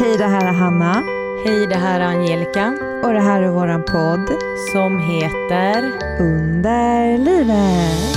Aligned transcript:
Hej, 0.00 0.16
det 0.18 0.24
här 0.24 0.48
är 0.48 0.52
Hanna. 0.52 1.02
Hej, 1.44 1.66
det 1.66 1.76
här 1.76 2.00
är 2.00 2.04
Angelica. 2.04 2.74
Och 3.04 3.12
det 3.12 3.20
här 3.20 3.42
är 3.42 3.48
våran 3.48 3.82
podd. 3.82 4.30
Som 4.72 4.98
heter 4.98 5.92
Under 6.20 7.18
livet. 7.18 8.16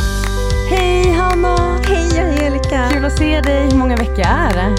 Hej 0.70 1.12
Hanna! 1.12 1.80
Hej 1.88 2.20
Angelica! 2.20 2.90
Kul 2.94 3.06
att 3.06 3.18
se 3.18 3.42
dig. 3.42 3.70
Hur 3.72 3.78
många 3.78 3.96
veckor 3.96 4.20
är 4.20 4.54
det? 4.54 4.76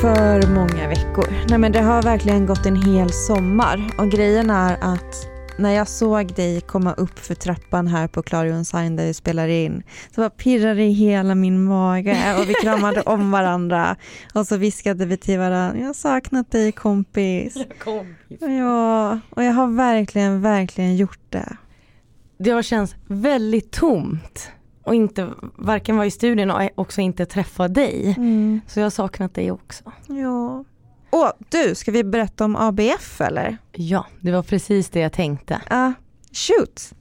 För 0.00 0.54
många 0.54 0.88
veckor. 0.88 1.26
Nej 1.48 1.58
men 1.58 1.72
det 1.72 1.80
har 1.80 2.02
verkligen 2.02 2.46
gått 2.46 2.66
en 2.66 2.76
hel 2.76 3.12
sommar. 3.12 3.90
Och 3.98 4.10
grejen 4.10 4.50
är 4.50 4.76
att 4.80 5.37
när 5.58 5.70
jag 5.70 5.88
såg 5.88 6.34
dig 6.34 6.60
komma 6.60 6.92
upp 6.92 7.18
för 7.18 7.34
trappan 7.34 7.86
här 7.86 8.08
på 8.08 8.22
Clarion 8.22 8.64
Sign 8.64 8.96
där 8.96 9.06
vi 9.06 9.14
spelar 9.14 9.48
in 9.48 9.82
så 10.14 10.20
bara 10.20 10.30
pirrade 10.30 10.82
i 10.82 10.92
hela 10.92 11.34
min 11.34 11.64
mage 11.64 12.36
och 12.38 12.48
vi 12.48 12.54
kramade 12.54 13.02
om 13.02 13.30
varandra 13.30 13.96
och 14.34 14.46
så 14.46 14.56
viskade 14.56 15.06
vi 15.06 15.16
till 15.16 15.38
varandra, 15.38 15.80
jag 15.80 15.86
har 15.86 15.94
saknat 15.94 16.50
dig 16.50 16.72
kompis. 16.72 17.54
kompis. 17.84 18.38
Ja, 18.40 19.20
och 19.30 19.44
jag 19.44 19.52
har 19.52 19.66
verkligen, 19.66 20.40
verkligen 20.40 20.96
gjort 20.96 21.20
det. 21.28 21.56
Det 22.38 22.50
har 22.50 22.62
känts 22.62 22.96
väldigt 23.06 23.72
tomt 23.72 24.50
och 24.82 24.94
inte 24.94 25.28
varken 25.56 25.96
vara 25.96 26.06
i 26.06 26.10
studion 26.10 26.50
och 26.50 26.70
också 26.74 27.00
inte 27.00 27.26
träffa 27.26 27.68
dig. 27.68 28.14
Mm. 28.16 28.60
Så 28.66 28.80
jag 28.80 28.84
har 28.84 28.90
saknat 28.90 29.34
dig 29.34 29.50
också. 29.50 29.92
Ja. 30.06 30.64
Åh, 31.10 31.30
du, 31.48 31.74
ska 31.74 31.90
vi 31.92 32.04
berätta 32.04 32.44
om 32.44 32.56
ABF 32.56 33.20
eller? 33.20 33.56
Ja, 33.72 34.06
det 34.20 34.32
var 34.32 34.42
precis 34.42 34.88
det 34.90 35.00
jag 35.00 35.12
tänkte. 35.12 35.60
Ja, 35.70 35.86
uh, 35.86 35.92
shoot. 36.32 36.92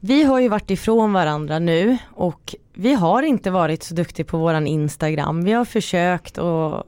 Vi 0.00 0.22
har 0.22 0.40
ju 0.40 0.48
varit 0.48 0.70
ifrån 0.70 1.12
varandra 1.12 1.58
nu 1.58 1.98
och 2.14 2.54
vi 2.74 2.94
har 2.94 3.22
inte 3.22 3.50
varit 3.50 3.82
så 3.82 3.94
duktiga 3.94 4.26
på 4.26 4.38
våran 4.38 4.66
Instagram. 4.66 5.44
Vi 5.44 5.52
har 5.52 5.64
försökt 5.64 6.38
och 6.38 6.84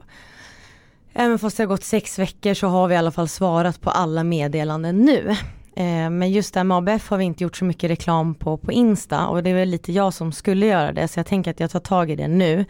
även 1.13 1.39
fast 1.39 1.57
det 1.57 1.63
har 1.63 1.67
gått 1.67 1.83
sex 1.83 2.19
veckor 2.19 2.53
så 2.53 2.67
har 2.67 2.87
vi 2.87 2.93
i 2.93 2.97
alla 2.97 3.11
fall 3.11 3.27
svarat 3.27 3.81
på 3.81 3.89
alla 3.89 4.23
meddelanden 4.23 4.97
nu. 4.97 5.35
Eh, 5.75 6.09
men 6.09 6.31
just 6.31 6.53
det 6.53 6.59
här 6.59 6.63
med 6.63 6.77
ABF 6.77 7.09
har 7.09 7.17
vi 7.17 7.23
inte 7.23 7.43
gjort 7.43 7.57
så 7.57 7.65
mycket 7.65 7.89
reklam 7.89 8.35
på 8.35 8.57
på 8.57 8.71
Insta 8.71 9.27
och 9.27 9.43
det 9.43 9.49
är 9.49 9.53
väl 9.53 9.69
lite 9.69 9.91
jag 9.91 10.13
som 10.13 10.31
skulle 10.31 10.65
göra 10.65 10.91
det 10.91 11.07
så 11.07 11.19
jag 11.19 11.27
tänker 11.27 11.51
att 11.51 11.59
jag 11.59 11.71
tar 11.71 11.79
tag 11.79 12.11
i 12.11 12.15
det 12.15 12.27
nu. 12.27 12.65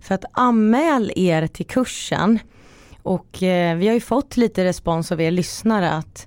För 0.00 0.14
att 0.14 0.24
anmäl 0.32 1.12
er 1.16 1.46
till 1.46 1.66
kursen 1.66 2.38
och 3.02 3.42
eh, 3.42 3.76
vi 3.76 3.86
har 3.86 3.94
ju 3.94 4.00
fått 4.00 4.36
lite 4.36 4.64
respons 4.64 5.12
av 5.12 5.20
er 5.20 5.30
lyssnare 5.30 5.90
att 5.90 6.26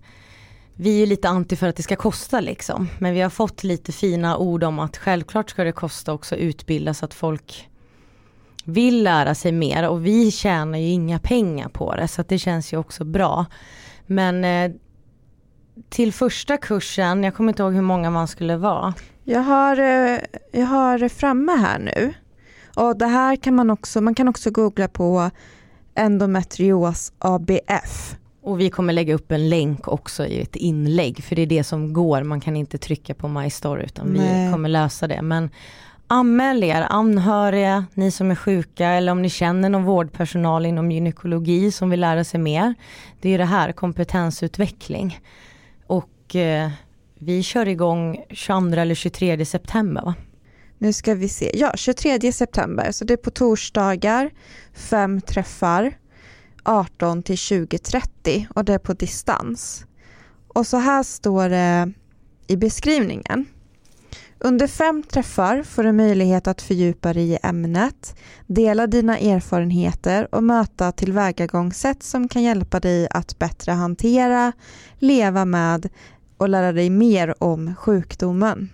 vi 0.78 1.04
är 1.04 1.08
lite 1.08 1.30
anti 1.30 1.56
för 1.56 1.68
att 1.68 1.76
det 1.76 1.84
ska 1.84 1.96
kosta 1.96 2.40
liksom. 2.40 2.88
Men 3.00 3.14
vi 3.14 3.22
har 3.22 3.30
fått 3.30 3.64
lite 3.64 3.92
fina 3.92 4.38
ord 4.38 4.64
om 4.64 4.80
att 4.80 4.98
självklart 4.98 5.50
ska 5.50 5.64
det 5.64 5.72
kosta 5.72 6.14
också 6.14 6.36
utbilda 6.36 6.94
så 6.94 7.06
att 7.06 7.14
folk 7.14 7.70
vill 8.66 9.04
lära 9.04 9.36
sig 9.36 9.52
mer 9.52 9.90
och 9.90 10.06
vi 10.06 10.32
tjänar 10.32 10.78
ju 10.78 10.88
inga 10.88 11.20
pengar 11.20 11.70
på 11.70 11.96
det 11.96 12.08
så 12.08 12.22
att 12.22 12.30
det 12.30 12.40
känns 12.40 12.74
ju 12.74 12.78
också 12.78 13.04
bra. 13.04 13.46
Men 14.06 14.46
eh, 14.46 14.72
till 15.90 16.14
första 16.14 16.58
kursen, 16.58 17.24
jag 17.24 17.36
kommer 17.36 17.50
inte 17.50 17.64
ihåg 17.64 17.74
hur 17.74 17.82
många 17.82 18.10
man 18.10 18.28
skulle 18.28 18.58
vara. 18.58 18.94
Jag 19.24 19.42
har, 19.42 19.80
eh, 19.80 20.20
jag 20.52 20.66
har 20.66 21.10
framme 21.10 21.52
här 21.52 21.80
nu. 21.80 22.14
Och 22.76 22.98
det 22.98 23.08
här 23.08 23.36
kan 23.36 23.56
man 23.56 23.70
också, 23.70 24.02
man 24.02 24.16
kan 24.16 24.28
också 24.28 24.52
googla 24.52 24.88
på 24.88 25.32
endometrios 25.96 27.14
ABF. 27.20 28.16
Och 28.42 28.60
vi 28.60 28.70
kommer 28.70 28.94
lägga 28.94 29.14
upp 29.14 29.32
en 29.32 29.50
länk 29.50 29.88
också 29.88 30.26
i 30.26 30.42
ett 30.42 30.56
inlägg 30.56 31.24
för 31.24 31.36
det 31.36 31.42
är 31.42 31.46
det 31.46 31.64
som 31.64 31.94
går, 31.94 32.24
man 32.24 32.42
kan 32.42 32.56
inte 32.56 32.78
trycka 32.78 33.14
på 33.14 33.28
My 33.28 33.50
Story 33.50 33.84
utan 33.84 34.08
Nej. 34.08 34.46
vi 34.46 34.52
kommer 34.54 34.70
lösa 34.70 35.08
det. 35.08 35.22
Men 35.22 35.50
anmäl 36.08 36.64
er 36.64 36.88
anhöriga, 36.90 37.86
ni 37.94 38.12
som 38.12 38.32
är 38.32 38.36
sjuka 38.36 38.88
eller 38.88 39.12
om 39.12 39.22
ni 39.22 39.30
känner 39.30 39.70
någon 39.70 39.84
vårdpersonal 39.84 40.66
inom 40.66 40.92
gynekologi 40.92 41.72
som 41.72 41.90
vill 41.90 42.00
lära 42.00 42.24
sig 42.24 42.40
mer. 42.40 42.74
Det 43.22 43.30
är 43.30 43.38
det 43.38 43.46
här, 43.46 43.72
kompetensutveckling. 43.72 45.20
Och 45.88 46.36
eh, 46.36 46.70
vi 47.20 47.44
kör 47.44 47.68
igång 47.68 48.26
22 48.30 48.80
eller 48.80 48.96
23 48.96 49.46
september 49.46 50.02
va? 50.02 50.14
Nu 50.78 50.94
ska 50.94 51.16
vi 51.16 51.30
se, 51.30 51.52
ja 51.54 51.72
23 51.76 52.32
september, 52.32 52.92
så 52.92 53.06
det 53.06 53.14
är 53.14 53.18
på 53.18 53.32
torsdagar, 53.32 54.32
fem 54.74 55.22
träffar, 55.22 55.98
18 56.64 57.24
till 57.24 57.36
20.30 57.36 58.46
och 58.56 58.66
det 58.66 58.74
är 58.74 58.80
på 58.80 58.94
distans. 58.94 59.86
Och 60.48 60.68
så 60.68 60.78
här 60.78 61.04
står 61.04 61.50
det 61.50 61.92
i 62.48 62.58
beskrivningen. 62.58 63.46
Under 64.40 64.68
fem 64.68 65.04
träffar 65.04 65.64
får 65.64 65.84
du 65.84 65.92
möjlighet 65.92 66.48
att 66.48 66.62
fördjupa 66.62 67.14
dig 67.14 67.30
i 67.32 67.38
ämnet, 67.44 68.16
dela 68.48 68.88
dina 68.88 69.20
erfarenheter 69.20 70.36
och 70.36 70.44
möta 70.44 70.92
tillvägagångssätt 70.92 72.04
som 72.04 72.28
kan 72.28 72.44
hjälpa 72.44 72.80
dig 72.80 73.08
att 73.12 73.40
bättre 73.40 73.72
hantera, 73.72 74.52
leva 75.00 75.46
med 75.46 75.90
och 76.38 76.50
lära 76.50 76.72
dig 76.72 76.90
mer 76.90 77.44
om 77.44 77.76
sjukdomen. 77.76 78.70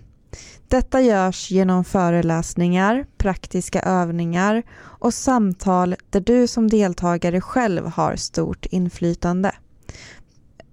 Detta 0.68 1.00
görs 1.00 1.50
genom 1.50 1.84
föreläsningar, 1.84 3.06
praktiska 3.18 3.80
övningar 3.82 4.62
och 4.80 5.14
samtal 5.14 5.96
där 6.10 6.20
du 6.20 6.46
som 6.46 6.68
deltagare 6.68 7.40
själv 7.40 7.86
har 7.86 8.16
stort 8.16 8.66
inflytande. 8.66 9.52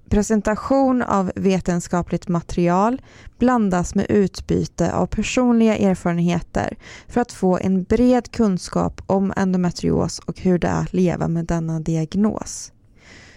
Presentation 0.10 1.02
av 1.02 1.32
vetenskapligt 1.36 2.28
material 2.28 3.02
blandas 3.40 3.96
med 3.96 4.06
utbyte 4.10 4.94
av 4.94 5.06
personliga 5.06 5.78
erfarenheter 5.78 6.78
för 7.08 7.22
att 7.22 7.32
få 7.32 7.58
en 7.58 7.84
bred 7.84 8.32
kunskap 8.32 9.02
om 9.06 9.34
endometrios 9.36 10.20
och 10.20 10.40
hur 10.40 10.60
det 10.60 10.68
är 10.68 10.82
att 10.82 10.94
leva 10.94 11.28
med 11.28 11.46
denna 11.46 11.80
diagnos. 11.80 12.72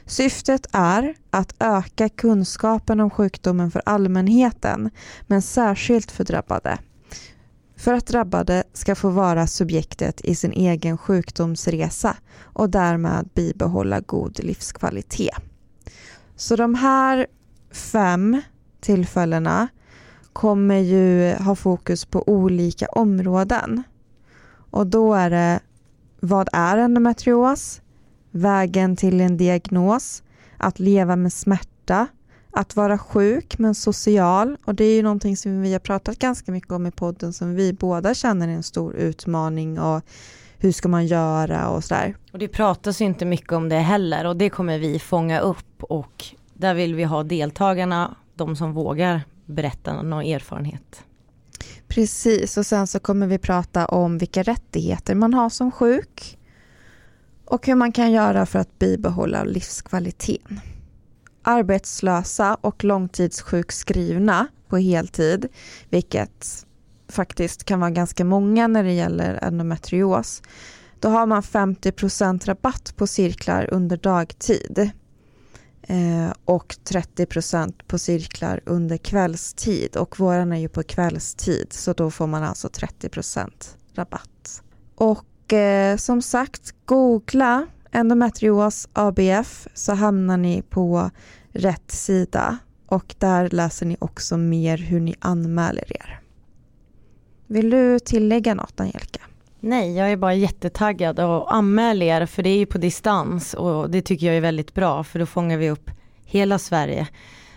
Syftet 0.06 0.66
är 0.72 1.14
att 1.30 1.54
öka 1.58 2.08
kunskapen 2.08 3.00
om 3.00 3.10
sjukdomen 3.10 3.70
för 3.70 3.82
allmänheten, 3.86 4.90
men 5.26 5.42
särskilt 5.42 6.10
för 6.10 6.24
drabbade. 6.24 6.78
För 7.76 7.92
att 7.92 8.06
drabbade 8.06 8.64
ska 8.72 8.94
få 8.94 9.10
vara 9.10 9.46
subjektet 9.46 10.20
i 10.20 10.34
sin 10.34 10.52
egen 10.52 10.98
sjukdomsresa 10.98 12.16
och 12.42 12.70
därmed 12.70 13.28
bibehålla 13.34 14.00
god 14.00 14.44
livskvalitet. 14.44 15.34
Så 16.36 16.56
de 16.56 16.74
här 16.74 17.26
fem 17.70 18.42
tillfällena 18.80 19.68
kommer 20.32 20.78
ju 20.78 21.34
ha 21.34 21.54
fokus 21.54 22.04
på 22.04 22.28
olika 22.28 22.86
områden. 22.86 23.82
Och 24.70 24.86
då 24.86 25.14
är 25.14 25.30
det 25.30 25.60
vad 26.20 26.48
är 26.52 26.78
endometrios? 26.78 27.81
Vägen 28.32 28.97
till 28.97 29.20
en 29.20 29.37
diagnos, 29.37 30.22
att 30.56 30.78
leva 30.78 31.16
med 31.16 31.32
smärta, 31.32 32.06
att 32.50 32.76
vara 32.76 32.98
sjuk 32.98 33.59
men 33.59 33.75
social 33.75 34.56
och 34.65 34.75
det 34.75 34.84
är 34.84 34.97
ju 34.97 35.03
någonting 35.03 35.37
som 35.37 35.62
vi 35.62 35.72
har 35.72 35.81
pratat 35.81 36.19
ganska 36.19 36.53
mycket 36.53 36.72
om 36.72 36.87
i 36.87 36.91
podden 36.91 37.32
som 37.32 37.54
vi 37.54 37.72
båda 37.72 38.15
känner 38.15 38.48
är 38.48 38.53
en 38.53 38.62
stor 38.62 38.94
utmaning 38.94 39.81
och 39.81 40.03
hur 40.59 40.72
ska 40.72 40.88
man 40.88 41.06
göra 41.06 41.69
och 41.69 41.84
sådär. 41.84 42.16
Och 42.32 42.38
det 42.38 42.48
pratas 42.48 43.00
ju 43.00 43.04
inte 43.04 43.25
mycket 43.25 43.53
om 43.53 43.69
det 43.69 43.78
heller 43.78 44.26
och 44.26 44.37
det 44.37 44.50
kommer 44.50 44.78
vi 44.78 44.98
fånga 44.98 45.41
upp 45.41 45.82
och 45.82 46.25
där 46.54 46.75
vill 46.75 46.94
vi 46.94 47.04
ha 47.04 47.22
deltagarna, 47.22 48.16
de 48.34 48.56
som 48.56 48.72
vågar 48.72 49.21
berätta 49.47 50.03
någon 50.03 50.26
erfarenhet. 50.26 51.04
Precis 51.88 52.56
och 52.56 52.66
sen 52.66 52.87
så 52.87 52.98
kommer 52.98 53.26
vi 53.26 53.38
prata 53.38 53.87
om 53.87 54.19
vilka 54.19 54.42
rättigheter 54.42 55.15
man 55.15 55.34
har 55.34 55.48
som 55.48 55.71
sjuk 55.71 56.38
och 57.52 57.66
hur 57.66 57.74
man 57.74 57.92
kan 57.92 58.12
göra 58.12 58.46
för 58.46 58.58
att 58.58 58.78
bibehålla 58.78 59.44
livskvaliteten. 59.44 60.60
Arbetslösa 61.42 62.54
och 62.60 62.84
långtidssjukskrivna 62.84 64.46
på 64.68 64.76
heltid, 64.76 65.48
vilket 65.91 66.66
faktiskt 67.09 67.65
kan 67.65 67.80
vara 67.80 67.91
ganska 67.91 68.24
många 68.24 68.66
när 68.66 68.84
det 68.84 68.92
gäller 68.92 69.38
endometrios, 69.44 70.42
då 71.00 71.09
har 71.09 71.27
man 71.27 71.42
50% 71.42 72.47
rabatt 72.47 72.94
på 72.97 73.06
cirklar 73.06 73.68
under 73.72 73.97
dagtid 73.97 74.91
eh, 75.82 76.32
och 76.44 76.74
30% 76.84 77.74
på 77.86 77.98
cirklar 77.98 78.60
under 78.66 78.97
kvällstid 78.97 79.97
och 79.97 80.21
våran 80.21 80.53
är 80.53 80.59
ju 80.59 80.68
på 80.68 80.82
kvällstid 80.82 81.72
så 81.72 81.92
då 81.92 82.10
får 82.10 82.27
man 82.27 82.42
alltså 82.42 82.68
30 82.68 83.09
rabatt. 83.94 84.62
Och 84.94 85.24
eh, 85.50 85.97
som 85.97 86.22
sagt, 86.22 86.74
googla 86.84 87.66
endometrios 87.92 88.89
ABF 88.92 89.68
så 89.74 89.94
hamnar 89.94 90.36
ni 90.36 90.62
på 90.62 91.10
rätt 91.53 91.91
sida 91.91 92.59
och 92.86 93.15
där 93.18 93.48
läser 93.50 93.86
ni 93.86 93.97
också 94.00 94.36
mer 94.36 94.78
hur 94.78 95.00
ni 95.00 95.15
anmäler 95.18 95.97
er. 95.97 96.21
Vill 97.47 97.71
du 97.71 97.98
tillägga 97.98 98.54
något 98.54 98.80
Angelica? 98.80 99.21
Nej, 99.60 99.97
jag 99.97 100.12
är 100.12 100.16
bara 100.16 100.34
jättetaggad 100.34 101.21
och 101.21 101.54
anmäl 101.54 102.03
er 102.03 102.27
för 102.27 102.42
det 102.42 102.50
är 102.50 102.59
ju 102.59 102.66
på 102.66 102.78
distans 102.78 103.54
och 103.54 103.91
det 103.91 104.03
tycker 104.03 104.27
jag 104.27 104.36
är 104.36 104.41
väldigt 104.41 104.74
bra 104.74 105.04
för 105.04 105.18
då 105.18 105.27
fångar 105.27 105.56
vi 105.56 105.71
upp 105.71 105.91
hela 106.24 106.59
Sverige. 106.59 107.09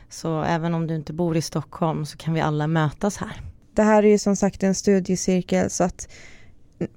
Så 0.10 0.44
även 0.44 0.74
om 0.74 0.88
du 0.88 0.96
inte 0.96 1.14
bor 1.14 1.38
i 1.38 1.42
Stockholm 1.42 2.06
så 2.06 2.18
kan 2.18 2.34
vi 2.34 2.42
alla 2.42 2.68
mötas 2.68 3.18
här. 3.18 3.42
Det 3.74 3.84
här 3.84 4.04
är 4.04 4.08
ju 4.08 4.18
som 4.18 4.36
sagt 4.36 4.64
en 4.64 4.76
studiecirkel 4.76 5.70
så 5.70 5.84
att 5.84 6.10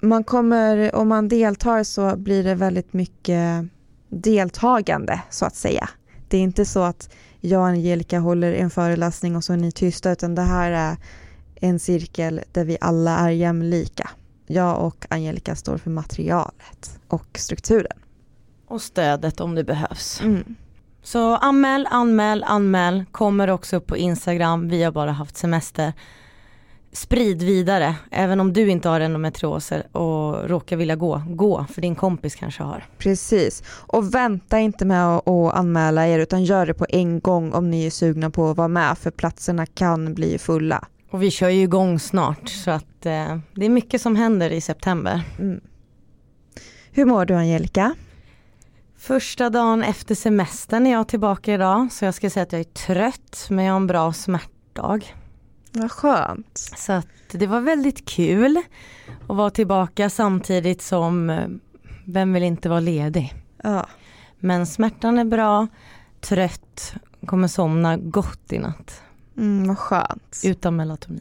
man 0.00 0.24
kommer, 0.24 0.94
om 0.94 1.08
man 1.08 1.28
deltar 1.28 1.82
så 1.82 2.16
blir 2.16 2.44
det 2.44 2.54
väldigt 2.54 2.92
mycket 2.92 3.66
deltagande 4.08 5.20
så 5.30 5.46
att 5.46 5.56
säga. 5.56 5.88
Det 6.28 6.36
är 6.36 6.42
inte 6.42 6.64
så 6.64 6.82
att 6.82 7.10
jag 7.40 7.60
och 7.60 7.66
Angelica 7.66 8.18
håller 8.18 8.52
en 8.52 8.70
föreläsning 8.70 9.36
och 9.36 9.44
så 9.44 9.52
är 9.52 9.56
ni 9.56 9.72
tysta 9.72 10.12
utan 10.12 10.34
det 10.34 10.42
här 10.42 10.70
är 10.70 10.96
en 11.54 11.78
cirkel 11.78 12.40
där 12.52 12.64
vi 12.64 12.78
alla 12.80 13.18
är 13.18 13.30
jämlika. 13.30 14.10
Jag 14.46 14.86
och 14.86 15.06
Angelica 15.10 15.56
står 15.56 15.78
för 15.78 15.90
materialet 15.90 17.00
och 17.08 17.38
strukturen. 17.38 17.98
Och 18.66 18.82
stödet 18.82 19.40
om 19.40 19.54
det 19.54 19.64
behövs. 19.64 20.20
Mm. 20.20 20.54
Så 21.02 21.36
anmäl, 21.36 21.88
anmäl, 21.90 22.44
anmäl. 22.44 23.04
Kommer 23.12 23.50
också 23.50 23.76
upp 23.76 23.86
på 23.86 23.96
Instagram. 23.96 24.68
Vi 24.68 24.82
har 24.82 24.92
bara 24.92 25.12
haft 25.12 25.36
semester. 25.36 25.92
Sprid 26.92 27.42
vidare. 27.42 27.94
Även 28.10 28.40
om 28.40 28.52
du 28.52 28.70
inte 28.70 28.88
har 28.88 29.00
endometrios 29.00 29.72
och 29.92 30.48
råkar 30.48 30.76
vilja 30.76 30.96
gå, 30.96 31.22
gå. 31.28 31.66
För 31.72 31.80
din 31.80 31.94
kompis 31.94 32.34
kanske 32.34 32.62
har. 32.62 32.86
Precis. 32.98 33.62
Och 33.68 34.14
vänta 34.14 34.58
inte 34.58 34.84
med 34.84 35.06
att 35.06 35.28
att 35.28 35.54
anmäla 35.54 36.06
er 36.06 36.18
utan 36.18 36.44
gör 36.44 36.66
det 36.66 36.74
på 36.74 36.86
en 36.88 37.20
gång 37.20 37.52
om 37.52 37.70
ni 37.70 37.86
är 37.86 37.90
sugna 37.90 38.30
på 38.30 38.50
att 38.50 38.56
vara 38.56 38.68
med 38.68 38.98
för 38.98 39.10
platserna 39.10 39.66
kan 39.66 40.14
bli 40.14 40.38
fulla. 40.38 40.84
Och 41.10 41.22
vi 41.22 41.30
kör 41.30 41.48
ju 41.48 41.62
igång 41.62 41.98
snart 41.98 42.48
så 42.48 42.70
att 42.70 43.06
eh, 43.06 43.38
det 43.54 43.64
är 43.64 43.68
mycket 43.68 44.00
som 44.00 44.16
händer 44.16 44.50
i 44.50 44.60
september. 44.60 45.22
Mm. 45.38 45.60
Hur 46.90 47.04
mår 47.04 47.24
du 47.24 47.34
Angelica? 47.34 47.94
Första 48.98 49.50
dagen 49.50 49.82
efter 49.82 50.14
semestern 50.14 50.86
är 50.86 50.92
jag 50.92 51.08
tillbaka 51.08 51.54
idag 51.54 51.92
så 51.92 52.04
jag 52.04 52.14
ska 52.14 52.30
säga 52.30 52.42
att 52.42 52.52
jag 52.52 52.60
är 52.60 52.64
trött 52.64 53.46
men 53.50 53.64
jag 53.64 53.72
har 53.72 53.80
en 53.80 53.86
bra 53.86 54.12
smärtdag. 54.12 55.00
Vad 55.72 55.92
skönt. 55.92 56.58
Så 56.76 56.92
att 56.92 57.06
det 57.32 57.46
var 57.46 57.60
väldigt 57.60 58.04
kul 58.04 58.62
att 59.28 59.36
vara 59.36 59.50
tillbaka 59.50 60.10
samtidigt 60.10 60.82
som 60.82 61.32
vem 62.04 62.32
vill 62.32 62.42
inte 62.42 62.68
vara 62.68 62.80
ledig? 62.80 63.34
Ja. 63.62 63.86
Men 64.38 64.66
smärtan 64.66 65.18
är 65.18 65.24
bra, 65.24 65.66
trött, 66.20 66.94
kommer 67.26 67.48
somna 67.48 67.96
gott 67.96 68.52
i 68.52 68.58
natt. 68.58 69.02
Mm, 69.36 69.68
vad 69.68 69.78
skönt. 69.78 70.40
Utan 70.44 70.76
melatonin. 70.76 71.20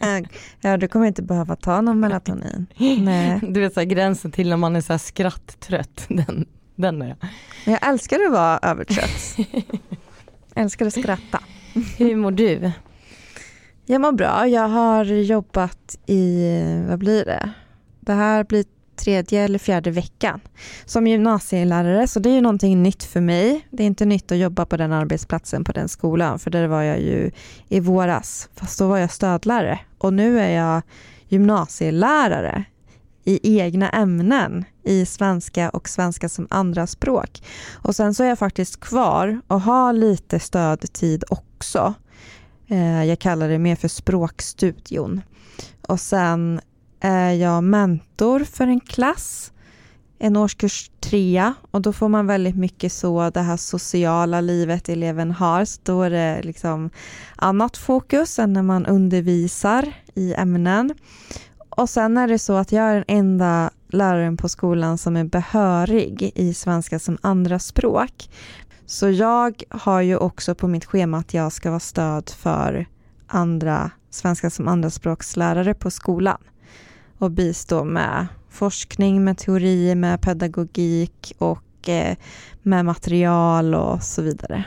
ja, 0.60 0.76
du 0.76 0.88
kommer 0.88 1.06
inte 1.06 1.22
behöva 1.22 1.56
ta 1.56 1.80
någon 1.80 2.00
melatonin. 2.00 2.66
Nej. 2.78 3.40
Du 3.48 3.60
vet 3.60 3.74
så 3.74 3.80
här, 3.80 3.86
gränsen 3.86 4.32
till 4.32 4.48
när 4.48 4.56
man 4.56 4.76
är 4.76 4.80
så 4.80 4.92
här 4.92 4.98
skratttrött, 4.98 6.04
den, 6.08 6.46
den 6.74 7.02
är 7.02 7.08
jag. 7.08 7.16
Jag 7.64 7.88
älskar 7.88 8.20
att 8.26 8.32
vara 8.32 8.58
övertrött. 8.62 9.36
älskar 10.54 10.86
att 10.86 10.92
skratta. 10.92 11.40
Hur 11.98 12.16
mår 12.16 12.30
du? 12.30 12.72
Jag 13.86 14.00
mår 14.00 14.12
bra. 14.12 14.46
Jag 14.48 14.68
har 14.68 15.04
jobbat 15.04 15.98
i, 16.06 16.50
vad 16.88 16.98
blir 16.98 17.24
det? 17.24 17.50
Det 18.00 18.12
här 18.12 18.44
blir 18.44 18.64
tredje 18.96 19.42
eller 19.42 19.58
fjärde 19.58 19.90
veckan 19.90 20.40
som 20.84 21.06
gymnasielärare 21.06 22.06
så 22.06 22.20
det 22.20 22.30
är 22.30 22.34
ju 22.34 22.40
någonting 22.40 22.82
nytt 22.82 23.04
för 23.04 23.20
mig. 23.20 23.66
Det 23.70 23.82
är 23.82 23.86
inte 23.86 24.04
nytt 24.04 24.32
att 24.32 24.38
jobba 24.38 24.66
på 24.66 24.76
den 24.76 24.92
arbetsplatsen 24.92 25.64
på 25.64 25.72
den 25.72 25.88
skolan 25.88 26.38
för 26.38 26.50
där 26.50 26.66
var 26.66 26.82
jag 26.82 27.00
ju 27.00 27.30
i 27.68 27.80
våras 27.80 28.48
fast 28.54 28.78
då 28.78 28.88
var 28.88 28.98
jag 28.98 29.10
stödlärare 29.10 29.80
och 29.98 30.12
nu 30.12 30.40
är 30.40 30.50
jag 30.50 30.82
gymnasielärare 31.28 32.64
i 33.24 33.58
egna 33.60 33.90
ämnen 33.90 34.64
i 34.82 35.06
svenska 35.06 35.70
och 35.70 35.88
svenska 35.88 36.28
som 36.28 36.46
andraspråk. 36.50 37.42
Och 37.72 37.96
sen 37.96 38.14
så 38.14 38.22
är 38.22 38.28
jag 38.28 38.38
faktiskt 38.38 38.80
kvar 38.80 39.40
och 39.46 39.60
har 39.60 39.92
lite 39.92 40.40
stödtid 40.40 41.24
också. 41.28 41.94
Eh, 42.68 43.04
jag 43.04 43.18
kallar 43.18 43.48
det 43.48 43.58
mer 43.58 43.76
för 43.76 43.88
språkstudion. 43.88 45.20
Och 45.88 46.00
sen 46.00 46.60
är 47.00 47.32
jag 47.32 47.64
mentor 47.64 48.40
för 48.40 48.66
en 48.66 48.80
klass, 48.80 49.52
en 50.18 50.36
årskurs 50.36 50.90
trea 51.00 51.54
och 51.70 51.80
då 51.82 51.92
får 51.92 52.08
man 52.08 52.26
väldigt 52.26 52.56
mycket 52.56 52.92
så 52.92 53.30
det 53.30 53.40
här 53.40 53.56
sociala 53.56 54.40
livet 54.40 54.88
eleven 54.88 55.30
har. 55.30 55.64
Så 55.64 55.80
då 55.82 56.02
är 56.02 56.10
det 56.10 56.42
liksom 56.42 56.90
annat 57.36 57.76
fokus 57.76 58.38
än 58.38 58.52
när 58.52 58.62
man 58.62 58.86
undervisar 58.86 59.92
i 60.14 60.34
ämnen. 60.34 60.94
Och 61.68 61.90
sen 61.90 62.16
är 62.16 62.28
det 62.28 62.38
så 62.38 62.52
att 62.52 62.72
jag 62.72 62.84
är 62.84 62.94
den 62.94 63.04
enda 63.08 63.70
läraren 63.88 64.36
på 64.36 64.48
skolan 64.48 64.98
som 64.98 65.16
är 65.16 65.24
behörig 65.24 66.32
i 66.34 66.54
svenska 66.54 66.98
som 66.98 67.18
andra 67.20 67.58
språk. 67.58 68.28
Så 68.86 69.10
jag 69.10 69.62
har 69.68 70.00
ju 70.00 70.16
också 70.16 70.54
på 70.54 70.68
mitt 70.68 70.84
schema 70.84 71.18
att 71.18 71.34
jag 71.34 71.52
ska 71.52 71.70
vara 71.70 71.80
stöd 71.80 72.30
för 72.30 72.86
andra 73.26 73.90
svenska 74.10 74.50
som 74.50 74.68
andraspråkslärare 74.68 75.74
på 75.74 75.90
skolan 75.90 76.38
och 77.18 77.30
bistå 77.30 77.84
med 77.84 78.26
forskning, 78.50 79.24
med 79.24 79.38
teori, 79.38 79.94
med 79.94 80.20
pedagogik 80.20 81.32
och 81.38 81.88
eh, 81.88 82.16
med 82.62 82.84
material 82.84 83.74
och 83.74 84.02
så 84.02 84.22
vidare. 84.22 84.64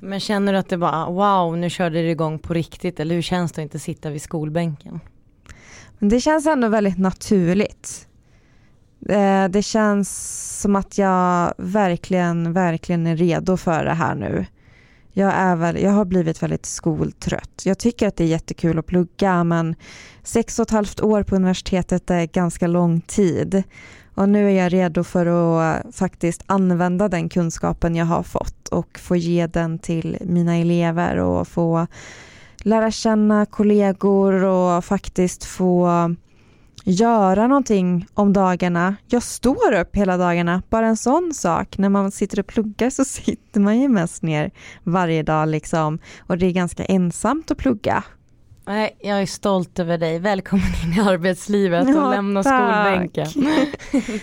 Men 0.00 0.20
känner 0.20 0.52
du 0.52 0.58
att 0.58 0.68
det 0.68 0.78
bara 0.78 1.10
wow 1.10 1.58
nu 1.58 1.70
körde 1.70 2.02
det 2.02 2.10
igång 2.10 2.38
på 2.38 2.54
riktigt 2.54 3.00
eller 3.00 3.14
hur 3.14 3.22
känns 3.22 3.52
det 3.52 3.60
att 3.60 3.62
inte 3.62 3.78
sitta 3.78 4.10
vid 4.10 4.22
skolbänken? 4.22 5.00
Men 5.98 6.08
det 6.08 6.20
känns 6.20 6.46
ändå 6.46 6.68
väldigt 6.68 6.98
naturligt. 6.98 8.08
Eh, 9.08 9.48
det 9.48 9.62
känns 9.62 10.60
som 10.60 10.76
att 10.76 10.98
jag 10.98 11.54
verkligen, 11.58 12.52
verkligen 12.52 13.06
är 13.06 13.16
redo 13.16 13.56
för 13.56 13.84
det 13.84 13.94
här 13.94 14.14
nu. 14.14 14.46
Jag, 15.12 15.32
är 15.34 15.56
väl, 15.56 15.82
jag 15.82 15.90
har 15.90 16.04
blivit 16.04 16.42
väldigt 16.42 16.66
skoltrött. 16.66 17.62
Jag 17.64 17.78
tycker 17.78 18.08
att 18.08 18.16
det 18.16 18.24
är 18.24 18.28
jättekul 18.28 18.78
att 18.78 18.86
plugga 18.86 19.44
men 19.44 19.74
sex 20.22 20.58
och 20.58 20.62
ett 20.62 20.70
halvt 20.70 21.00
år 21.00 21.22
på 21.22 21.36
universitetet 21.36 22.10
är 22.10 22.26
ganska 22.26 22.66
lång 22.66 23.00
tid. 23.00 23.62
Och 24.14 24.28
nu 24.28 24.50
är 24.50 24.62
jag 24.62 24.72
redo 24.72 25.04
för 25.04 25.26
att 25.26 25.94
faktiskt 25.94 26.42
använda 26.46 27.08
den 27.08 27.28
kunskapen 27.28 27.96
jag 27.96 28.06
har 28.06 28.22
fått 28.22 28.68
och 28.68 28.98
få 28.98 29.16
ge 29.16 29.46
den 29.46 29.78
till 29.78 30.18
mina 30.20 30.56
elever 30.56 31.16
och 31.16 31.48
få 31.48 31.86
lära 32.56 32.90
känna 32.90 33.46
kollegor 33.46 34.44
och 34.44 34.84
faktiskt 34.84 35.44
få 35.44 35.88
göra 36.84 37.46
någonting 37.46 38.06
om 38.14 38.32
dagarna. 38.32 38.96
Jag 39.06 39.22
står 39.22 39.72
upp 39.74 39.96
hela 39.96 40.16
dagarna, 40.16 40.62
bara 40.70 40.86
en 40.86 40.96
sån 40.96 41.34
sak. 41.34 41.78
När 41.78 41.88
man 41.88 42.10
sitter 42.10 42.40
och 42.40 42.46
pluggar 42.46 42.90
så 42.90 43.04
sitter 43.04 43.60
man 43.60 43.80
ju 43.80 43.88
mest 43.88 44.22
ner 44.22 44.50
varje 44.82 45.22
dag 45.22 45.48
liksom 45.48 45.98
och 46.18 46.38
det 46.38 46.46
är 46.46 46.52
ganska 46.52 46.84
ensamt 46.84 47.50
att 47.50 47.58
plugga. 47.58 48.04
Nej, 48.66 48.96
jag 49.00 49.22
är 49.22 49.26
stolt 49.26 49.78
över 49.78 49.98
dig. 49.98 50.18
Välkommen 50.18 50.66
in 50.84 50.92
i 50.92 51.00
arbetslivet 51.00 51.84
och 51.84 51.94
ja, 51.94 52.10
lämna 52.10 52.42
tack. 52.42 52.52
skolbänken. 52.52 53.26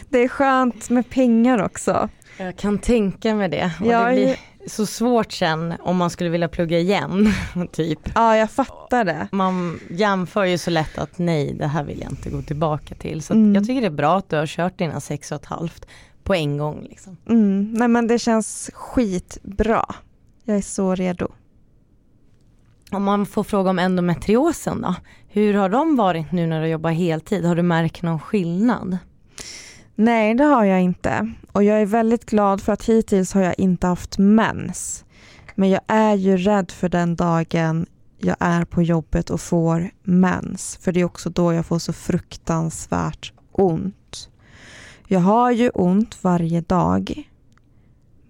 det 0.09 0.23
är 0.23 0.27
skönt 0.27 0.89
med 0.89 1.09
pengar 1.09 1.63
också. 1.63 2.09
Jag 2.37 2.55
kan 2.55 2.77
tänka 2.77 3.35
mig 3.35 3.49
det. 3.49 3.71
Och 3.79 3.87
jag 3.87 4.07
det 4.07 4.13
blir 4.13 4.37
så 4.67 4.85
svårt 4.85 5.31
sen 5.31 5.73
om 5.79 5.97
man 5.97 6.09
skulle 6.09 6.29
vilja 6.29 6.47
plugga 6.47 6.79
igen. 6.79 7.33
typ. 7.71 7.99
Ja, 8.15 8.37
jag 8.37 8.51
fattar 8.51 9.05
det. 9.05 9.27
Man 9.31 9.79
jämför 9.89 10.45
ju 10.45 10.57
så 10.57 10.69
lätt 10.69 10.97
att 10.97 11.17
nej, 11.17 11.53
det 11.53 11.67
här 11.67 11.83
vill 11.83 11.99
jag 11.99 12.11
inte 12.11 12.29
gå 12.29 12.41
tillbaka 12.41 12.95
till. 12.95 13.21
Så 13.21 13.33
mm. 13.33 13.55
jag 13.55 13.65
tycker 13.65 13.81
det 13.81 13.87
är 13.87 13.91
bra 13.91 14.17
att 14.17 14.29
du 14.29 14.35
har 14.35 14.47
kört 14.47 14.77
dina 14.77 14.99
sex 14.99 15.31
och 15.31 15.35
ett 15.35 15.45
halvt 15.45 15.85
på 16.23 16.35
en 16.35 16.57
gång. 16.57 16.83
Liksom. 16.89 17.17
Mm. 17.29 17.73
Nej 17.73 17.87
men 17.87 18.07
det 18.07 18.19
känns 18.19 18.69
skitbra. 18.73 19.85
Jag 20.45 20.57
är 20.57 20.61
så 20.61 20.95
redo. 20.95 21.27
Om 22.91 23.03
man 23.03 23.25
får 23.25 23.43
fråga 23.43 23.69
om 23.69 23.79
endometriosen 23.79 24.81
då. 24.81 24.95
Hur 25.27 25.53
har 25.53 25.69
de 25.69 25.95
varit 25.95 26.31
nu 26.31 26.47
när 26.47 26.61
du 26.61 26.67
jobbar 26.67 26.91
heltid? 26.91 27.45
Har 27.45 27.55
du 27.55 27.61
märkt 27.61 28.01
någon 28.01 28.19
skillnad? 28.19 28.97
Nej, 30.03 30.35
det 30.35 30.43
har 30.43 30.65
jag 30.65 30.81
inte. 30.81 31.31
Och 31.51 31.63
jag 31.63 31.81
är 31.81 31.85
väldigt 31.85 32.25
glad 32.25 32.61
för 32.61 32.73
att 32.73 32.85
hittills 32.85 33.33
har 33.33 33.41
jag 33.41 33.55
inte 33.57 33.87
haft 33.87 34.17
mens. 34.17 35.05
Men 35.55 35.69
jag 35.69 35.81
är 35.87 36.15
ju 36.15 36.37
rädd 36.37 36.71
för 36.71 36.89
den 36.89 37.15
dagen 37.15 37.85
jag 38.17 38.35
är 38.39 38.65
på 38.65 38.81
jobbet 38.81 39.29
och 39.29 39.41
får 39.41 39.91
mens. 40.03 40.79
För 40.81 40.91
det 40.91 40.99
är 40.99 41.05
också 41.05 41.29
då 41.29 41.53
jag 41.53 41.65
får 41.65 41.79
så 41.79 41.93
fruktansvärt 41.93 43.33
ont. 43.51 44.29
Jag 45.07 45.19
har 45.19 45.51
ju 45.51 45.69
ont 45.69 46.23
varje 46.23 46.61
dag. 46.61 47.29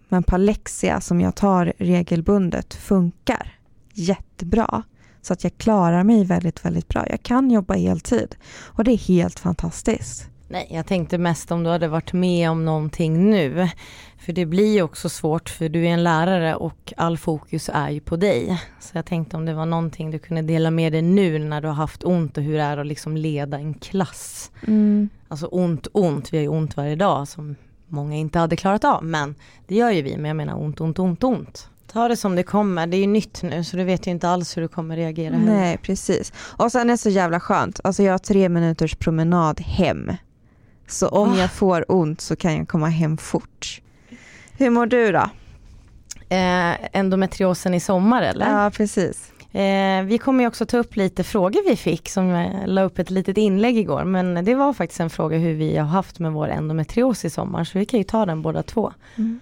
Men 0.10 0.24
Palexia 0.24 1.02
som 1.02 1.22
jag 1.22 1.36
tar 1.36 1.74
regelbundet 1.78 2.74
funkar 2.74 3.56
jättebra. 3.94 4.84
Så 5.22 5.34
att 5.34 5.44
jag 5.44 5.58
klarar 5.58 6.04
mig 6.04 6.26
väldigt, 6.26 6.66
väldigt 6.66 6.88
bra. 6.88 7.10
Jag 7.10 7.24
kan 7.24 7.52
jobba 7.52 7.74
heltid 7.74 8.36
och 8.54 8.84
det 8.84 8.92
är 8.92 8.98
helt 8.98 9.40
fantastiskt. 9.40 10.32
Nej, 10.52 10.68
jag 10.70 10.86
tänkte 10.86 11.18
mest 11.18 11.52
om 11.52 11.64
du 11.64 11.70
hade 11.70 11.88
varit 11.88 12.14
med 12.14 12.50
om 12.50 12.66
någonting 12.66 13.30
nu. 13.30 13.70
För 14.18 14.34
det 14.34 14.46
blir 14.46 14.74
ju 14.74 14.82
också 14.82 15.10
svårt 15.10 15.50
för 15.50 15.70
du 15.70 15.86
är 15.86 15.90
en 15.90 16.04
lärare 16.04 16.56
och 16.56 16.94
all 16.98 17.18
fokus 17.18 17.70
är 17.74 17.90
ju 17.90 18.00
på 18.00 18.16
dig. 18.16 18.62
Så 18.80 18.98
jag 18.98 19.06
tänkte 19.06 19.38
om 19.38 19.46
det 19.46 19.54
var 19.54 19.66
någonting 19.66 20.12
du 20.12 20.20
kunde 20.20 20.42
dela 20.42 20.72
med 20.72 20.92
dig 20.92 21.02
nu 21.02 21.40
när 21.40 21.62
du 21.62 21.68
har 21.68 21.76
haft 21.76 22.04
ont 22.04 22.38
och 22.38 22.44
hur 22.44 22.54
det 22.54 22.64
är 22.64 22.78
att 22.78 22.88
liksom 22.88 23.18
leda 23.18 23.58
en 23.58 23.74
klass. 23.74 24.52
Mm. 24.68 25.10
Alltså 25.28 25.46
ont, 25.46 25.88
ont, 25.92 26.34
vi 26.34 26.38
har 26.38 26.42
ju 26.42 26.50
ont 26.50 26.78
varje 26.78 26.96
dag 26.96 27.28
som 27.28 27.56
många 27.88 28.16
inte 28.16 28.40
hade 28.40 28.56
klarat 28.56 28.84
av. 28.84 29.04
Men 29.04 29.36
det 29.68 29.76
gör 29.76 29.92
ju 29.92 30.02
vi, 30.02 30.18
men 30.18 30.26
jag 30.26 30.36
menar 30.36 30.62
ont, 30.62 30.82
ont, 30.82 31.00
ont, 31.00 31.24
ont. 31.24 31.70
Ta 31.92 32.08
det 32.08 32.18
som 32.18 32.36
det 32.36 32.44
kommer, 32.44 32.88
det 32.88 32.98
är 32.98 33.02
ju 33.02 33.08
nytt 33.08 33.44
nu 33.44 33.64
så 33.64 33.78
du 33.78 33.84
vet 33.84 34.08
ju 34.08 34.12
inte 34.12 34.30
alls 34.30 34.58
hur 34.58 34.62
du 34.62 34.68
kommer 34.68 34.96
reagera. 34.96 35.38
Nej, 35.38 35.78
precis. 35.78 36.34
Och 36.38 36.72
sen 36.72 36.90
är 36.90 36.94
det 36.94 36.98
så 36.98 37.10
jävla 37.10 37.40
skönt, 37.40 37.80
alltså 37.84 38.04
jag 38.04 38.14
har 38.14 38.20
tre 38.20 38.50
minuters 38.50 38.96
promenad 38.96 39.60
hem 39.60 40.12
Så 40.92 41.08
om 41.08 41.30
Va? 41.30 41.38
jag 41.38 41.52
får 41.52 41.86
ont 41.88 42.22
så 42.22 42.36
kan 42.36 42.58
jag 42.58 42.68
komma 42.68 42.88
hem 42.88 43.18
fort. 43.18 43.82
Hur 44.58 44.70
mår 44.70 44.86
du 44.86 45.12
då? 45.12 45.30
Eh, 46.30 46.98
endometriosen 47.00 47.74
i 47.74 47.80
sommar 47.80 48.22
eller? 48.22 48.64
Ja, 48.64 48.72
precis. 48.72 49.32
Eh, 49.54 50.04
vi 50.04 50.18
kommer 50.18 50.44
ju 50.44 50.48
också 50.48 50.66
ta 50.66 50.78
upp 50.78 50.96
lite 50.96 51.24
frågor 51.24 51.70
vi 51.70 51.76
fick 51.76 52.10
som 52.10 52.28
jag 52.28 52.52
la 52.66 52.84
upp 52.84 53.00
ett 53.00 53.10
litet 53.10 53.38
inlägg 53.38 53.78
igår 53.78 54.04
men 54.04 54.46
det 54.46 54.56
var 54.56 54.74
faktiskt 54.74 55.00
en 55.00 55.10
fråga 55.10 55.38
hur 55.38 55.54
vi 55.54 55.78
har 55.78 55.88
haft 55.88 56.20
med 56.20 56.32
vår 56.32 56.48
endometrios 56.48 57.26
i 57.26 57.30
sommar 57.30 57.64
så 57.64 57.80
vi 57.80 57.86
kan 57.86 57.98
ju 58.00 58.04
ta 58.04 58.26
den 58.26 58.42
båda 58.42 58.64
två. 58.64 58.94
Mm. 59.16 59.40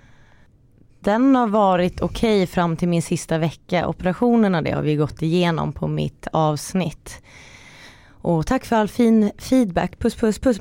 Den 0.99 1.35
har 1.35 1.47
varit 1.47 2.01
okej 2.01 2.47
fram 2.47 2.77
till 2.77 2.87
min 2.87 3.01
sista 3.01 3.37
vecka. 3.37 3.87
Operationerna 3.87 4.61
det 4.61 4.71
har 4.71 4.81
vi 4.81 4.95
gått 4.95 5.21
igenom 5.21 5.73
på 5.73 5.87
mitt 5.87 6.27
avsnitt. 6.31 7.21
Och 8.21 8.47
tack 8.47 8.65
för 8.65 8.75
all 8.75 8.87
fin 8.87 9.31
feedback. 9.37 9.99
Puss 9.99 10.15
puss 10.15 10.39
puss. 10.39 10.59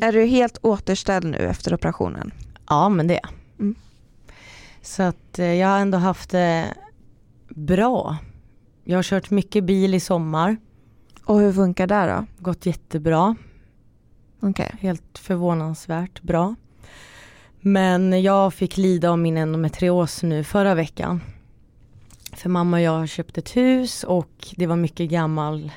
Är 0.00 0.12
du 0.12 0.24
helt 0.24 0.58
återställd 0.62 1.26
nu 1.26 1.38
efter 1.38 1.74
operationen? 1.74 2.30
Ja 2.68 2.88
men 2.88 3.06
det 3.06 3.16
är. 3.16 3.28
Mm. 3.60 3.74
Så 4.82 5.02
att 5.02 5.38
eh, 5.38 5.54
jag 5.54 5.68
har 5.68 5.78
ändå 5.78 5.98
haft 5.98 6.30
det 6.30 6.74
bra. 7.48 8.16
Jag 8.84 8.98
har 8.98 9.02
kört 9.02 9.30
mycket 9.30 9.64
bil 9.64 9.94
i 9.94 10.00
sommar. 10.00 10.56
Och 11.24 11.38
hur 11.40 11.52
funkar 11.52 11.86
det 11.86 12.06
då? 12.06 12.42
Gått 12.42 12.66
jättebra. 12.66 13.36
Okej. 14.40 14.74
Helt 14.80 15.18
förvånansvärt 15.18 16.22
bra. 16.22 16.54
Men 17.60 18.22
jag 18.22 18.54
fick 18.54 18.76
lida 18.76 19.10
av 19.10 19.18
min 19.18 19.36
endometrios 19.36 20.22
nu 20.22 20.44
förra 20.44 20.74
veckan. 20.74 21.20
För 22.32 22.48
mamma 22.48 22.76
och 22.76 22.82
jag 22.82 22.90
har 22.90 23.06
köpt 23.06 23.38
ett 23.38 23.56
hus 23.56 24.04
och 24.04 24.54
det 24.56 24.66
var 24.66 24.76
mycket 24.76 25.10
gammal 25.10 25.72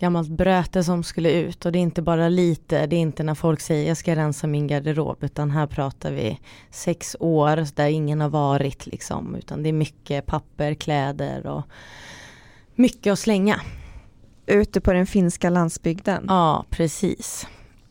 gammalt 0.00 0.28
bröte 0.28 0.84
som 0.84 1.02
skulle 1.02 1.32
ut 1.32 1.66
och 1.66 1.72
det 1.72 1.78
är 1.78 1.80
inte 1.80 2.02
bara 2.02 2.28
lite, 2.28 2.86
det 2.86 2.96
är 2.96 3.00
inte 3.00 3.22
när 3.22 3.34
folk 3.34 3.60
säger 3.60 3.88
jag 3.88 3.96
ska 3.96 4.16
rensa 4.16 4.46
min 4.46 4.66
garderob 4.66 5.24
utan 5.24 5.50
här 5.50 5.66
pratar 5.66 6.12
vi 6.12 6.40
sex 6.70 7.16
år 7.20 7.76
där 7.76 7.88
ingen 7.88 8.20
har 8.20 8.28
varit 8.28 8.86
liksom 8.86 9.34
utan 9.34 9.62
det 9.62 9.68
är 9.68 9.72
mycket 9.72 10.26
papper, 10.26 10.74
kläder 10.74 11.46
och 11.46 11.62
mycket 12.74 13.12
att 13.12 13.18
slänga. 13.18 13.60
Ute 14.46 14.80
på 14.80 14.92
den 14.92 15.06
finska 15.06 15.50
landsbygden? 15.50 16.24
Ja, 16.28 16.64
precis. 16.70 17.46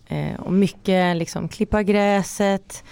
Eh, 0.08 0.39
och 0.39 0.54
mycket 0.54 1.18
liksom 1.18 1.48
klippa 1.48 1.84
gräset. 1.84 2.84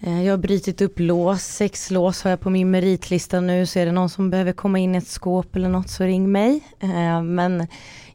Eh, 0.00 0.24
jag 0.24 0.32
har 0.32 0.38
brutit 0.38 0.80
upp 0.80 0.98
lås, 0.98 1.42
sex 1.42 1.90
lås 1.90 2.22
har 2.22 2.30
jag 2.30 2.40
på 2.40 2.50
min 2.50 2.70
meritlista 2.70 3.40
nu 3.40 3.66
så 3.66 3.78
är 3.78 3.86
det 3.86 3.92
någon 3.92 4.10
som 4.10 4.30
behöver 4.30 4.52
komma 4.52 4.78
in 4.78 4.94
i 4.94 4.98
ett 4.98 5.08
skåp 5.08 5.56
eller 5.56 5.68
något 5.68 5.90
så 5.90 6.04
ring 6.04 6.32
mig. 6.32 6.64
Eh, 6.80 7.22
men 7.22 7.66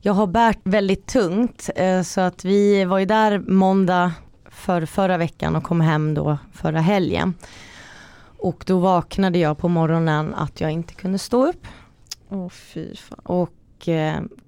jag 0.02 0.14
har 0.14 0.28
bärt 0.28 0.60
väldigt 0.64 1.06
tungt 1.06 1.70
eh, 1.76 2.02
så 2.02 2.22
att 2.22 2.46
vi 2.46 2.86
var 2.86 3.00
ju 3.00 3.06
där 3.06 3.40
måndag 3.40 4.12
för 4.50 4.86
förra 4.86 5.18
veckan 5.18 5.56
och 5.56 5.64
kom 5.64 5.82
hem 5.82 6.14
då 6.14 6.38
förra 6.54 6.80
helgen. 6.80 7.34
Och 8.38 8.64
då 8.68 8.80
vaknade 8.80 9.40
jag 9.40 9.58
på 9.58 9.68
morgonen 9.68 10.34
att 10.34 10.62
jag 10.62 10.72
inte 10.72 10.94
kunde 10.94 11.18
stå 11.18 11.46
upp. 11.46 11.68
Åh 12.30 12.50
fy 12.50 12.96
fan. 12.96 13.20
Och 13.24 13.88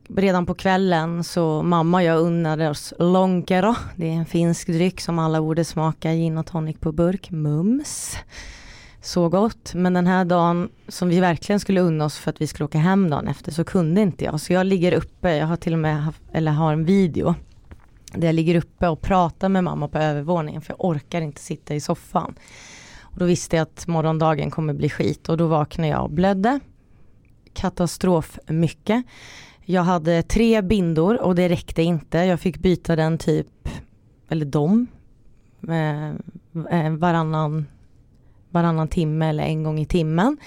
redan 0.10 0.46
på 0.46 0.54
kvällen 0.54 1.24
så 1.24 1.64
mamma 1.64 1.98
och 1.98 2.04
jag 2.04 2.20
unnade 2.20 2.70
oss 2.70 2.94
lonkero. 3.00 3.76
Det 3.96 4.08
är 4.08 4.14
en 4.14 4.26
finsk 4.26 4.68
dryck 4.68 5.02
som 5.02 5.20
alla 5.20 5.42
borde 5.42 5.66
smaka, 5.66 6.14
gin 6.14 6.38
och 6.38 6.46
tonic 6.46 6.78
på 6.80 6.92
burk, 6.92 7.32
mums. 7.32 8.18
Så 9.02 9.30
gott, 9.30 9.74
men 9.74 9.94
den 9.94 10.08
här 10.08 10.26
dagen 10.26 10.70
som 10.88 11.10
vi 11.10 11.20
verkligen 11.20 11.60
skulle 11.60 11.82
unna 11.82 12.06
oss 12.06 12.18
för 12.18 12.30
att 12.30 12.42
vi 12.42 12.48
skulle 12.48 12.66
åka 12.66 12.78
hem 12.78 13.10
dagen 13.10 13.28
efter 13.28 13.52
så 13.52 13.64
kunde 13.64 14.02
inte 14.02 14.26
jag. 14.26 14.42
Så 14.42 14.54
jag 14.54 14.66
ligger 14.66 14.92
uppe, 14.92 15.36
jag 15.36 15.48
har 15.48 15.56
till 15.56 15.74
och 15.74 15.80
med 15.80 16.04
haft, 16.04 16.22
eller 16.32 16.52
har 16.52 16.74
en 16.74 16.86
video 16.86 17.36
där 18.14 18.28
jag 18.28 18.36
ligger 18.36 18.56
uppe 18.56 18.88
och 18.88 19.02
pratar 19.02 19.50
med 19.50 19.64
mamma 19.64 19.88
på 19.88 19.98
övervåningen 19.98 20.62
för 20.62 20.74
jag 20.74 20.86
orkar 20.86 21.22
inte 21.22 21.42
sitta 21.42 21.76
i 21.76 21.80
soffan. 21.80 22.36
Och 23.02 23.18
då 23.18 23.26
visste 23.26 23.56
jag 23.56 23.64
att 23.64 23.88
morgondagen 23.88 24.52
kommer 24.52 24.74
bli 24.74 24.90
skit 24.90 25.30
och 25.30 25.38
då 25.38 25.48
vaknade 25.48 25.90
jag 25.90 26.04
och 26.04 26.10
blödde. 26.10 26.60
Katastrof 27.54 28.40
mycket. 28.48 29.06
Jag 29.68 29.84
hade 29.84 30.24
tre 30.24 30.62
bindor 30.62 31.22
och 31.22 31.36
det 31.36 31.50
räckte 31.50 31.84
inte. 31.84 32.18
Jag 32.18 32.40
fick 32.40 32.58
byta 32.58 32.96
den 32.96 33.18
typ, 33.18 33.70
eller 34.30 34.46
dem, 34.46 34.88
eh, 35.70 36.10
eh, 36.80 36.92
varannan, 36.92 37.66
varannan 38.50 38.88
timme 38.88 39.30
eller 39.30 39.44
en 39.44 39.64
gång 39.64 39.80
i 39.80 39.86
timmen. 39.86 40.38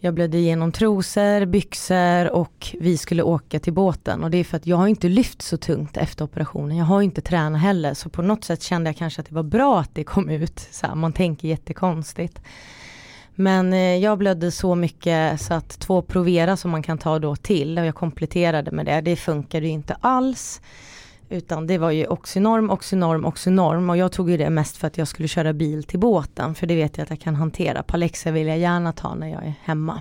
Jag 0.00 0.14
blödde 0.14 0.38
igenom 0.38 0.72
trosor, 0.72 1.46
byxor 1.46 2.30
och 2.30 2.76
vi 2.80 2.98
skulle 2.98 3.22
åka 3.22 3.60
till 3.60 3.72
båten 3.72 4.24
och 4.24 4.30
det 4.30 4.38
är 4.38 4.44
för 4.44 4.56
att 4.56 4.66
jag 4.66 4.76
har 4.76 4.86
inte 4.86 5.08
lyft 5.08 5.42
så 5.42 5.56
tungt 5.56 5.96
efter 5.96 6.24
operationen. 6.24 6.76
Jag 6.76 6.84
har 6.84 7.02
inte 7.02 7.20
tränat 7.20 7.60
heller 7.60 7.94
så 7.94 8.08
på 8.08 8.22
något 8.22 8.44
sätt 8.44 8.62
kände 8.62 8.88
jag 8.88 8.96
kanske 8.96 9.20
att 9.20 9.28
det 9.28 9.34
var 9.34 9.42
bra 9.42 9.80
att 9.80 9.94
det 9.94 10.04
kom 10.04 10.28
ut. 10.28 10.68
Så 10.70 10.86
här, 10.86 10.94
man 10.94 11.12
tänker 11.12 11.48
jättekonstigt. 11.48 12.40
Men 13.40 13.72
eh, 13.72 13.96
jag 13.96 14.18
blödde 14.18 14.50
så 14.50 14.74
mycket 14.74 15.40
så 15.40 15.54
att 15.54 15.68
två 15.68 16.02
Provera 16.02 16.56
som 16.56 16.70
man 16.70 16.82
kan 16.82 16.98
ta 16.98 17.18
då 17.18 17.36
till 17.36 17.78
och 17.78 17.86
jag 17.86 17.94
kompletterade 17.94 18.70
med 18.70 18.86
det, 18.86 19.00
det 19.00 19.16
funkade 19.16 19.66
ju 19.66 19.72
inte 19.72 19.96
alls. 20.00 20.60
Utan 21.28 21.66
det 21.66 21.78
var 21.78 21.90
ju 21.90 22.06
Oxynorm, 22.06 22.70
Oxynorm, 22.70 23.24
Oxynorm 23.24 23.90
och 23.90 23.96
jag 23.96 24.12
tog 24.12 24.30
ju 24.30 24.36
det 24.36 24.50
mest 24.50 24.76
för 24.76 24.86
att 24.86 24.98
jag 24.98 25.08
skulle 25.08 25.28
köra 25.28 25.52
bil 25.52 25.84
till 25.84 25.98
båten 25.98 26.54
för 26.54 26.66
det 26.66 26.76
vet 26.76 26.96
jag 26.98 27.04
att 27.04 27.10
jag 27.10 27.20
kan 27.20 27.34
hantera. 27.34 27.82
Palexa 27.82 28.30
vill 28.30 28.46
jag 28.46 28.58
gärna 28.58 28.92
ta 28.92 29.14
när 29.14 29.28
jag 29.28 29.44
är 29.44 29.54
hemma. 29.62 30.00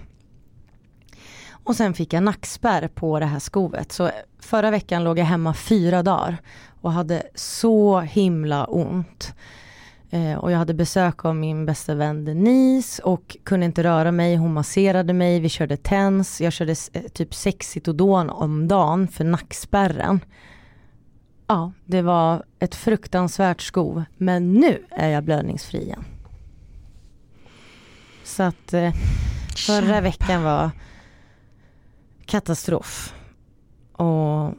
Och 1.50 1.75
sen 1.75 1.94
fick 1.94 2.13
jag 2.13 2.24
nackspärr 2.24 2.88
på 2.88 3.20
det 3.20 3.25
här 3.25 3.39
skovet 3.39 3.91
så 3.91 4.10
förra 4.39 4.72
veckan 4.72 5.03
låg 5.03 5.20
jag 5.20 5.25
hemma 5.25 5.53
fyra 5.53 6.03
dagar 6.03 6.38
och 6.82 6.91
hade 6.91 7.24
så 7.36 8.00
himla 8.00 8.65
ont. 8.65 9.34
Eh, 10.10 10.36
och 10.38 10.52
jag 10.52 10.58
hade 10.58 10.74
besök 10.74 11.26
av 11.26 11.36
min 11.36 11.66
bästa 11.66 11.96
vän 11.96 12.26
Denise 12.26 13.04
och 13.04 13.38
kunde 13.44 13.66
inte 13.66 13.84
röra 13.84 14.12
mig. 14.12 14.36
Hon 14.36 14.54
masserade 14.54 15.14
mig, 15.14 15.40
vi 15.40 15.50
körde 15.50 15.78
TENS. 15.78 16.42
Jag 16.42 16.54
körde 16.54 16.76
eh, 16.94 17.02
typ 17.02 17.34
sex 17.34 17.70
Citodon 17.70 18.30
om 18.30 18.68
dagen 18.68 19.08
för 19.08 19.24
nackspärren. 19.24 20.20
Ja, 21.48 21.72
det 21.86 22.02
var 22.02 22.44
ett 22.60 22.76
fruktansvärt 22.76 23.62
skov. 23.62 24.04
Men 24.18 24.54
nu 24.54 24.86
är 24.90 25.10
jag 25.10 25.24
blödningsfri 25.24 25.82
igen. 25.82 26.06
Så 28.24 28.44
att 28.44 28.74
eh, 28.74 28.94
förra 29.68 29.82
Kämpa. 29.82 30.02
veckan 30.02 30.44
var 30.44 30.72
katastrof. 32.26 33.14
Och 33.92 34.54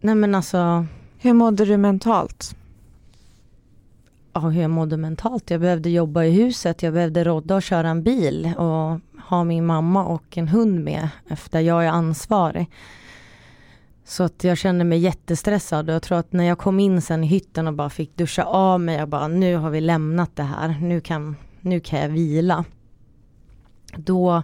nej 0.00 0.14
men 0.14 0.34
alltså 0.34 0.86
Hur 1.18 1.32
mådde 1.32 1.64
du 1.64 1.76
mentalt? 1.76 2.56
Hur 4.40 4.62
jag 4.62 4.70
mådde 4.70 4.96
mentalt. 4.96 5.50
Jag 5.50 5.60
behövde 5.60 5.90
jobba 5.90 6.24
i 6.24 6.30
huset, 6.30 6.82
jag 6.82 6.92
behövde 6.92 7.24
rodda 7.24 7.54
och 7.54 7.62
köra 7.62 7.88
en 7.88 8.02
bil 8.02 8.52
och 8.56 9.00
ha 9.28 9.44
min 9.44 9.66
mamma 9.66 10.04
och 10.04 10.38
en 10.38 10.48
hund 10.48 10.84
med 10.84 11.08
efter 11.28 11.60
jag 11.60 11.84
är 11.84 11.88
ansvarig. 11.88 12.70
Så 14.04 14.22
att 14.22 14.44
jag 14.44 14.58
kände 14.58 14.84
mig 14.84 14.98
jättestressad 14.98 15.88
och 15.88 15.94
jag 15.94 16.02
tror 16.02 16.18
att 16.18 16.32
när 16.32 16.44
jag 16.44 16.58
kom 16.58 16.80
in 16.80 17.02
sen 17.02 17.24
i 17.24 17.26
hytten 17.26 17.66
och 17.66 17.74
bara 17.74 17.90
fick 17.90 18.16
duscha 18.16 18.44
av 18.44 18.80
mig, 18.80 18.96
jag 18.96 19.08
bara 19.08 19.28
nu 19.28 19.56
har 19.56 19.70
vi 19.70 19.80
lämnat 19.80 20.36
det 20.36 20.42
här, 20.42 20.76
nu 20.80 21.00
kan, 21.00 21.36
nu 21.60 21.80
kan 21.80 22.00
jag 22.00 22.08
vila. 22.08 22.64
Då 23.96 24.42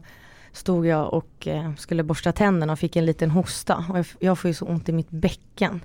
stod 0.52 0.86
jag 0.86 1.14
och 1.14 1.48
eh, 1.48 1.74
skulle 1.74 2.02
borsta 2.02 2.32
tänderna 2.32 2.72
och 2.72 2.78
fick 2.78 2.96
en 2.96 3.06
liten 3.06 3.30
hosta 3.30 3.84
och 3.88 4.06
jag 4.18 4.38
får 4.38 4.48
ju 4.48 4.54
så 4.54 4.66
ont 4.66 4.88
i 4.88 4.92
mitt 4.92 5.10
bäcken. 5.10 5.80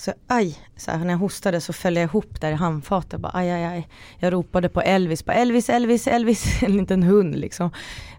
Så 0.00 0.12
aj, 0.26 0.58
så 0.76 0.90
här, 0.90 0.98
när 0.98 1.10
jag 1.10 1.18
hostade 1.18 1.60
så 1.60 1.72
föll 1.72 1.96
jag 1.96 2.04
ihop 2.04 2.40
där 2.40 2.50
i 2.50 2.54
handfatet. 2.54 3.20
Bara, 3.20 3.32
aj, 3.34 3.50
aj, 3.50 3.64
aj. 3.64 3.88
Jag 4.18 4.32
ropade 4.32 4.68
på 4.68 4.80
Elvis, 4.80 5.24
bara, 5.24 5.34
Elvis, 5.34 5.70
Elvis, 5.70 6.06
Elvis, 6.06 6.62
en 6.62 6.76
liten 6.76 7.02
hund 7.02 7.36
liksom. 7.36 7.70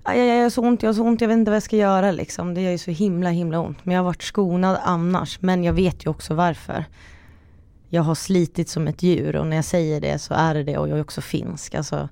Aj, 0.04 0.20
aj, 0.20 0.30
aj, 0.30 0.38
jag 0.38 0.44
har 0.44 0.50
så 0.50 0.62
ont, 0.62 0.84
jag 0.84 0.90
har 0.90 0.94
så 0.94 1.04
ont, 1.04 1.22
jag 1.22 1.28
vet 1.28 1.38
inte 1.38 1.52
vad 1.52 1.56
jag 1.56 1.64
ska 1.64 1.76
göra 1.76 2.12
liksom. 2.12 2.54
Det 2.54 2.62
gör 2.62 2.72
ju 2.72 2.78
så 2.78 2.92
himla, 2.92 3.30
himla 3.30 3.60
ont. 3.60 3.86
Men 3.86 3.96
jag 3.96 4.02
har 4.02 4.06
varit 4.06 4.24
skonad 4.24 4.78
annars, 4.84 5.42
men 5.42 5.64
jag 5.64 5.74
vet 5.74 6.06
ju 6.06 6.10
också 6.10 6.34
varför. 6.34 6.86
Jag 7.90 8.02
har 8.02 8.16
slitit 8.16 8.70
som 8.70 8.88
ett 8.88 9.04
djur 9.04 9.36
och 9.36 9.48
när 9.48 9.56
jag 9.56 9.66
säger 9.66 10.02
det 10.02 10.20
så 10.20 10.34
är 10.34 10.54
det 10.54 10.64
det 10.64 10.78
och 10.78 10.90
jag 10.90 10.98
är 10.98 11.02
också 11.02 11.22
finsk. 11.22 11.76
Alltså, 11.76 12.10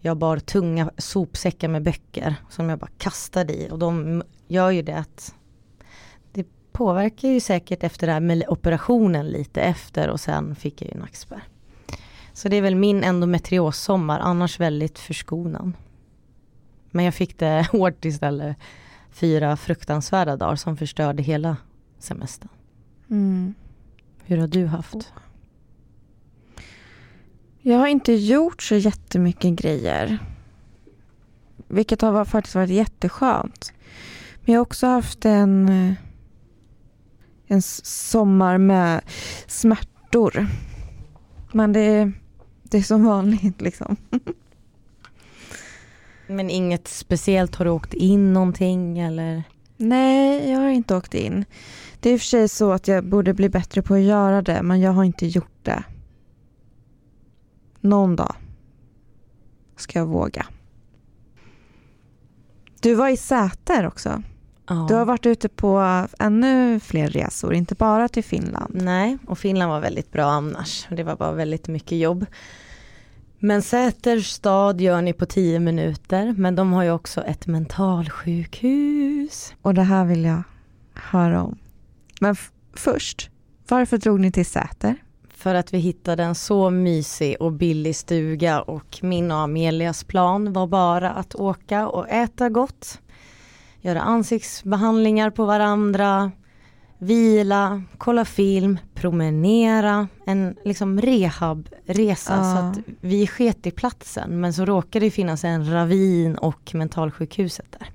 jag 0.00 0.16
bar 0.16 0.38
tunga 0.38 0.90
sopsäckar 0.98 1.68
med 1.68 1.82
böcker 1.82 2.34
som 2.50 2.68
jag 2.68 2.78
bara 2.78 2.90
kastade 2.98 3.54
i 3.54 3.68
och 3.70 3.78
de 3.78 4.22
gör 4.48 4.70
ju 4.70 4.82
det 4.82 4.98
att 4.98 5.34
påverkar 6.74 7.28
ju 7.28 7.40
säkert 7.40 7.82
efter 7.82 8.06
det 8.06 8.12
här 8.12 8.20
med 8.20 8.44
operationen 8.48 9.28
lite 9.28 9.60
efter 9.60 10.08
och 10.08 10.20
sen 10.20 10.54
fick 10.54 10.82
jag 10.82 10.90
ju 10.94 11.00
nackspärr. 11.00 11.42
Så 12.32 12.48
det 12.48 12.56
är 12.56 12.62
väl 12.62 12.74
min 12.74 13.04
endometriossommar, 13.04 14.20
annars 14.20 14.60
väldigt 14.60 14.98
förskonad. 14.98 15.72
Men 16.90 17.04
jag 17.04 17.14
fick 17.14 17.38
det 17.38 17.68
hårt 17.72 18.04
istället. 18.04 18.56
Fyra 19.10 19.56
fruktansvärda 19.56 20.36
dagar 20.36 20.56
som 20.56 20.76
förstörde 20.76 21.22
hela 21.22 21.56
semestern. 21.98 22.48
Mm. 23.10 23.54
Hur 24.24 24.38
har 24.38 24.46
du 24.46 24.66
haft? 24.66 25.12
Jag 27.60 27.78
har 27.78 27.86
inte 27.86 28.12
gjort 28.12 28.62
så 28.62 28.74
jättemycket 28.74 29.52
grejer. 29.52 30.18
Vilket 31.68 32.00
har 32.00 32.24
faktiskt 32.24 32.54
varit 32.54 32.70
jätteskönt. 32.70 33.72
Men 34.44 34.52
jag 34.52 34.60
har 34.60 34.66
också 34.66 34.86
haft 34.86 35.24
en, 35.24 35.68
eh, 35.68 35.94
en 37.46 37.62
sommar 37.62 38.58
med 38.58 39.00
smärtor. 39.46 40.46
Men 41.52 41.72
det, 41.72 42.12
det 42.62 42.78
är 42.78 42.82
som 42.82 43.04
vanligt 43.04 43.60
liksom. 43.60 43.96
Men 46.26 46.50
inget 46.50 46.88
speciellt, 46.88 47.54
har 47.54 47.64
du 47.64 47.70
åkt 47.70 47.94
in 47.94 48.32
någonting 48.32 48.98
eller? 48.98 49.42
Nej, 49.76 50.50
jag 50.50 50.60
har 50.60 50.68
inte 50.68 50.96
åkt 50.96 51.14
in. 51.14 51.44
Det 52.00 52.08
är 52.08 52.12
i 52.12 52.16
och 52.16 52.20
för 52.20 52.26
sig 52.26 52.48
så 52.48 52.72
att 52.72 52.88
jag 52.88 53.04
borde 53.04 53.34
bli 53.34 53.48
bättre 53.48 53.82
på 53.82 53.94
att 53.94 54.00
göra 54.00 54.42
det, 54.42 54.62
men 54.62 54.80
jag 54.80 54.92
har 54.92 55.04
inte 55.04 55.26
gjort 55.26 55.58
det. 55.62 55.84
Någon 57.80 58.16
dag 58.16 58.34
ska 59.76 59.98
jag 59.98 60.06
våga. 60.06 60.46
Du 62.80 62.94
var 62.94 63.08
i 63.08 63.16
Säter 63.16 63.86
också. 63.86 64.22
Ja. 64.66 64.86
Du 64.88 64.94
har 64.94 65.04
varit 65.04 65.26
ute 65.26 65.48
på 65.48 66.06
ännu 66.18 66.80
fler 66.80 67.08
resor, 67.08 67.54
inte 67.54 67.74
bara 67.74 68.08
till 68.08 68.24
Finland. 68.24 68.74
Nej, 68.74 69.18
och 69.26 69.38
Finland 69.38 69.72
var 69.72 69.80
väldigt 69.80 70.12
bra 70.12 70.24
annars. 70.24 70.86
Det 70.90 71.02
var 71.02 71.16
bara 71.16 71.32
väldigt 71.32 71.68
mycket 71.68 71.98
jobb. 71.98 72.26
Men 73.38 73.62
Säters 73.62 74.30
stad 74.30 74.80
gör 74.80 75.02
ni 75.02 75.12
på 75.12 75.26
tio 75.26 75.60
minuter, 75.60 76.34
men 76.38 76.54
de 76.54 76.72
har 76.72 76.82
ju 76.82 76.90
också 76.90 77.22
ett 77.22 77.46
mentalsjukhus. 77.46 79.54
Och 79.62 79.74
det 79.74 79.82
här 79.82 80.04
vill 80.04 80.24
jag 80.24 80.42
höra 80.94 81.42
om. 81.42 81.58
Men 82.20 82.36
först, 82.76 83.30
varför 83.68 83.98
drog 83.98 84.20
ni 84.20 84.32
till 84.32 84.46
Säter? 84.46 84.94
För 85.34 85.54
att 85.54 85.74
vi 85.74 85.78
hittade 85.78 86.22
en 86.22 86.34
så 86.34 86.70
mysig 86.70 87.36
och 87.40 87.52
billig 87.52 87.96
stuga 87.96 88.62
och 88.62 88.98
min 89.02 89.30
och 89.30 89.38
Amelias 89.38 90.04
plan 90.04 90.52
var 90.52 90.66
bara 90.66 91.10
att 91.10 91.34
åka 91.34 91.88
och 91.88 92.08
äta 92.08 92.48
gott, 92.48 93.00
göra 93.84 94.00
ansiktsbehandlingar 94.00 95.30
på 95.30 95.44
varandra, 95.44 96.32
vila, 96.98 97.82
kolla 97.98 98.24
film, 98.24 98.78
promenera, 98.94 100.08
en 100.26 100.56
liksom 100.64 101.00
rehabresa 101.00 102.36
Ja. 102.36 102.54
så 102.54 102.58
att 102.58 102.78
vi 103.00 103.26
sket 103.26 103.66
i 103.66 103.70
platsen 103.70 104.40
men 104.40 104.52
så 104.52 104.64
råkade 104.64 105.06
det 105.06 105.10
finnas 105.10 105.44
en 105.44 105.72
ravin 105.72 106.34
och 106.36 106.74
mentalsjukhuset 106.74 107.66
där. 107.78 107.88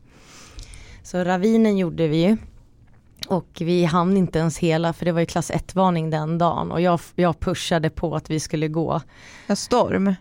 Så 1.04 1.24
ravinen 1.24 1.78
gjorde 1.78 2.08
vi 2.08 2.26
ju 2.28 2.38
och 3.28 3.58
vi 3.60 3.86
hann 3.86 4.18
inte 4.18 4.40
ens 4.40 4.58
hela 4.58 4.94
för 4.94 5.06
det 5.06 5.12
var 5.12 5.20
ju 5.20 5.26
klass 5.26 5.52
1-varning 5.52 6.10
den 6.10 6.38
dagen 6.38 6.72
och 6.72 6.82
jag, 6.82 7.00
jag 7.16 7.40
pushade 7.40 7.90
på 7.90 8.16
att 8.16 8.30
vi 8.30 8.40
skulle 8.40 8.68
gå. 8.68 9.02
Ja, 9.48 9.56
storm. 9.56 10.16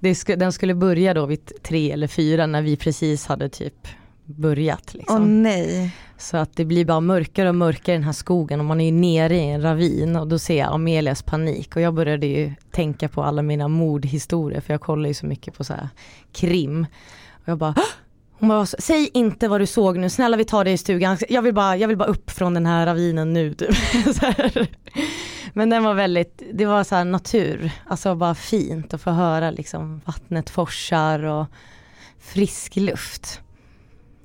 Den 0.36 0.52
skulle 0.52 0.74
börja 0.74 1.14
då 1.14 1.26
vid 1.26 1.62
tre 1.62 1.90
eller 1.90 2.06
fyra 2.06 2.46
när 2.46 2.62
vi 2.62 2.76
precis 2.76 3.26
hade 3.26 3.48
typ 3.48 3.88
börjat. 4.24 4.82
Åh 4.88 4.98
Liksom. 4.98 5.42
nej. 5.42 5.96
Så 6.18 6.36
att 6.36 6.56
det 6.56 6.64
blir 6.64 6.84
bara 6.84 7.00
mörkare 7.00 7.48
och 7.48 7.54
mörkare 7.54 7.94
i 7.94 7.98
den 7.98 8.04
här 8.04 8.12
skogen 8.12 8.60
och 8.60 8.66
man 8.66 8.80
är 8.80 8.84
ju 8.84 8.92
nere 8.92 9.36
i 9.36 9.50
en 9.50 9.62
ravin 9.62 10.16
och 10.16 10.28
då 10.28 10.38
ser 10.38 10.58
jag 10.58 10.72
Amelias 10.72 11.22
panik 11.22 11.76
och 11.76 11.82
jag 11.82 11.94
började 11.94 12.26
ju 12.26 12.52
tänka 12.70 13.08
på 13.08 13.22
alla 13.22 13.42
mina 13.42 13.68
mordhistorier 13.68 14.60
för 14.60 14.74
jag 14.74 14.80
kollar 14.80 15.08
ju 15.08 15.14
så 15.14 15.26
mycket 15.26 15.54
på 15.54 15.64
så 15.64 15.72
här 15.72 15.88
krim. 16.32 16.86
Och 17.32 17.48
jag 17.48 17.58
bara 17.58 17.74
"Åh!" 17.76 17.84
hon 18.38 18.48
bara, 18.48 18.66
säg 18.66 19.10
inte 19.14 19.48
vad 19.48 19.60
du 19.60 19.66
såg 19.66 19.98
nu, 19.98 20.10
snälla 20.10 20.36
vi 20.36 20.44
tar 20.44 20.64
det 20.64 20.70
i 20.70 20.78
stugan, 20.78 21.18
jag 21.28 21.42
vill 21.42 21.54
bara, 21.54 21.76
jag 21.76 21.88
vill 21.88 21.96
bara 21.96 22.08
upp 22.08 22.30
från 22.30 22.54
den 22.54 22.66
här 22.66 22.86
ravinen 22.86 23.32
nu. 23.32 23.54
Typ. 23.54 23.70
Men 25.52 25.70
den 25.70 25.84
var 25.84 25.94
väldigt, 25.94 26.42
det 26.52 26.66
var 26.66 26.84
så 26.84 26.94
här 26.94 27.04
natur, 27.04 27.70
alltså 27.86 28.14
bara 28.14 28.34
fint 28.34 28.94
att 28.94 29.00
få 29.00 29.10
höra 29.10 29.50
liksom 29.50 30.00
vattnet 30.04 30.50
forsar 30.50 31.22
och 31.24 31.46
frisk 32.20 32.76
luft. 32.76 33.40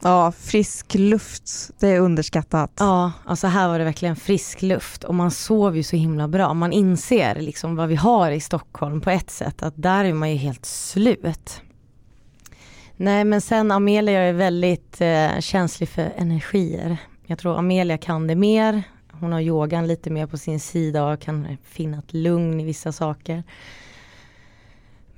Ja, 0.01 0.31
frisk 0.31 0.95
luft, 0.95 1.71
det 1.79 1.87
är 1.87 1.99
underskattat. 1.99 2.71
Ja, 2.79 3.11
alltså 3.25 3.47
här 3.47 3.67
var 3.67 3.79
det 3.79 3.85
verkligen 3.85 4.15
frisk 4.15 4.61
luft 4.61 5.03
och 5.03 5.15
man 5.15 5.31
sov 5.31 5.77
ju 5.77 5.83
så 5.83 5.95
himla 5.95 6.27
bra. 6.27 6.53
Man 6.53 6.73
inser 6.73 7.41
liksom 7.41 7.75
vad 7.75 7.89
vi 7.89 7.95
har 7.95 8.31
i 8.31 8.39
Stockholm 8.39 9.01
på 9.01 9.09
ett 9.09 9.29
sätt, 9.29 9.63
att 9.63 9.73
där 9.77 10.05
är 10.05 10.13
man 10.13 10.31
ju 10.31 10.35
helt 10.35 10.65
slut. 10.65 11.61
Nej 12.97 13.23
men 13.23 13.41
sen 13.41 13.71
Amelia 13.71 14.19
är 14.19 14.33
väldigt 14.33 15.01
eh, 15.01 15.39
känslig 15.39 15.89
för 15.89 16.11
energier. 16.17 16.97
Jag 17.25 17.39
tror 17.39 17.59
Amelia 17.59 17.97
kan 17.97 18.27
det 18.27 18.35
mer. 18.35 18.83
Hon 19.11 19.31
har 19.31 19.41
yogan 19.41 19.87
lite 19.87 20.09
mer 20.09 20.27
på 20.27 20.37
sin 20.37 20.59
sida 20.59 21.05
och 21.05 21.19
kan 21.21 21.57
finna 21.63 21.99
ett 21.99 22.13
lugn 22.13 22.59
i 22.59 22.65
vissa 22.65 22.91
saker. 22.91 23.43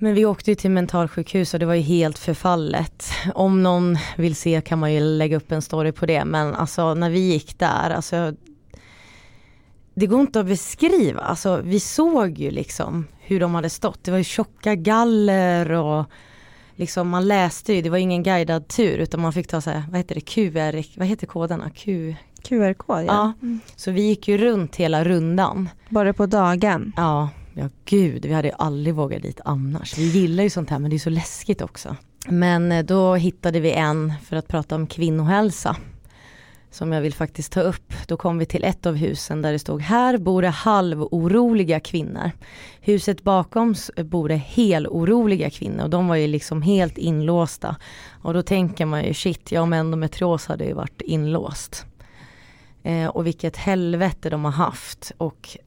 Men 0.04 0.14
vi 0.14 0.26
åkte 0.26 0.52
ju 0.52 0.56
till 0.56 0.72
mentalsjukhus 0.72 1.54
och 1.54 1.60
det 1.60 1.66
var 1.66 1.74
ju 1.74 1.82
helt 1.82 2.20
förfallet. 2.20 3.06
Om 3.36 3.64
någon 3.64 3.98
vill 4.18 4.36
se 4.36 4.62
kan 4.62 4.80
man 4.80 4.94
ju 4.94 5.00
lägga 5.00 5.38
upp 5.38 5.52
en 5.52 5.62
story 5.62 5.92
på 5.92 6.06
det 6.06 6.26
men 6.26 6.56
alltså 6.56 6.94
när 6.94 7.10
vi 7.10 7.20
gick 7.20 7.60
där, 7.60 7.90
alltså 7.90 8.34
det 9.94 10.08
går 10.08 10.22
inte 10.22 10.40
att 10.40 10.46
beskriva, 10.46 11.22
alltså 11.22 11.62
vi 11.64 11.80
såg 11.80 12.38
ju 12.38 12.52
liksom 12.52 13.08
hur 13.20 13.40
de 13.40 13.56
hade 13.56 13.70
stått. 13.70 14.04
Det 14.04 14.12
var 14.12 14.18
ju 14.18 14.24
tjocka 14.24 14.76
galler 14.76 15.72
och 15.72 16.06
liksom 16.76 17.10
man 17.10 17.28
läste 17.28 17.74
ju, 17.74 17.82
det 17.82 17.90
var 17.90 17.98
ingen 17.98 18.24
guidad 18.24 18.68
tur 18.68 18.98
utan 18.98 19.22
man 19.22 19.34
fick 19.34 19.48
ta 19.48 19.62
så 19.62 19.70
här, 19.70 19.84
vad 19.90 19.98
heter 19.98 20.16
det, 20.16 20.22
QR, 20.22 21.00
vad 21.00 21.08
heter 21.08 21.28
koderna? 21.28 21.70
Q, 21.70 22.16
QR-kod, 22.44 23.06
ja. 23.06 23.06
ja. 23.06 23.48
Så 23.76 23.92
vi 23.92 24.02
gick 24.02 24.28
ju 24.28 24.38
runt 24.38 24.76
hela 24.76 25.04
rundan. 25.04 25.70
Bara 25.90 26.14
på 26.14 26.26
dagen. 26.26 26.94
Ja, 26.98 27.30
ja 27.54 27.70
gud, 27.86 28.26
vi 28.26 28.34
hade 28.34 28.48
ju 28.48 28.54
aldrig 28.58 28.96
vågat 28.96 29.22
dit 29.22 29.42
annars. 29.46 29.98
Vi 29.98 30.08
gillar 30.08 30.44
ju 30.44 30.50
sånt 30.50 30.70
här 30.70 30.80
men 30.80 30.90
det 30.90 30.96
är 30.96 31.00
så 31.00 31.10
läskigt 31.10 31.62
också. 31.62 31.96
Men 32.28 32.72
eh, 32.72 32.86
då 32.86 33.16
hittade 33.16 33.60
vi 33.60 33.72
en 33.72 34.14
för 34.24 34.36
att 34.36 34.48
prata 34.48 34.76
om 34.76 34.88
kvinnohälsa. 34.88 35.76
Som 36.74 36.92
jag 36.92 37.02
vill 37.02 37.14
faktiskt 37.14 37.52
ta 37.52 37.62
upp. 37.62 37.94
Då 38.08 38.18
kom 38.18 38.38
vi 38.38 38.46
till 38.46 38.64
ett 38.64 38.86
av 38.86 38.96
husen 38.96 39.42
där 39.42 39.52
det 39.52 39.60
stod 39.60 39.82
här 39.82 40.18
bor 40.18 40.42
det 40.42 40.50
halvoroliga 40.50 41.80
kvinnor. 41.80 42.32
Huset 42.82 43.24
bakom 43.24 43.76
eh, 43.98 44.04
bor 44.04 44.30
det 44.30 44.36
heloroliga 44.36 45.50
kvinnor 45.50 45.84
och 45.84 45.90
de 45.90 46.08
var 46.08 46.16
ju 46.16 46.28
liksom 46.28 46.62
helt 46.62 46.98
inlåsta. 46.98 47.76
Och 48.22 48.34
då 48.34 48.42
tänker 48.42 48.86
man 48.86 49.04
ju 49.04 49.14
shit, 49.14 49.52
jag 49.52 49.68
med 49.68 49.80
endometrios 49.80 50.46
hade 50.46 50.66
ju 50.66 50.74
varit 50.74 51.02
inlåst. 51.02 51.86
Eh, 52.84 53.08
och 53.08 53.28
vilket 53.28 53.58
helvete 53.58 54.30
de 54.30 54.46
har 54.46 54.52
haft 54.52 55.12
och 55.18 55.58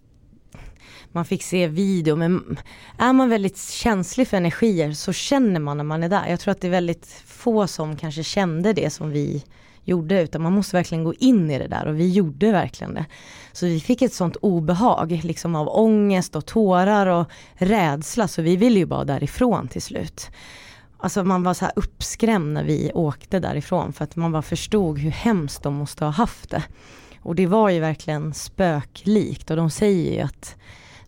man 1.13 1.25
fick 1.25 1.43
se 1.43 1.67
video 1.67 2.17
men 2.17 2.59
är 2.99 3.13
man 3.13 3.29
väldigt 3.29 3.59
känslig 3.59 4.29
för 4.29 4.37
energier 4.37 4.93
så 4.93 5.13
känner 5.13 5.61
man 5.61 5.77
när 5.77 5.85
man 5.85 6.03
är 6.03 6.09
där. 6.09 6.29
Jag 6.29 6.41
tror 6.41 6.53
att 6.53 6.61
det 6.61 6.67
är 6.67 6.71
väldigt 6.71 7.23
få 7.27 7.67
som 7.67 7.97
kanske 7.97 8.23
kände 8.23 8.73
det 8.73 8.91
som 8.91 9.11
vi 9.11 9.45
gjorde 9.85 10.23
utan 10.23 10.43
man 10.43 10.53
måste 10.53 10.77
verkligen 10.77 11.05
gå 11.05 11.15
in 11.15 11.51
i 11.51 11.59
det 11.59 11.69
där 11.69 11.87
och 11.87 12.01
vi 12.01 12.11
gjorde 12.11 12.53
verkligen 12.53 12.95
det. 12.95 13.07
Så 13.53 13.67
vi 13.67 13.81
fick 13.81 14.03
ett 14.03 14.15
sånt 14.15 14.37
obehag 14.37 15.21
liksom 15.25 15.55
av 15.57 15.69
ångest 15.69 16.37
och 16.37 16.47
tårar 16.47 17.07
och 17.07 17.27
rädsla 17.55 18.29
så 18.29 18.43
vi 18.43 18.57
ville 18.57 18.79
ju 18.79 18.87
bara 18.87 19.05
därifrån 19.05 19.69
till 19.69 19.83
slut. 19.83 20.31
Alltså 20.99 21.25
man 21.25 21.43
var 21.43 21.55
så 21.55 21.65
här 21.65 21.73
uppskrämd 21.77 22.53
när 22.53 22.65
vi 22.65 22.91
åkte 22.95 23.41
därifrån 23.41 23.93
för 23.93 24.05
att 24.05 24.17
man 24.17 24.33
bara 24.33 24.43
förstod 24.43 24.99
hur 24.99 25.11
hemskt 25.11 25.63
de 25.63 25.75
måste 25.75 26.05
ha 26.05 26.13
haft 26.13 26.51
det. 26.51 26.63
Och 27.25 27.35
det 27.35 27.47
var 27.47 27.71
ju 27.71 27.81
verkligen 27.81 28.35
spöklikt 28.35 29.51
och 29.51 29.57
de 29.57 29.71
säger 29.71 30.13
ju 30.13 30.21
att 30.21 30.57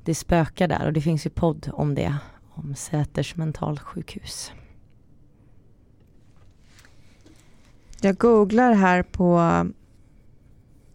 det 0.05 0.15
spökar 0.15 0.69
där 0.69 0.87
och 0.87 0.93
det 0.93 1.01
finns 1.01 1.27
ju 1.27 1.31
podd 1.31 1.71
om 1.73 1.95
det, 1.95 2.17
om 2.55 2.75
Säters 2.75 3.37
mentalsjukhus. 3.37 4.53
Jag 8.01 8.17
googlar 8.17 8.73
här 8.73 9.03
på 9.03 9.41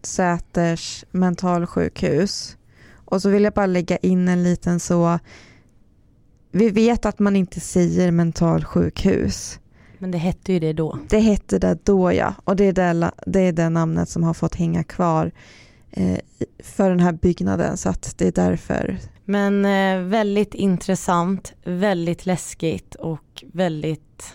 Säters 0.02 1.04
mentalsjukhus 1.10 2.56
och 2.94 3.22
så 3.22 3.30
vill 3.30 3.44
jag 3.44 3.52
bara 3.52 3.66
lägga 3.66 3.96
in 3.96 4.28
en 4.28 4.42
liten 4.42 4.80
så 4.80 5.18
vi 6.50 6.70
vet 6.70 7.06
att 7.06 7.18
man 7.18 7.36
inte 7.36 7.60
säger 7.60 8.10
mentalsjukhus. 8.10 9.60
Men 10.02 10.10
det 10.10 10.18
hette 10.18 10.52
ju 10.52 10.58
det 10.58 10.72
då. 10.72 10.98
Det 11.08 11.18
hette 11.18 11.58
det 11.58 11.84
då 11.84 12.12
ja 12.12 12.34
och 12.44 12.56
det 12.56 12.64
är 12.64 12.72
det, 12.72 13.10
det, 13.26 13.40
är 13.40 13.52
det 13.52 13.68
namnet 13.68 14.08
som 14.08 14.22
har 14.22 14.34
fått 14.34 14.54
hänga 14.54 14.84
kvar 14.84 15.32
eh, 15.90 16.18
för 16.62 16.90
den 16.90 17.00
här 17.00 17.12
byggnaden 17.12 17.76
så 17.76 17.88
att 17.88 18.14
det 18.18 18.26
är 18.26 18.32
därför. 18.32 18.98
Men 19.24 19.64
eh, 19.64 20.08
väldigt 20.08 20.54
intressant, 20.54 21.52
väldigt 21.64 22.26
läskigt 22.26 22.94
och 22.94 23.44
väldigt 23.52 24.34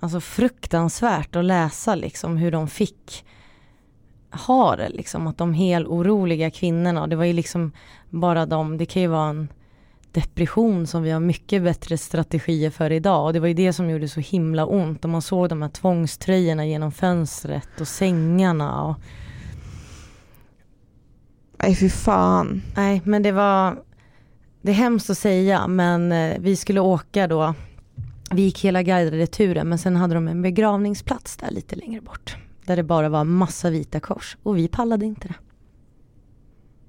alltså 0.00 0.20
fruktansvärt 0.20 1.36
att 1.36 1.44
läsa 1.44 1.94
liksom 1.94 2.36
hur 2.36 2.50
de 2.50 2.68
fick 2.68 3.24
ha 4.46 4.76
det 4.76 4.88
liksom. 4.88 5.26
Att 5.26 5.38
de 5.38 5.54
helt 5.54 5.88
oroliga 5.88 6.50
kvinnorna, 6.50 7.06
det 7.06 7.16
var 7.16 7.24
ju 7.24 7.32
liksom 7.32 7.72
bara 8.10 8.46
de, 8.46 8.78
det 8.78 8.86
kan 8.86 9.02
ju 9.02 9.08
vara 9.08 9.28
en 9.28 9.48
depression 10.14 10.86
som 10.86 11.02
vi 11.02 11.10
har 11.10 11.20
mycket 11.20 11.62
bättre 11.62 11.98
strategier 11.98 12.70
för 12.70 12.92
idag 12.92 13.24
och 13.24 13.32
det 13.32 13.40
var 13.40 13.48
ju 13.48 13.54
det 13.54 13.72
som 13.72 13.90
gjorde 13.90 14.08
så 14.08 14.20
himla 14.20 14.66
ont 14.66 15.04
och 15.04 15.10
man 15.10 15.22
såg 15.22 15.48
de 15.48 15.62
här 15.62 15.68
tvångströjorna 15.68 16.66
genom 16.66 16.92
fönstret 16.92 17.80
och 17.80 17.88
sängarna 17.88 18.84
och 18.84 18.96
Nej 21.62 21.76
fy 21.76 21.88
fan. 21.88 22.62
Nej, 22.76 23.02
men 23.04 23.22
det 23.22 23.32
var, 23.32 23.82
det 24.62 24.70
är 24.70 24.74
hemskt 24.74 25.10
att 25.10 25.18
säga, 25.18 25.66
men 25.66 26.12
eh, 26.12 26.38
vi 26.40 26.56
skulle 26.56 26.80
åka 26.80 27.26
då, 27.26 27.54
vi 28.30 28.42
gick 28.42 28.64
hela 28.64 28.82
guidade 28.82 29.26
turen, 29.26 29.68
men 29.68 29.78
sen 29.78 29.96
hade 29.96 30.14
de 30.14 30.28
en 30.28 30.42
begravningsplats 30.42 31.36
där 31.36 31.50
lite 31.50 31.76
längre 31.76 32.00
bort. 32.00 32.36
Där 32.66 32.76
det 32.76 32.82
bara 32.82 33.08
var 33.08 33.24
massa 33.24 33.70
vita 33.70 34.00
kors 34.00 34.36
och 34.42 34.58
vi 34.58 34.68
pallade 34.68 35.06
inte 35.06 35.28
det. 35.28 35.34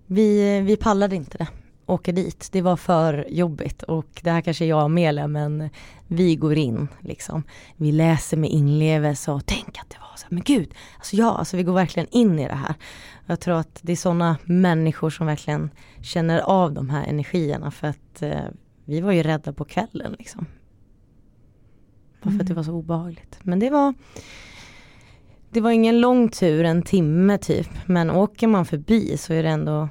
vi, 0.08 0.62
vi 0.62 0.78
pallade 0.78 1.16
inte 1.16 1.38
det 1.38 1.48
åka 1.86 2.12
dit. 2.12 2.50
Det 2.52 2.62
var 2.62 2.78
för 2.78 3.26
jobbigt 3.30 3.84
och 3.84 4.22
det 4.24 4.32
här 4.32 4.42
kanske 4.42 4.66
jag 4.66 4.78
och 4.78 4.86
Amelia 4.86 5.28
men 5.28 5.70
vi 6.08 6.36
går 6.36 6.58
in 6.58 6.88
liksom. 7.02 7.44
Vi 7.78 7.92
läser 7.92 8.38
med 8.38 8.50
inlevelse 8.50 9.32
och 9.32 9.46
tänk 9.46 9.80
att 9.80 9.90
det 9.90 9.98
var 10.00 10.18
så 10.18 10.26
men 10.30 10.44
gud, 10.44 10.74
alltså 10.98 11.16
ja, 11.16 11.38
alltså 11.38 11.58
vi 11.58 11.64
går 11.64 11.74
verkligen 11.74 12.10
in 12.12 12.40
i 12.40 12.48
det 12.48 12.56
här. 12.56 12.76
Jag 13.26 13.40
tror 13.40 13.56
att 13.56 13.80
det 13.82 13.92
är 13.92 13.96
sådana 13.96 14.38
människor 14.44 15.10
som 15.10 15.28
verkligen 15.28 15.70
känner 16.02 16.40
av 16.40 16.74
de 16.74 16.90
här 16.90 17.08
energierna 17.08 17.72
för 17.72 17.88
att 17.88 18.22
eh, 18.22 18.46
vi 18.86 19.02
var 19.02 19.12
ju 19.12 19.24
rädda 19.24 19.54
på 19.54 19.66
kvällen 19.66 20.16
liksom. 20.20 20.46
Bara 22.24 22.32
för 22.32 22.40
att 22.40 22.48
det 22.48 22.54
mm. 22.54 22.56
var 22.56 22.64
så 22.64 22.72
obehagligt. 22.72 23.40
Men 23.42 23.60
det 23.60 23.70
var 23.70 23.94
Det 25.50 25.62
var 25.62 25.72
ingen 25.72 26.02
lång 26.02 26.30
tur, 26.30 26.64
en 26.64 26.82
timme 26.82 27.38
typ. 27.38 27.70
Men 27.86 28.10
åker 28.10 28.48
man 28.48 28.66
förbi 28.66 29.18
så 29.18 29.34
är 29.34 29.44
det 29.44 29.50
ändå 29.50 29.90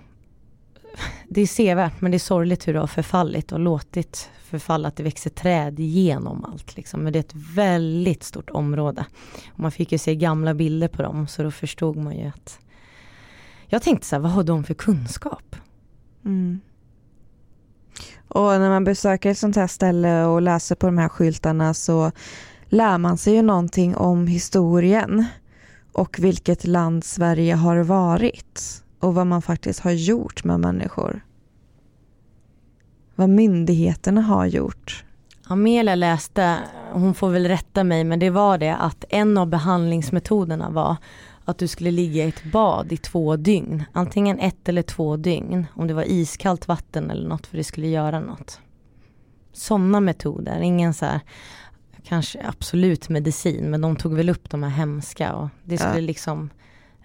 det 1.28 1.40
är 1.40 1.46
sevärt 1.46 2.00
men 2.00 2.10
det 2.10 2.16
är 2.16 2.18
sorgligt 2.18 2.68
hur 2.68 2.72
det 2.74 2.80
har 2.80 2.86
förfallit 2.86 3.52
och 3.52 3.60
låtit 3.60 4.30
förfalla 4.52 4.88
att 4.88 4.96
det 4.96 5.02
växer 5.02 5.30
träd 5.30 5.80
genom 5.80 6.44
allt. 6.44 6.76
Liksom. 6.76 7.00
Men 7.00 7.12
det 7.12 7.18
är 7.18 7.20
ett 7.20 7.54
väldigt 7.54 8.22
stort 8.22 8.50
område. 8.50 9.04
Och 9.52 9.60
man 9.60 9.72
fick 9.72 9.92
ju 9.92 9.98
se 9.98 10.16
gamla 10.16 10.54
bilder 10.54 10.88
på 10.88 11.02
dem 11.02 11.26
så 11.26 11.42
då 11.42 11.50
förstod 11.50 11.96
man 11.96 12.16
ju 12.16 12.26
att 12.26 12.58
Jag 13.66 13.82
tänkte 13.82 14.06
så 14.06 14.16
här, 14.16 14.20
vad 14.20 14.30
har 14.32 14.42
de 14.42 14.64
för 14.64 14.74
kunskap? 14.74 15.56
Mm. 16.24 16.60
Och 18.28 18.42
när 18.42 18.68
man 18.68 18.84
besöker 18.84 19.30
ett 19.30 19.38
sånt 19.38 19.56
här 19.56 19.66
ställe 19.66 20.24
och 20.24 20.42
läser 20.42 20.74
på 20.74 20.86
de 20.86 20.98
här 20.98 21.08
skyltarna 21.08 21.74
så 21.74 22.12
lär 22.66 22.98
man 22.98 23.18
sig 23.18 23.34
ju 23.34 23.42
någonting 23.42 23.96
om 23.96 24.26
historien 24.26 25.24
och 25.92 26.18
vilket 26.18 26.64
land 26.64 27.04
Sverige 27.04 27.54
har 27.54 27.76
varit 27.76 28.81
och 29.02 29.14
vad 29.14 29.26
man 29.26 29.42
faktiskt 29.42 29.80
har 29.80 29.90
gjort 29.90 30.44
med 30.44 30.60
människor. 30.60 31.24
Vad 33.14 33.28
myndigheterna 33.28 34.20
har 34.20 34.46
gjort. 34.46 35.04
Amelia 35.44 35.94
läste, 35.94 36.58
hon 36.92 37.14
får 37.14 37.30
väl 37.30 37.46
rätta 37.46 37.84
mig, 37.84 38.04
men 38.04 38.18
det 38.18 38.30
var 38.30 38.58
det 38.58 38.76
att 38.76 39.04
en 39.08 39.38
av 39.38 39.46
behandlingsmetoderna 39.46 40.70
var 40.70 40.96
att 41.44 41.58
du 41.58 41.68
skulle 41.68 41.90
ligga 41.90 42.24
i 42.24 42.28
ett 42.28 42.44
bad 42.52 42.92
i 42.92 42.96
två 42.96 43.36
dygn. 43.36 43.84
Antingen 43.92 44.38
ett 44.38 44.68
eller 44.68 44.82
två 44.82 45.16
dygn. 45.16 45.66
Om 45.74 45.86
det 45.86 45.94
var 45.94 46.02
iskallt 46.10 46.68
vatten 46.68 47.10
eller 47.10 47.28
något 47.28 47.46
för 47.46 47.56
det 47.56 47.64
skulle 47.64 47.88
göra 47.88 48.20
något. 48.20 48.60
Sådana 49.52 50.00
metoder, 50.00 50.60
ingen 50.60 50.94
så 50.94 51.06
här, 51.06 51.20
kanske 52.04 52.46
absolut 52.46 53.08
medicin 53.08 53.70
men 53.70 53.80
de 53.80 53.96
tog 53.96 54.14
väl 54.14 54.30
upp 54.30 54.50
de 54.50 54.62
här 54.62 54.70
hemska 54.70 55.32
och 55.32 55.48
det 55.64 55.78
skulle 55.78 55.94
ja. 55.94 56.00
liksom 56.00 56.50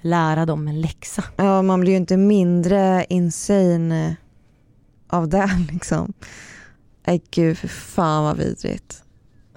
lära 0.02 0.46
dem 0.46 0.68
en 0.68 0.82
läxa. 0.82 1.24
Ja, 1.36 1.62
man 1.62 1.80
blir 1.80 1.92
ju 1.92 1.98
inte 1.98 2.18
mindre 2.18 3.06
insane 3.10 4.16
av 5.08 5.30
det 5.30 5.50
liksom. 5.72 6.14
Nej 7.08 7.22
gud, 7.32 7.58
för 7.58 7.68
fan 7.68 8.24
vad 8.24 8.38
vidrigt. 8.38 9.04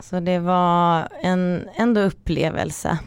Så 0.00 0.20
det 0.20 0.38
var 0.38 1.08
en 1.22 1.68
ändå 1.76 2.00
upplevelse. 2.00 2.98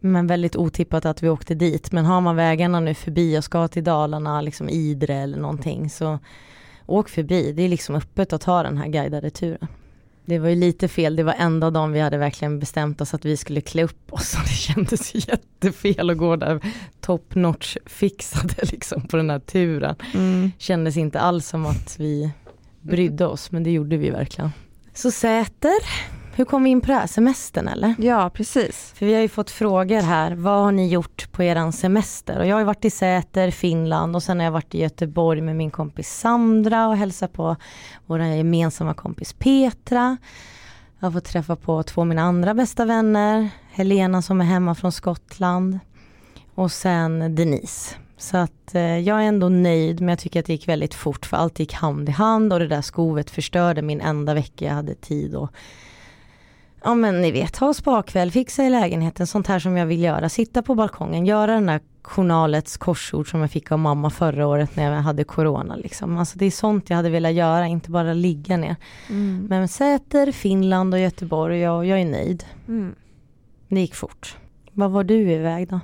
Men 0.00 0.26
väldigt 0.26 0.56
otippat 0.56 1.04
att 1.04 1.22
vi 1.22 1.28
åkte 1.28 1.54
dit. 1.54 1.92
Men 1.92 2.04
har 2.04 2.20
man 2.20 2.36
vägarna 2.36 2.80
nu 2.80 2.94
förbi 2.94 3.38
och 3.38 3.44
ska 3.44 3.68
till 3.68 3.84
Dalarna, 3.84 4.40
liksom 4.40 4.68
Idre 4.68 5.14
eller 5.14 5.38
någonting 5.38 5.90
så 5.90 6.18
åk 6.86 7.08
förbi. 7.08 7.52
Det 7.52 7.62
är 7.62 7.68
liksom 7.68 7.94
öppet 7.94 8.32
att 8.32 8.40
ta 8.40 8.62
den 8.62 8.78
här 8.78 8.88
guidade 8.88 9.30
turen. 9.30 9.68
Det 10.28 10.38
var 10.38 10.48
ju 10.48 10.54
lite 10.54 10.88
fel, 10.88 11.16
det 11.16 11.22
var 11.22 11.34
enda 11.38 11.70
dagen 11.70 11.92
vi 11.92 12.00
hade 12.00 12.18
verkligen 12.18 12.58
bestämt 12.58 13.00
oss 13.00 13.14
att 13.14 13.24
vi 13.24 13.36
skulle 13.36 13.60
klä 13.60 13.84
upp 13.84 14.12
oss 14.12 14.34
och 14.38 14.42
det 14.42 14.54
kändes 14.54 15.14
jättefel 15.14 16.10
att 16.10 16.18
gå 16.18 16.36
där 16.36 16.60
top 17.00 17.34
notch 17.34 17.76
fixade 17.86 18.54
liksom 18.62 19.02
på 19.02 19.16
den 19.16 19.30
här 19.30 19.38
turen. 19.38 19.96
Mm. 20.14 20.52
Kändes 20.58 20.96
inte 20.96 21.20
alls 21.20 21.48
som 21.48 21.66
att 21.66 21.96
vi 21.98 22.30
brydde 22.80 23.26
oss 23.26 23.52
men 23.52 23.62
det 23.62 23.70
gjorde 23.70 23.96
vi 23.96 24.10
verkligen. 24.10 24.50
Så 24.94 25.10
Säter, 25.10 25.78
hur 26.38 26.44
kom 26.44 26.64
vi 26.64 26.70
in 26.70 26.80
på 26.80 26.86
det 26.86 26.94
här? 26.94 27.06
Semestern 27.06 27.68
eller? 27.68 27.94
Ja 27.98 28.30
precis. 28.30 28.92
För 28.96 29.06
vi 29.06 29.14
har 29.14 29.20
ju 29.20 29.28
fått 29.28 29.50
frågor 29.50 30.00
här, 30.00 30.32
vad 30.32 30.62
har 30.62 30.72
ni 30.72 30.88
gjort 30.88 31.32
på 31.32 31.42
eran 31.42 31.72
semester? 31.72 32.38
Och 32.38 32.46
jag 32.46 32.54
har 32.54 32.60
ju 32.60 32.66
varit 32.66 32.84
i 32.84 32.90
Säter, 32.90 33.50
Finland 33.50 34.16
och 34.16 34.22
sen 34.22 34.38
har 34.38 34.44
jag 34.44 34.52
varit 34.52 34.74
i 34.74 34.80
Göteborg 34.80 35.40
med 35.40 35.56
min 35.56 35.70
kompis 35.70 36.18
Sandra 36.18 36.88
och 36.88 36.96
hälsat 36.96 37.32
på 37.32 37.56
vår 38.06 38.20
gemensamma 38.20 38.94
kompis 38.94 39.32
Petra. 39.32 40.16
Jag 40.98 41.06
har 41.06 41.12
fått 41.12 41.24
träffa 41.24 41.56
på 41.56 41.82
två 41.82 42.00
av 42.00 42.06
mina 42.06 42.22
andra 42.22 42.54
bästa 42.54 42.84
vänner, 42.84 43.50
Helena 43.72 44.22
som 44.22 44.40
är 44.40 44.44
hemma 44.44 44.74
från 44.74 44.92
Skottland 44.92 45.78
och 46.54 46.72
sen 46.72 47.34
Denise. 47.34 47.94
Så 48.16 48.36
att 48.36 48.74
eh, 48.74 48.98
jag 48.98 49.22
är 49.22 49.24
ändå 49.28 49.48
nöjd 49.48 50.00
men 50.00 50.08
jag 50.08 50.18
tycker 50.18 50.40
att 50.40 50.46
det 50.46 50.52
gick 50.52 50.68
väldigt 50.68 50.94
fort 50.94 51.26
för 51.26 51.36
allt 51.36 51.58
gick 51.58 51.72
hand 51.72 52.08
i 52.08 52.12
hand 52.12 52.52
och 52.52 52.58
det 52.58 52.68
där 52.68 52.82
skovet 52.82 53.30
förstörde 53.30 53.82
min 53.82 54.00
enda 54.00 54.34
vecka 54.34 54.64
jag 54.64 54.74
hade 54.74 54.94
tid 54.94 55.34
och 55.34 55.52
ja 56.82 56.94
men 56.94 57.20
ni 57.20 57.32
vet, 57.32 57.56
ha 57.56 57.74
spakväll, 57.74 58.30
fixa 58.30 58.64
i 58.64 58.70
lägenheten, 58.70 59.26
sånt 59.26 59.46
här 59.46 59.58
som 59.58 59.76
jag 59.76 59.86
vill 59.86 60.02
göra. 60.02 60.28
Sitta 60.28 60.62
på 60.62 60.74
balkongen, 60.74 61.26
göra 61.26 61.52
den 61.52 61.66
där 61.66 61.80
journalets 62.02 62.76
korsord 62.76 63.30
som 63.30 63.40
jag 63.40 63.50
fick 63.50 63.72
av 63.72 63.78
mamma 63.78 64.10
förra 64.10 64.46
året 64.46 64.76
när 64.76 64.92
jag 64.92 65.02
hade 65.02 65.24
corona. 65.24 65.76
Liksom. 65.76 66.18
Alltså 66.18 66.38
det 66.38 66.46
är 66.46 66.50
sånt 66.50 66.90
jag 66.90 66.96
hade 66.96 67.10
velat 67.10 67.32
göra, 67.32 67.66
inte 67.66 67.90
bara 67.90 68.12
ligga 68.12 68.56
ner. 68.56 68.76
Mm. 69.08 69.46
Men 69.48 69.68
Säter, 69.68 70.32
Finland 70.32 70.94
och 70.94 71.00
Göteborg, 71.00 71.58
jag, 71.58 71.86
jag 71.86 72.00
är 72.00 72.04
nöjd. 72.04 72.44
Mm. 72.68 72.94
Det 73.68 73.80
gick 73.80 73.94
fort. 73.94 74.36
Vad 74.72 74.90
var 74.90 75.04
du 75.04 75.32
iväg 75.32 75.68
då? 75.68 75.80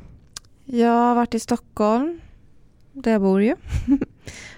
Jag 0.64 0.90
har 0.90 1.14
varit 1.14 1.34
i 1.34 1.40
Stockholm, 1.40 2.20
där 2.92 3.12
jag 3.12 3.20
bor 3.20 3.42
ju. 3.42 3.56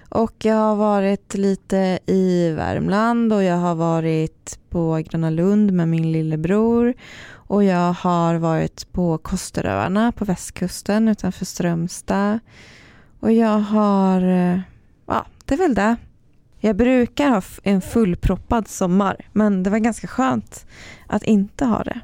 och 0.09 0.45
jag 0.45 0.55
har 0.55 0.75
varit 0.75 1.33
lite 1.33 1.99
i 2.05 2.51
Värmland 2.51 3.33
och 3.33 3.43
jag 3.43 3.57
har 3.57 3.75
varit 3.75 4.59
på 4.69 5.03
Gröna 5.09 5.29
Lund 5.29 5.71
med 5.71 5.87
min 5.87 6.11
lillebror. 6.11 6.93
Och 7.29 7.63
jag 7.63 7.93
har 7.93 8.35
varit 8.35 8.91
på 8.91 9.17
Kosteröarna 9.17 10.11
på 10.11 10.25
västkusten 10.25 11.07
utanför 11.07 11.45
Strömstad. 11.45 12.39
Och 13.19 13.31
jag 13.31 13.59
har, 13.59 14.21
eh, 14.21 14.59
ja 15.05 15.25
det 15.45 15.53
är 15.53 15.57
väl 15.57 15.75
det. 15.75 15.95
Jag 16.59 16.75
brukar 16.75 17.29
ha 17.29 17.41
en 17.63 17.81
fullproppad 17.81 18.67
sommar 18.67 19.29
men 19.33 19.63
det 19.63 19.69
var 19.69 19.77
ganska 19.77 20.07
skönt 20.07 20.65
att 21.07 21.23
inte 21.23 21.65
ha 21.65 21.83
det 21.83 21.99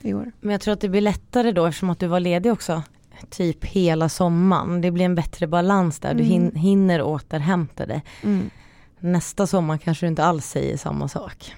i 0.00 0.14
år. 0.14 0.32
Men 0.40 0.52
jag 0.52 0.60
tror 0.60 0.74
att 0.74 0.80
det 0.80 0.88
blir 0.88 1.00
lättare 1.00 1.52
då 1.52 1.66
eftersom 1.66 1.90
att 1.90 1.98
du 1.98 2.06
var 2.06 2.20
ledig 2.20 2.52
också 2.52 2.82
typ 3.30 3.64
hela 3.64 4.08
sommaren. 4.08 4.80
Det 4.80 4.90
blir 4.90 5.04
en 5.04 5.14
bättre 5.14 5.46
balans 5.46 5.98
där, 5.98 6.14
du 6.14 6.24
mm. 6.24 6.54
hinner 6.54 7.02
återhämta 7.02 7.86
dig. 7.86 8.04
Mm. 8.22 8.50
Nästa 9.00 9.46
sommar 9.46 9.78
kanske 9.78 10.06
du 10.06 10.08
inte 10.08 10.24
alls 10.24 10.46
säger 10.46 10.76
samma 10.76 11.08
sak. 11.08 11.54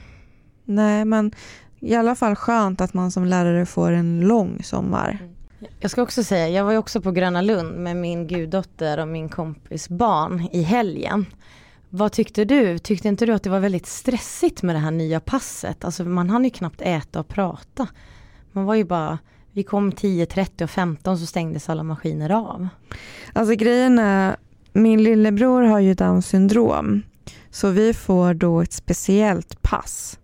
Nej 0.64 1.05
men 1.05 1.33
i 1.81 1.94
alla 1.94 2.14
fall 2.14 2.35
skönt 2.35 2.81
att 2.81 2.94
man 2.94 3.11
som 3.11 3.24
lärare 3.24 3.66
får 3.66 3.92
en 3.92 4.20
lång 4.20 4.62
sommar. 4.62 5.18
Mm. 5.20 5.35
Jag 5.81 5.90
ska 5.90 6.03
också 6.03 6.24
säga, 6.24 6.48
jag 6.48 6.64
var 6.64 6.72
ju 6.72 6.79
också 6.79 7.00
på 7.00 7.11
Gröna 7.11 7.42
Lund 7.42 7.79
med 7.79 7.96
min 7.96 8.27
guddotter 8.27 8.98
och 8.98 9.09
min 9.09 9.29
kompis 9.29 9.88
barn 9.88 10.48
i 10.53 10.62
helgen. 10.62 11.27
Vad 11.88 12.12
tyckte 12.12 12.44
du? 12.44 12.79
Tyckte 12.79 13.09
inte 13.09 13.27
du 13.27 13.33
att 13.33 13.42
det 13.42 13.50
var 13.50 13.61
väldigt 13.61 13.87
stressigt 13.87 14.62
med 14.62 14.74
det 14.74 14.81
här 14.81 14.90
nya 14.90 15.20
passet? 15.20 15.85
Alltså 15.85 16.05
man 16.05 16.31
hann 16.31 16.44
ju 16.44 16.50
knappt 16.50 16.81
äta 16.81 17.20
och 17.20 17.29
prata. 17.29 17.87
Man 18.53 18.64
var 18.64 18.74
ju 18.74 18.85
bara 18.85 19.18
vi 19.55 19.62
kom 19.62 19.93
10, 19.93 20.27
30 20.27 20.64
och 20.64 20.71
15 20.71 21.19
så 21.19 21.27
stängdes 21.27 21.69
alla 21.69 21.83
maskiner 21.83 22.31
av. 22.31 22.69
Alltså 23.33 23.55
grejen 23.55 23.99
är, 23.99 24.37
min 24.73 25.03
lillebror 25.03 25.62
har 25.62 25.81
ju 25.81 25.95
down 25.95 26.23
syndrom. 26.23 27.03
Så 27.51 27.71
vi 27.71 27.95
får 27.95 28.35
då 28.35 28.61
ett 28.61 28.73
speciellt 28.73 29.62
pass. 29.62 30.19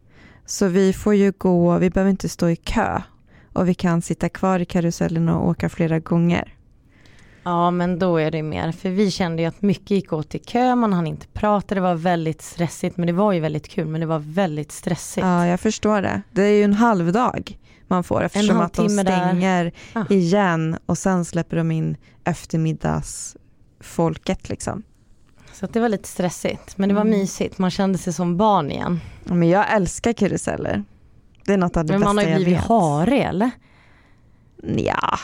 Så 0.47 0.66
vi 0.66 0.93
får 0.93 1.14
ju 1.14 1.33
gå, 1.38 1.79
vi 1.79 1.90
behöver 1.90 2.11
inte 2.11 2.29
stå 2.29 2.49
i 2.49 2.57
kö. 2.57 3.03
Och 3.53 3.69
vi 3.69 3.75
kan 3.75 4.03
sitta 4.03 4.29
kvar 4.29 4.61
i 4.61 4.64
karusellen 4.64 5.29
och 5.29 5.49
åka 5.49 5.69
flera 5.69 5.99
gånger. 5.99 6.55
Ja 7.43 7.71
men 7.71 7.99
då 7.99 8.16
är 8.16 8.31
det 8.31 8.43
mer, 8.43 8.73
för 8.73 8.90
vi 8.90 9.11
kände 9.11 9.43
ju 9.43 9.49
att 9.49 9.62
mycket 9.62 9.90
gick 9.90 10.12
åt 10.12 10.35
i 10.35 10.38
kö, 10.38 10.75
man 10.75 10.93
hann 10.93 11.07
inte 11.07 11.27
prata, 11.27 11.75
det 11.75 11.81
var 11.81 11.95
väldigt 11.95 12.43
stressigt, 12.43 12.97
men 12.97 13.07
det 13.07 13.12
var 13.12 13.33
ju 13.33 13.40
väldigt 13.40 13.69
kul, 13.69 13.87
men 13.87 14.01
det 14.01 14.07
var 14.07 14.19
väldigt 14.19 14.73
stressigt. 14.73 15.27
Ja 15.27 15.47
jag 15.47 15.61
förstår 15.61 16.03
det. 16.03 16.23
Det 16.33 16.43
är 16.43 16.53
ju 16.53 16.62
en 16.62 16.75
halv 16.75 17.12
dag 17.12 17.59
man 17.90 18.05
får 18.05 18.22
eftersom 18.22 18.61
att 18.61 18.72
de 18.72 18.88
stänger 18.88 19.72
ah. 19.92 20.05
igen 20.09 20.79
och 20.87 20.98
sen 20.98 21.24
släpper 21.24 21.57
de 21.57 21.70
in 21.70 21.96
eftermiddagsfolket 22.24 24.48
liksom. 24.48 24.83
Så 25.53 25.66
det 25.66 25.81
var 25.81 25.88
lite 25.88 26.09
stressigt 26.09 26.79
men 26.79 26.88
det 26.88 26.94
var 26.94 27.03
mm. 27.03 27.18
mysigt, 27.18 27.59
man 27.59 27.70
kände 27.70 27.98
sig 27.98 28.12
som 28.12 28.37
barn 28.37 28.70
igen. 28.70 29.00
Men 29.24 29.48
jag 29.48 29.72
älskar 29.72 30.12
karuseller. 30.12 30.85
Det 31.44 31.53
är 31.53 31.59
något 31.59 31.76
av 31.76 31.85
det 31.85 31.98
men 31.98 32.00
bästa 32.00 32.22
jag 32.22 32.22
vet. 32.22 32.26
Men 32.26 32.26
man 32.26 32.33
har 32.33 32.38
ju 32.38 32.44
blivit 32.44 32.64
harig 32.64 33.20
eller? 33.20 33.50
Ja, 34.76 35.18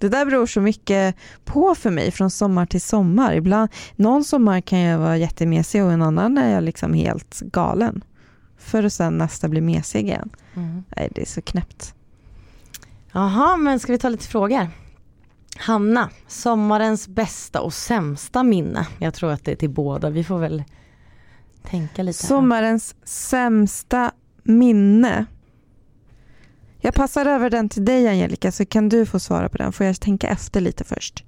det 0.00 0.08
där 0.08 0.26
beror 0.26 0.46
så 0.46 0.60
mycket 0.60 1.16
på 1.44 1.74
för 1.74 1.90
mig 1.90 2.10
från 2.10 2.30
sommar 2.30 2.66
till 2.66 2.80
sommar. 2.80 3.34
Ibland, 3.34 3.70
någon 3.96 4.24
sommar 4.24 4.60
kan 4.60 4.78
jag 4.78 4.98
vara 4.98 5.16
jättemesig 5.16 5.84
och 5.84 5.92
en 5.92 6.02
annan 6.02 6.38
är 6.38 6.54
jag 6.54 6.64
liksom 6.64 6.94
helt 6.94 7.40
galen. 7.40 8.04
För 8.58 8.84
att 8.84 8.92
sen 8.92 9.18
nästa 9.18 9.48
bli 9.48 9.60
mesig 9.60 10.04
igen. 10.04 10.30
Mm. 10.54 10.84
Nej, 10.96 11.08
det 11.14 11.20
är 11.20 11.26
så 11.26 11.42
knäppt. 11.42 11.94
Jaha, 13.12 13.56
men 13.56 13.80
ska 13.80 13.92
vi 13.92 13.98
ta 13.98 14.08
lite 14.08 14.26
frågor? 14.26 14.68
Hanna, 15.56 16.10
sommarens 16.26 17.08
bästa 17.08 17.60
och 17.60 17.74
sämsta 17.74 18.42
minne. 18.42 18.86
Jag 18.98 19.14
tror 19.14 19.32
att 19.32 19.44
det 19.44 19.52
är 19.52 19.56
till 19.56 19.70
båda. 19.70 20.10
Vi 20.10 20.24
får 20.24 20.38
väl 20.38 20.64
tänka 21.62 22.02
lite. 22.02 22.22
Här. 22.22 22.28
Sommarens 22.28 22.94
sämsta 23.04 24.12
minne. 24.42 25.26
Jag 26.80 26.94
passar 26.94 27.26
över 27.26 27.50
den 27.50 27.68
till 27.68 27.84
dig 27.84 28.08
Angelica 28.08 28.52
så 28.52 28.66
kan 28.66 28.88
du 28.88 29.06
få 29.06 29.18
svara 29.20 29.48
på 29.48 29.58
den. 29.58 29.72
Får 29.72 29.86
jag 29.86 30.00
tänka 30.00 30.28
efter 30.28 30.60
lite 30.60 30.84
först? 30.84 31.24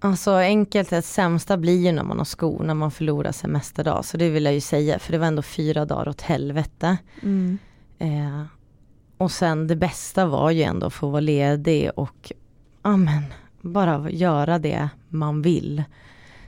Alltså 0.00 0.30
enkelt 0.30 0.90
det 0.90 1.02
sämsta 1.02 1.56
blir 1.56 1.86
ju 1.86 1.92
när 1.92 2.04
man 2.04 2.18
har 2.18 2.24
skor, 2.24 2.64
när 2.64 2.74
man 2.74 2.90
förlorar 2.90 3.32
semesterdag. 3.32 4.04
Så 4.04 4.16
det 4.16 4.28
vill 4.28 4.44
jag 4.44 4.54
ju 4.54 4.60
säga, 4.60 4.98
för 4.98 5.12
det 5.12 5.18
var 5.18 5.26
ändå 5.26 5.42
fyra 5.42 5.84
dagar 5.84 6.08
åt 6.08 6.20
helvete. 6.20 6.96
Mm. 7.22 7.58
Eh, 7.98 8.42
och 9.20 9.32
sen 9.32 9.66
det 9.66 9.76
bästa 9.76 10.26
var 10.26 10.50
ju 10.50 10.62
ändå 10.62 10.86
att 10.86 10.92
få 10.92 11.08
vara 11.08 11.20
ledig 11.20 11.90
och 11.96 12.32
amen, 12.82 13.24
bara 13.60 14.10
göra 14.10 14.58
det 14.58 14.88
man 15.08 15.42
vill. 15.42 15.82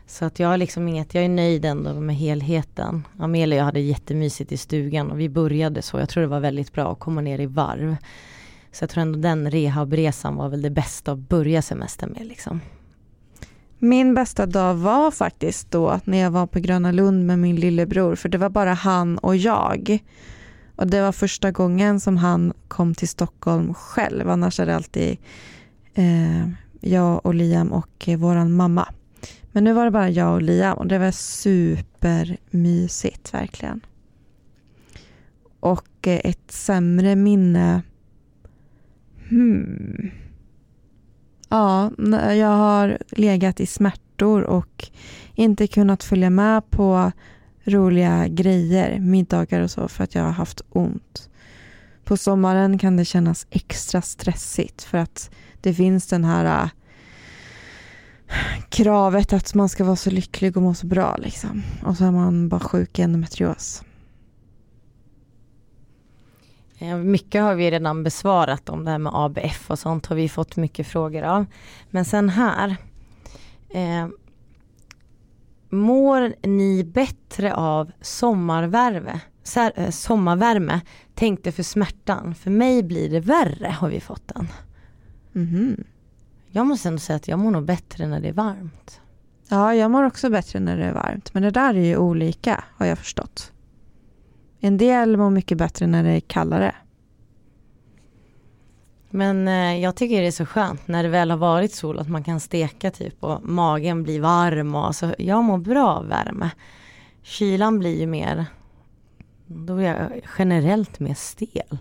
Så 0.06 0.24
att 0.24 0.38
jag 0.38 0.48
har 0.48 0.56
liksom 0.56 0.88
inget, 0.88 1.14
jag 1.14 1.24
är 1.24 1.28
nöjd 1.28 1.64
ändå 1.64 2.00
med 2.00 2.16
helheten. 2.16 3.06
Amelia 3.18 3.56
och 3.56 3.60
jag 3.60 3.64
hade 3.64 3.80
jättemysigt 3.80 4.52
i 4.52 4.56
stugan 4.56 5.10
och 5.10 5.20
vi 5.20 5.28
började 5.28 5.82
så. 5.82 5.98
Jag 5.98 6.08
tror 6.08 6.20
det 6.20 6.26
var 6.26 6.40
väldigt 6.40 6.72
bra 6.72 6.92
att 6.92 6.98
komma 6.98 7.20
ner 7.20 7.38
i 7.38 7.46
varv. 7.46 7.96
Så 8.72 8.82
jag 8.82 8.90
tror 8.90 9.02
ändå 9.02 9.18
den 9.18 9.50
rehabresan 9.50 10.36
var 10.36 10.48
väl 10.48 10.62
det 10.62 10.70
bästa 10.70 11.12
att 11.12 11.18
börja 11.18 11.62
semestern 11.62 12.10
med 12.10 12.26
liksom. 12.26 12.60
Min 13.78 14.14
bästa 14.14 14.46
dag 14.46 14.74
var 14.74 15.10
faktiskt 15.10 15.70
då 15.70 16.00
när 16.04 16.18
jag 16.18 16.30
var 16.30 16.46
på 16.46 16.58
Gröna 16.58 16.92
Lund 16.92 17.26
med 17.26 17.38
min 17.38 17.56
lillebror 17.56 18.14
för 18.14 18.28
det 18.28 18.38
var 18.38 18.50
bara 18.50 18.74
han 18.74 19.18
och 19.18 19.36
jag. 19.36 20.02
Och 20.76 20.86
det 20.86 21.02
var 21.02 21.12
första 21.12 21.50
gången 21.50 22.00
som 22.00 22.16
han 22.16 22.52
kom 22.68 22.94
till 22.94 23.08
Stockholm 23.08 23.74
själv. 23.74 24.30
Annars 24.30 24.60
är 24.60 24.66
det 24.66 24.76
alltid 24.76 25.18
eh, 25.94 26.48
jag 26.80 27.26
och 27.26 27.34
Liam 27.34 27.72
och 27.72 28.08
eh, 28.08 28.18
våran 28.18 28.52
mamma. 28.52 28.88
Men 29.52 29.64
nu 29.64 29.72
var 29.72 29.84
det 29.84 29.90
bara 29.90 30.10
jag 30.10 30.34
och 30.34 30.42
Liam 30.42 30.78
och 30.78 30.86
det 30.86 30.98
var 30.98 31.10
supermysigt 31.10 33.34
verkligen. 33.34 33.80
Och 35.60 36.06
eh, 36.06 36.20
ett 36.24 36.50
sämre 36.50 37.16
minne. 37.16 37.82
Hmm. 39.28 40.10
Ja, 41.48 41.90
jag 42.34 42.56
har 42.56 42.98
legat 43.10 43.60
i 43.60 43.66
smärtor 43.66 44.42
och 44.42 44.88
inte 45.34 45.66
kunnat 45.66 46.04
följa 46.04 46.30
med 46.30 46.70
på 46.70 47.12
roliga 47.64 48.28
grejer, 48.28 49.00
middagar 49.00 49.60
och 49.60 49.70
så 49.70 49.88
för 49.88 50.04
att 50.04 50.14
jag 50.14 50.22
har 50.22 50.32
haft 50.32 50.60
ont. 50.68 51.28
På 52.04 52.16
sommaren 52.16 52.78
kan 52.78 52.96
det 52.96 53.04
kännas 53.04 53.46
extra 53.50 54.02
stressigt 54.02 54.82
för 54.82 54.98
att 54.98 55.30
det 55.60 55.74
finns 55.74 56.06
den 56.06 56.24
här 56.24 56.44
äh, 56.44 56.68
kravet 58.68 59.32
att 59.32 59.54
man 59.54 59.68
ska 59.68 59.84
vara 59.84 59.96
så 59.96 60.10
lycklig 60.10 60.56
och 60.56 60.62
må 60.62 60.74
så 60.74 60.86
bra 60.86 61.16
liksom. 61.16 61.62
Och 61.84 61.96
så 61.96 62.04
är 62.04 62.10
man 62.10 62.48
bara 62.48 62.60
sjuk 62.60 62.98
i 62.98 63.02
endometrios. 63.02 63.82
Eh, 66.78 66.96
mycket 66.96 67.42
har 67.42 67.54
vi 67.54 67.70
redan 67.70 68.02
besvarat 68.02 68.68
om 68.68 68.84
det 68.84 68.90
här 68.90 68.98
med 68.98 69.12
ABF 69.14 69.70
och 69.70 69.78
sånt 69.78 70.06
har 70.06 70.16
vi 70.16 70.28
fått 70.28 70.56
mycket 70.56 70.86
frågor 70.86 71.22
av. 71.22 71.46
Men 71.90 72.04
sen 72.04 72.28
här. 72.28 72.76
Eh, 73.70 74.08
mår 75.72 76.34
ni 76.46 76.84
bättre 76.84 77.54
av 77.54 77.92
sommarvärme? 78.00 79.20
Eh, 79.74 79.90
sommarvärme 79.90 80.80
tänkte 81.14 81.52
för 81.52 81.62
smärtan. 81.62 82.34
För 82.34 82.50
mig 82.50 82.82
blir 82.82 83.10
det 83.10 83.20
värre 83.20 83.68
har 83.68 83.88
vi 83.88 84.00
fått 84.00 84.28
den. 84.34 84.48
Mm. 85.34 85.84
Jag 86.50 86.66
måste 86.66 86.88
ändå 86.88 86.98
säga 86.98 87.16
att 87.16 87.28
jag 87.28 87.38
mår 87.38 87.50
nog 87.50 87.64
bättre 87.64 88.06
när 88.06 88.20
det 88.20 88.28
är 88.28 88.32
varmt. 88.32 89.00
Ja, 89.48 89.74
jag 89.74 89.90
mår 89.90 90.02
också 90.02 90.30
bättre 90.30 90.60
när 90.60 90.76
det 90.76 90.84
är 90.84 90.92
varmt. 90.92 91.34
Men 91.34 91.42
det 91.42 91.50
där 91.50 91.74
är 91.74 91.84
ju 91.84 91.96
olika 91.96 92.64
har 92.76 92.86
jag 92.86 92.98
förstått. 92.98 93.52
En 94.60 94.76
del 94.76 95.16
mår 95.16 95.30
mycket 95.30 95.58
bättre 95.58 95.86
när 95.86 96.02
det 96.02 96.10
är 96.10 96.20
kallare. 96.20 96.74
Men 99.14 99.48
eh, 99.48 99.78
jag 99.78 99.94
tycker 99.96 100.20
det 100.20 100.26
är 100.26 100.30
så 100.30 100.46
skönt 100.46 100.88
när 100.88 101.02
det 101.02 101.08
väl 101.08 101.30
har 101.30 101.38
varit 101.38 101.74
sol 101.74 101.98
att 101.98 102.08
man 102.08 102.24
kan 102.24 102.40
steka 102.40 102.90
typ 102.90 103.24
och 103.24 103.44
magen 103.44 104.02
blir 104.02 104.20
varm 104.20 104.74
och 104.74 104.86
alltså 104.86 105.14
jag 105.18 105.44
mår 105.44 105.58
bra 105.58 105.88
av 105.88 106.08
värme. 106.08 106.50
Kylan 107.22 107.78
blir 107.78 108.00
ju 108.00 108.06
mer, 108.06 108.46
då 109.46 109.76
blir 109.76 109.86
jag 109.86 110.20
generellt 110.38 111.00
mer 111.00 111.14
stel. 111.14 111.78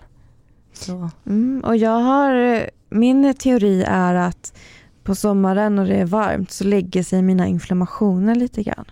Mm, 1.26 1.64
och 1.66 1.78
jag 1.78 2.00
har, 2.00 2.70
min 2.90 3.34
teori 3.34 3.84
är 3.88 4.16
att 4.16 4.58
på 5.04 5.16
sommaren 5.16 5.76
när 5.76 5.86
det 5.86 5.96
är 5.96 6.06
varmt 6.06 6.52
så 6.52 6.64
lägger 6.64 7.04
sig 7.04 7.22
mina 7.22 7.48
inflammationer 7.48 8.36
lite 8.36 8.64
grann. 8.64 8.86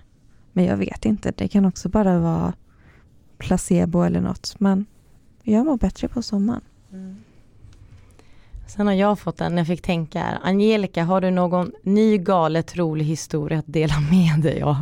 Men 0.53 0.65
jag 0.65 0.77
vet 0.77 1.05
inte, 1.05 1.33
det 1.37 1.47
kan 1.47 1.65
också 1.65 1.89
bara 1.89 2.19
vara 2.19 2.53
placebo 3.37 4.01
eller 4.01 4.21
något. 4.21 4.55
Men 4.59 4.85
jag 5.43 5.65
mår 5.65 5.77
bättre 5.77 6.07
på 6.07 6.21
sommaren. 6.21 6.61
Mm. 6.91 7.15
Sen 8.69 8.87
har 8.87 8.93
jag 8.93 9.19
fått 9.19 9.41
en, 9.41 9.57
jag 9.57 9.67
fick 9.67 9.81
tänka 9.81 10.19
här. 10.19 10.39
Angelica, 10.43 11.03
har 11.03 11.21
du 11.21 11.31
någon 11.31 11.71
ny 11.83 12.17
galet 12.17 12.75
rolig 12.75 13.05
historia 13.05 13.59
att 13.59 13.67
dela 13.67 13.93
med 13.99 14.39
dig 14.39 14.61
av? 14.61 14.77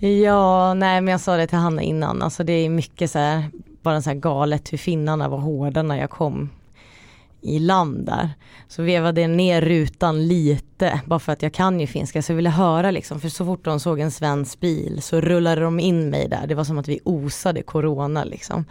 ja, 0.24 0.74
nej 0.74 1.00
men 1.00 1.12
jag 1.12 1.20
sa 1.20 1.36
det 1.36 1.46
till 1.46 1.58
Hanna 1.58 1.82
innan, 1.82 2.22
alltså 2.22 2.44
det 2.44 2.52
är 2.52 2.68
mycket 2.68 3.10
så 3.10 3.18
här, 3.18 3.44
bara 3.82 4.02
så 4.02 4.10
här 4.10 4.16
galet 4.16 4.72
hur 4.72 4.78
finnarna 4.78 5.28
var 5.28 5.38
hårda 5.38 5.82
när 5.82 5.96
jag 5.96 6.10
kom 6.10 6.50
i 7.40 7.58
land 7.58 8.06
där. 8.06 8.30
Så 8.68 8.82
vevade 8.82 9.20
jag 9.20 9.30
ner 9.30 9.60
rutan 9.60 10.26
lite, 10.28 11.00
bara 11.06 11.18
för 11.18 11.32
att 11.32 11.42
jag 11.42 11.52
kan 11.52 11.80
ju 11.80 11.86
finska, 11.86 12.22
så 12.22 12.32
jag 12.32 12.36
ville 12.36 12.50
höra 12.50 12.90
liksom, 12.90 13.20
för 13.20 13.28
så 13.28 13.44
fort 13.44 13.64
de 13.64 13.80
såg 13.80 14.00
en 14.00 14.10
svensk 14.10 14.60
bil 14.60 15.02
så 15.02 15.20
rullade 15.20 15.60
de 15.60 15.80
in 15.80 16.10
mig 16.10 16.28
där, 16.28 16.46
det 16.46 16.54
var 16.54 16.64
som 16.64 16.78
att 16.78 16.88
vi 16.88 17.00
osade 17.04 17.62
corona 17.62 18.24
liksom. 18.24 18.64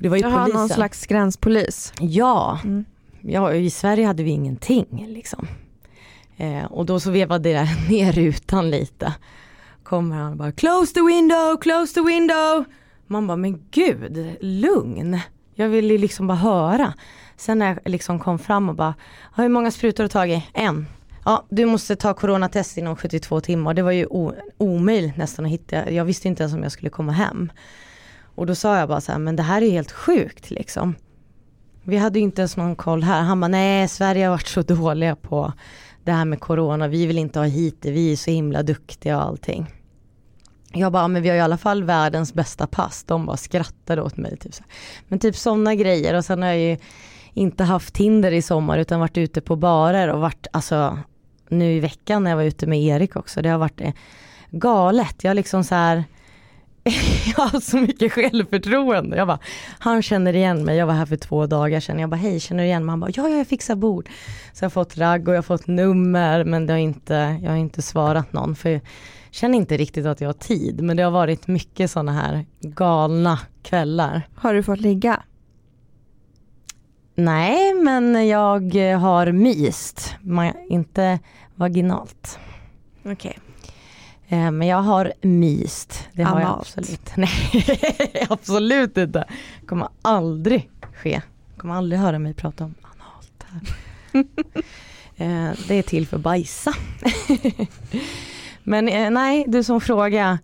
Det 0.00 0.08
var 0.08 0.16
ju 0.16 0.22
Jaha, 0.22 0.44
polisen. 0.44 0.60
någon 0.60 0.68
slags 0.68 1.06
gränspolis? 1.06 1.92
Ja. 2.00 2.58
Mm. 2.64 2.84
ja, 3.20 3.52
i 3.52 3.70
Sverige 3.70 4.06
hade 4.06 4.22
vi 4.22 4.30
ingenting 4.30 5.06
liksom. 5.08 5.48
Eh, 6.36 6.64
och 6.64 6.86
då 6.86 7.00
så 7.00 7.10
vevade 7.10 7.52
det 7.52 7.68
ner 7.90 8.12
rutan 8.12 8.70
lite. 8.70 9.14
Kommer 9.82 10.16
han 10.16 10.30
och 10.30 10.36
bara 10.36 10.52
close 10.52 10.94
the 10.94 11.00
window, 11.02 11.56
close 11.60 11.94
the 11.94 12.00
window. 12.00 12.64
Man 13.06 13.26
bara 13.26 13.36
men 13.36 13.62
gud, 13.70 14.36
lugn. 14.40 15.20
Jag 15.54 15.68
ville 15.68 15.98
liksom 15.98 16.26
bara 16.26 16.38
höra. 16.38 16.94
Sen 17.36 17.58
när 17.58 17.66
jag 17.66 17.78
liksom 17.84 18.18
kom 18.18 18.38
fram 18.38 18.68
och 18.68 18.74
bara, 18.74 18.94
hur 19.36 19.48
många 19.48 19.70
sprutor 19.70 20.04
har 20.04 20.08
du 20.08 20.12
tagit? 20.12 20.42
En. 20.52 20.86
Ja, 21.24 21.46
du 21.50 21.66
måste 21.66 21.96
ta 21.96 22.14
coronatest 22.14 22.76
inom 22.76 22.96
72 22.96 23.40
timmar. 23.40 23.74
Det 23.74 23.82
var 23.82 23.92
ju 23.92 24.06
omöjligt 24.58 25.16
nästan 25.16 25.44
att 25.44 25.50
hitta. 25.50 25.90
Jag 25.90 26.04
visste 26.04 26.28
inte 26.28 26.42
ens 26.42 26.54
om 26.54 26.62
jag 26.62 26.72
skulle 26.72 26.90
komma 26.90 27.12
hem. 27.12 27.52
Och 28.40 28.46
då 28.46 28.54
sa 28.54 28.78
jag 28.78 28.88
bara 28.88 29.00
så 29.00 29.12
här, 29.12 29.18
men 29.18 29.36
det 29.36 29.42
här 29.42 29.62
är 29.62 29.70
helt 29.70 29.92
sjukt 29.92 30.50
liksom. 30.50 30.94
Vi 31.84 31.96
hade 31.96 32.18
ju 32.18 32.22
inte 32.22 32.40
ens 32.40 32.56
någon 32.56 32.76
koll 32.76 33.02
här. 33.02 33.22
Han 33.22 33.40
bara, 33.40 33.48
nej 33.48 33.88
Sverige 33.88 34.24
har 34.24 34.30
varit 34.30 34.46
så 34.46 34.62
dåliga 34.74 35.16
på 35.16 35.52
det 36.04 36.12
här 36.12 36.24
med 36.24 36.40
corona. 36.40 36.88
Vi 36.88 37.06
vill 37.06 37.18
inte 37.18 37.38
ha 37.38 37.46
hit 37.46 37.76
det, 37.80 37.90
vi 37.90 38.12
är 38.12 38.16
så 38.16 38.30
himla 38.30 38.62
duktiga 38.62 39.16
och 39.16 39.24
allting. 39.24 39.66
Jag 40.72 40.92
bara, 40.92 41.08
men 41.08 41.22
vi 41.22 41.28
har 41.28 41.36
i 41.36 41.40
alla 41.40 41.58
fall 41.58 41.84
världens 41.84 42.34
bästa 42.34 42.66
pass. 42.66 43.04
De 43.04 43.26
bara 43.26 43.36
skrattade 43.36 44.02
åt 44.02 44.16
mig. 44.16 44.36
Typ 44.36 44.54
så. 44.54 44.64
Men 45.08 45.18
typ 45.18 45.36
sådana 45.36 45.74
grejer 45.74 46.14
och 46.14 46.24
sen 46.24 46.42
har 46.42 46.48
jag 46.48 46.58
ju 46.58 46.76
inte 47.32 47.64
haft 47.64 47.94
Tinder 47.94 48.32
i 48.32 48.42
sommar 48.42 48.78
utan 48.78 49.00
varit 49.00 49.18
ute 49.18 49.40
på 49.40 49.56
barer 49.56 50.08
och 50.08 50.20
varit, 50.20 50.46
alltså 50.52 50.98
nu 51.48 51.72
i 51.72 51.80
veckan 51.80 52.24
när 52.24 52.30
jag 52.30 52.36
var 52.36 52.44
ute 52.44 52.66
med 52.66 52.82
Erik 52.82 53.16
också, 53.16 53.42
det 53.42 53.48
har 53.48 53.58
varit 53.58 53.80
eh, 53.80 53.92
galet. 54.50 55.24
Jag 55.24 55.30
har 55.30 55.34
liksom 55.34 55.64
så 55.64 55.74
här 55.74 56.04
jag 57.36 57.44
har 57.44 57.60
så 57.60 57.76
mycket 57.76 58.12
självförtroende. 58.12 59.16
Jag 59.16 59.26
bara, 59.26 59.38
han 59.78 60.02
känner 60.02 60.36
igen 60.36 60.64
mig, 60.64 60.76
jag 60.76 60.86
var 60.86 60.94
här 60.94 61.06
för 61.06 61.16
två 61.16 61.46
dagar 61.46 61.80
sedan. 61.80 61.98
Jag 61.98 62.10
bara, 62.10 62.16
hej 62.16 62.40
känner 62.40 62.62
du 62.62 62.66
igen 62.66 62.84
mig? 62.84 62.92
Han 62.92 63.00
bara, 63.00 63.10
ja 63.14 63.28
jag 63.28 63.46
fixar 63.46 63.74
bord. 63.74 64.08
Så 64.52 64.64
jag 64.64 64.66
har 64.66 64.70
fått 64.70 64.98
ragg 64.98 65.28
och 65.28 65.34
jag 65.34 65.38
har 65.38 65.42
fått 65.42 65.66
nummer 65.66 66.44
men 66.44 66.66
det 66.66 66.72
har 66.72 66.78
inte, 66.78 67.38
jag 67.42 67.50
har 67.50 67.56
inte 67.56 67.82
svarat 67.82 68.32
någon. 68.32 68.56
För 68.56 68.70
jag 68.70 68.80
känner 69.30 69.58
inte 69.58 69.76
riktigt 69.76 70.06
att 70.06 70.20
jag 70.20 70.28
har 70.28 70.32
tid. 70.32 70.82
Men 70.82 70.96
det 70.96 71.02
har 71.02 71.10
varit 71.10 71.46
mycket 71.46 71.90
sådana 71.90 72.12
här 72.12 72.46
galna 72.60 73.38
kvällar. 73.62 74.28
Har 74.34 74.54
du 74.54 74.62
fått 74.62 74.80
ligga? 74.80 75.22
Nej 77.14 77.74
men 77.74 78.28
jag 78.28 78.74
har 78.98 79.32
myst, 79.32 80.16
inte 80.68 81.18
vaginalt. 81.54 82.38
Okej. 83.04 83.12
Okay. 83.12 83.49
Eh, 84.30 84.50
men 84.50 84.68
jag 84.68 84.82
har 84.82 85.12
myst. 85.20 86.08
Det 86.12 86.22
har 86.22 86.40
jag 86.40 86.50
absolut. 86.50 87.12
Nej, 87.16 87.30
absolut 88.30 88.96
inte. 88.98 89.24
Det 89.60 89.66
kommer 89.66 89.88
aldrig 90.02 90.70
ske. 90.94 91.20
kommer 91.56 91.74
aldrig 91.74 92.00
höra 92.00 92.18
mig 92.18 92.34
prata 92.34 92.64
om 92.64 92.74
analt 92.82 93.46
här. 93.48 94.24
Eh, 95.16 95.50
det 95.68 95.74
är 95.74 95.82
till 95.82 96.06
för 96.06 96.18
bajsa. 96.18 96.72
Men 98.62 98.88
eh, 98.88 99.10
nej, 99.10 99.44
du 99.48 99.64
som 99.64 99.80
frågar. 99.80 100.38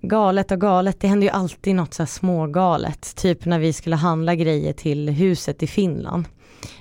galet 0.00 0.50
och 0.50 0.60
galet, 0.60 1.00
det 1.00 1.08
händer 1.08 1.26
ju 1.26 1.30
alltid 1.30 1.74
något 1.74 1.94
så 1.94 2.02
här 2.02 2.06
smågalet. 2.06 3.16
Typ 3.16 3.44
när 3.44 3.58
vi 3.58 3.72
skulle 3.72 3.96
handla 3.96 4.34
grejer 4.34 4.72
till 4.72 5.08
huset 5.08 5.62
i 5.62 5.66
Finland. 5.66 6.24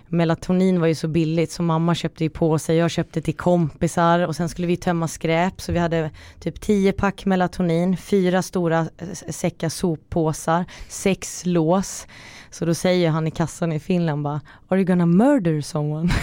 Melatonin 0.08 0.80
var 0.80 0.88
ju 0.88 0.96
så 0.96 1.08
billigt 1.08 1.52
så 1.52 1.64
mamma 1.64 1.96
köpte 1.96 2.24
ju 2.24 2.30
på 2.30 2.60
sig, 2.60 2.78
jag 2.78 2.92
köpte 2.92 3.22
till 3.22 3.36
kompisar 3.36 4.28
och 4.28 4.36
sen 4.36 4.50
skulle 4.50 4.68
vi 4.68 4.78
tömma 4.78 5.08
skräp 5.08 5.62
så 5.62 5.72
vi 5.72 5.80
hade 5.80 6.12
typ 6.40 6.62
10 6.62 6.92
pack 6.92 7.26
melatonin, 7.26 7.98
fyra 7.98 8.42
stora 8.42 8.80
eh, 8.80 9.08
säckar 9.30 9.70
soppåsar, 9.70 10.66
sex 10.90 11.46
lås. 11.46 12.08
Så 12.50 12.66
då 12.66 12.74
säger 12.74 13.10
han 13.10 13.28
i 13.28 13.32
kassan 13.32 13.72
i 13.72 13.80
Finland 13.80 14.24
bara 14.24 14.42
Are 14.68 14.80
you 14.80 14.86
gonna 14.86 15.06
murder 15.06 15.62
someone? 15.62 16.14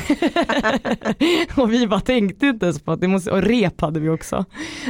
och 1.56 1.72
vi 1.72 1.86
bara 1.86 2.00
tänkte 2.00 2.46
inte 2.46 2.66
ens 2.66 2.80
på 2.80 2.92
att 2.92 3.00
det 3.00 3.08
måste, 3.08 3.30
och 3.30 3.42
rep 3.42 3.80
hade 3.80 4.00
vi 4.00 4.08
också. 4.08 4.44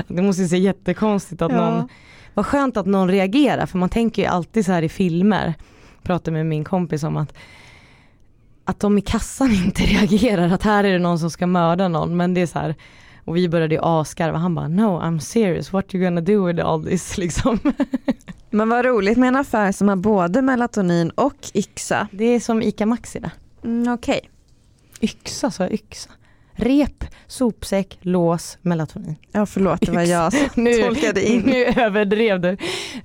Det 0.09 0.23
måste 0.23 0.49
se 0.49 0.59
jättekonstigt 0.59 1.43
att 1.43 1.53
ja. 1.53 1.71
någon, 1.71 1.89
vad 2.35 2.47
skönt 2.47 2.77
att 2.77 2.87
någon 2.87 3.11
reagerar 3.11 3.67
för 3.67 3.79
man 3.79 3.89
tänker 3.89 4.23
ju 4.23 4.29
alltid 4.29 4.67
så 4.67 4.73
här 4.73 4.83
i 4.83 4.89
filmer, 4.89 5.55
pratar 6.03 6.33
med 6.33 6.47
min 6.47 6.65
kompis 6.65 7.03
om 7.03 7.17
att 7.17 7.35
att 8.65 8.81
de 8.81 8.99
i 8.99 9.01
kassan 9.01 9.53
inte 9.65 9.83
reagerar, 9.83 10.51
att 10.51 10.63
här 10.63 10.85
är 10.85 10.93
det 10.93 10.99
någon 10.99 11.19
som 11.19 11.31
ska 11.31 11.47
mörda 11.47 11.89
någon 11.89 12.17
men 12.17 12.35
det 12.35 12.41
är 12.41 12.47
så 12.47 12.59
här 12.59 12.75
och 13.25 13.37
vi 13.37 13.49
började 13.49 13.75
ju 13.75 13.81
asgarva, 13.83 14.39
han 14.39 14.55
bara 14.55 14.69
no 14.69 15.01
I'm 15.01 15.19
serious, 15.19 15.73
what 15.73 15.95
you 15.95 16.05
gonna 16.05 16.21
do 16.21 16.47
with 16.47 16.67
all 16.67 16.85
this 16.85 17.19
liksom. 17.19 17.59
Men 18.51 18.69
vad 18.69 18.85
roligt 18.85 19.19
med 19.19 19.29
en 19.29 19.37
affär 19.37 19.73
som 19.73 19.89
har 19.89 19.97
både 19.97 20.43
melatonin 20.43 21.11
och 21.11 21.51
yxa. 21.55 22.09
Det 22.13 22.25
är 22.25 22.41
som 22.41 22.63
ICA 22.63 22.87
Maxi 22.87 23.19
det. 23.19 23.31
Mm, 23.65 23.93
Okej. 23.93 24.21
Okay. 24.23 25.09
Yxa 25.09 25.51
sa 25.51 25.63
jag, 25.63 25.73
yxa. 25.73 26.11
Rep, 26.55 27.05
sopsäck, 27.27 27.99
lås, 28.01 28.59
melatonin. 28.63 29.17
Ja 29.33 29.47
förlåt, 29.47 29.81
det 29.81 29.93
var 29.93 30.03
jag 30.03 30.33
som 30.33 30.49
nu, 30.65 30.83
tolkade 30.83 31.29
in. 31.29 31.41
Nu 31.41 31.65
överdrev 31.65 32.41
du. 32.41 32.57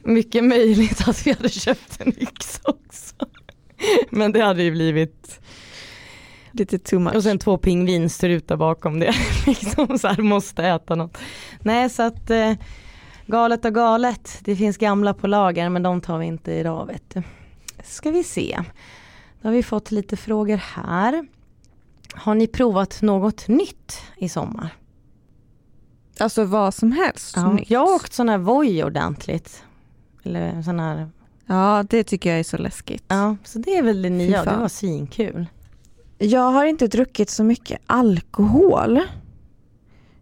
Mycket 0.03 0.43
möjligt 0.43 1.07
att 1.07 1.27
vi 1.27 1.31
hade 1.31 1.49
köpt 1.49 2.01
en 2.01 2.19
yxa 2.21 2.61
också. 2.63 3.15
Men 4.09 4.31
det 4.31 4.41
hade 4.41 4.63
ju 4.63 4.71
blivit 4.71 5.39
lite 6.51 6.79
too 6.79 6.99
much. 6.99 7.15
Och 7.15 7.23
sen 7.23 7.39
två 7.39 7.57
pingvinstrutar 7.57 8.57
bakom 8.57 8.99
det. 8.99 9.13
liksom 9.45 9.99
så 9.99 10.07
här, 10.07 10.21
måste 10.21 10.63
äta 10.63 10.95
något. 10.95 11.17
Nej 11.59 11.89
så 11.89 12.03
att 12.03 12.29
eh, 12.29 12.53
galet 13.25 13.65
och 13.65 13.73
galet. 13.73 14.39
Det 14.41 14.55
finns 14.55 14.77
gamla 14.77 15.13
på 15.13 15.27
lager 15.27 15.69
men 15.69 15.83
de 15.83 16.01
tar 16.01 16.17
vi 16.17 16.25
inte 16.25 16.51
idag 16.51 16.85
vet 16.85 17.13
du. 17.13 17.23
Ska 17.83 18.11
vi 18.11 18.23
se. 18.23 18.59
Då 19.41 19.47
har 19.47 19.53
vi 19.53 19.63
fått 19.63 19.91
lite 19.91 20.17
frågor 20.17 20.57
här. 20.57 21.27
Har 22.13 22.35
ni 22.35 22.47
provat 22.47 23.01
något 23.01 23.47
nytt 23.47 24.01
i 24.17 24.29
sommar? 24.29 24.69
Alltså 26.19 26.43
vad 26.43 26.73
som 26.73 26.91
helst 26.91 27.33
ja, 27.35 27.51
nytt. 27.51 27.69
Jag 27.69 27.79
har 27.79 27.95
åkt 27.95 28.13
sån 28.13 28.29
här 28.29 28.37
Voi 28.37 28.83
ordentligt. 28.83 29.63
Eller 30.23 30.61
sån 30.61 30.79
här 30.79 31.09
Ja 31.45 31.85
det 31.89 32.03
tycker 32.03 32.29
jag 32.29 32.39
är 32.39 32.43
så 32.43 32.57
läskigt. 32.57 33.03
Ja 33.07 33.35
så 33.43 33.59
det 33.59 33.77
är 33.77 33.83
väl 33.83 34.01
det 34.01 34.09
nya, 34.09 34.43
det 34.43 34.57
var 34.57 34.67
svinkul. 34.67 35.45
Jag 36.17 36.51
har 36.51 36.65
inte 36.65 36.87
druckit 36.87 37.29
så 37.29 37.43
mycket 37.43 37.81
alkohol. 37.85 39.01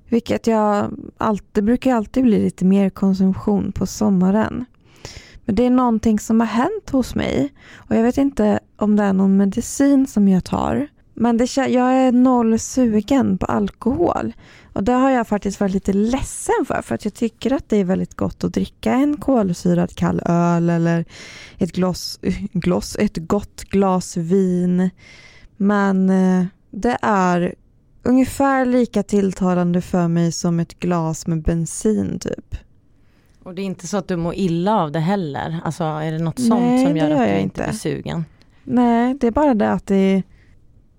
Vilket 0.10 0.47
jag 0.47 0.93
alltid, 1.17 1.63
brukar 1.63 1.95
alltid 1.95 2.23
bli 2.23 2.43
lite 2.43 2.65
mer 2.65 2.89
konsumtion 2.89 3.71
på 3.71 3.86
sommaren. 3.86 4.65
Men 5.45 5.55
det 5.55 5.65
är 5.65 5.69
någonting 5.69 6.19
som 6.19 6.39
har 6.39 6.47
hänt 6.47 6.89
hos 6.91 7.15
mig 7.15 7.53
och 7.75 7.95
jag 7.95 8.03
vet 8.03 8.17
inte 8.17 8.60
om 8.77 8.95
det 8.95 9.03
är 9.03 9.13
någon 9.13 9.38
medicin 9.38 10.08
som 10.08 10.27
jag 10.27 10.43
tar. 10.43 10.88
Men 11.13 11.38
det, 11.38 11.58
jag 11.58 11.93
är 11.93 12.12
noll 12.12 12.60
sugen 12.60 13.38
på 13.38 13.45
alkohol. 13.45 14.34
Och 14.73 14.84
det 14.84 14.91
har 14.91 15.12
jag 15.12 15.27
faktiskt 15.27 15.60
varit 15.60 15.73
lite 15.73 15.93
ledsen 15.93 16.65
för. 16.67 16.81
För 16.81 16.95
att 16.95 17.05
jag 17.05 17.13
tycker 17.13 17.53
att 17.53 17.69
det 17.69 17.77
är 17.77 17.84
väldigt 17.84 18.15
gott 18.15 18.43
att 18.43 18.53
dricka 18.53 18.91
en 18.91 19.17
kolsyrad 19.17 19.95
kall 19.95 20.21
öl 20.25 20.69
eller 20.69 21.05
ett, 21.58 21.71
gloss, 21.71 22.19
eh, 22.21 22.34
gloss, 22.51 22.95
ett 22.99 23.17
gott 23.17 23.63
glas 23.63 24.17
vin. 24.17 24.89
Men 25.58 26.10
eh, 26.10 26.46
det 26.72 26.98
är 27.02 27.56
ungefär 28.04 28.65
lika 28.65 29.04
tilltalande 29.04 29.82
för 29.82 30.08
mig 30.08 30.32
som 30.32 30.60
ett 30.60 30.80
glas 30.80 31.28
med 31.28 31.41
bensin 31.41 32.20
typ. 32.20 32.56
Och 33.44 33.56
det 33.56 33.62
är 33.62 33.63
inte 33.63 33.88
så 33.88 33.98
att 33.98 34.08
du 34.08 34.15
mår 34.15 34.36
illa 34.36 34.82
av 34.82 34.91
det 34.91 35.00
heller? 35.00 35.60
Alltså 35.63 35.84
är 35.84 36.12
det 36.12 36.20
något 36.20 36.39
sånt 36.39 36.62
Nej, 36.62 36.86
som 36.86 36.98
gör, 36.98 37.10
gör 37.10 37.22
att 37.22 37.30
du 37.30 37.39
inte 37.39 37.63
blir 37.63 37.74
sugen? 37.74 38.26
Nej, 38.63 39.13
det 39.13 39.28
är 39.28 39.32
bara 39.32 39.54
det 39.54 39.72
att 39.72 39.86
det, 39.86 40.24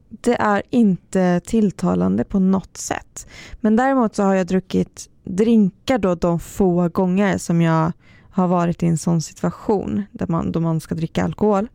det 0.08 0.34
är 0.34 0.62
inte 0.70 1.40
tilltalande 1.40 2.24
på 2.24 2.38
något 2.38 2.76
sätt. 2.76 3.26
Men 3.60 3.76
däremot 3.76 4.14
så 4.14 4.22
har 4.22 4.34
jag 4.34 4.46
druckit 4.46 5.10
drinkar 5.24 5.98
då 5.98 6.14
de 6.14 6.40
få 6.40 6.88
gånger 6.88 7.38
som 7.38 7.62
jag 7.62 7.92
har 8.30 8.48
varit 8.48 8.82
i 8.82 8.86
en 8.86 8.98
sån 8.98 9.22
situation 9.22 10.02
där 10.12 10.26
man, 10.26 10.52
då 10.52 10.60
man 10.60 10.80
ska 10.80 10.94
dricka 10.94 11.24
alkohol. 11.24 11.68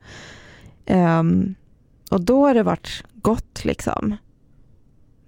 Um, 0.89 1.55
och 2.11 2.21
då 2.21 2.47
har 2.47 2.53
det 2.53 2.63
varit 2.63 3.03
gott 3.13 3.65
liksom. 3.65 4.15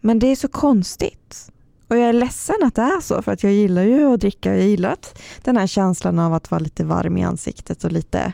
Men 0.02 0.20
det 0.20 0.28
är 0.28 0.36
så 0.36 0.48
konstigt. 0.48 1.52
Och 1.88 1.98
jag 1.98 2.10
är 2.10 2.14
ledsen 2.14 2.56
att 2.64 2.76
det 2.76 2.82
är 2.82 3.02
så 3.02 3.22
för 3.22 3.32
att 3.32 3.44
jag 3.44 3.54
gillar 3.54 3.84
ju 3.84 4.14
att 4.14 4.20
dricka. 4.20 4.56
Jag 4.56 4.68
gillar 4.68 4.92
att 4.92 5.22
den 5.44 5.58
här 5.58 5.68
känslan 5.68 6.20
av 6.20 6.34
att 6.34 6.52
vara 6.52 6.60
lite 6.60 6.86
varm 6.86 7.18
i 7.18 7.24
ansiktet 7.24 7.84
och 7.84 7.92
lite, 7.92 8.34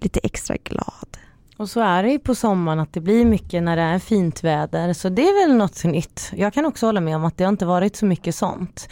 lite 0.00 0.20
extra 0.22 0.56
glad. 0.64 1.18
Och 1.56 1.70
så 1.70 1.80
är 1.80 2.02
det 2.02 2.10
ju 2.10 2.18
på 2.18 2.34
sommaren 2.34 2.80
att 2.80 2.92
det 2.92 3.00
blir 3.00 3.24
mycket 3.24 3.62
när 3.62 3.76
det 3.76 3.82
är 3.82 3.98
fint 3.98 4.44
väder 4.44 4.92
så 4.92 5.08
det 5.08 5.22
är 5.22 5.46
väl 5.46 5.56
något 5.56 5.84
nytt. 5.84 6.32
Jag 6.36 6.54
kan 6.54 6.66
också 6.66 6.86
hålla 6.86 7.00
med 7.00 7.16
om 7.16 7.24
att 7.24 7.36
det 7.36 7.44
har 7.44 7.52
inte 7.52 7.66
varit 7.66 7.96
så 7.96 8.06
mycket 8.06 8.34
sånt 8.34 8.88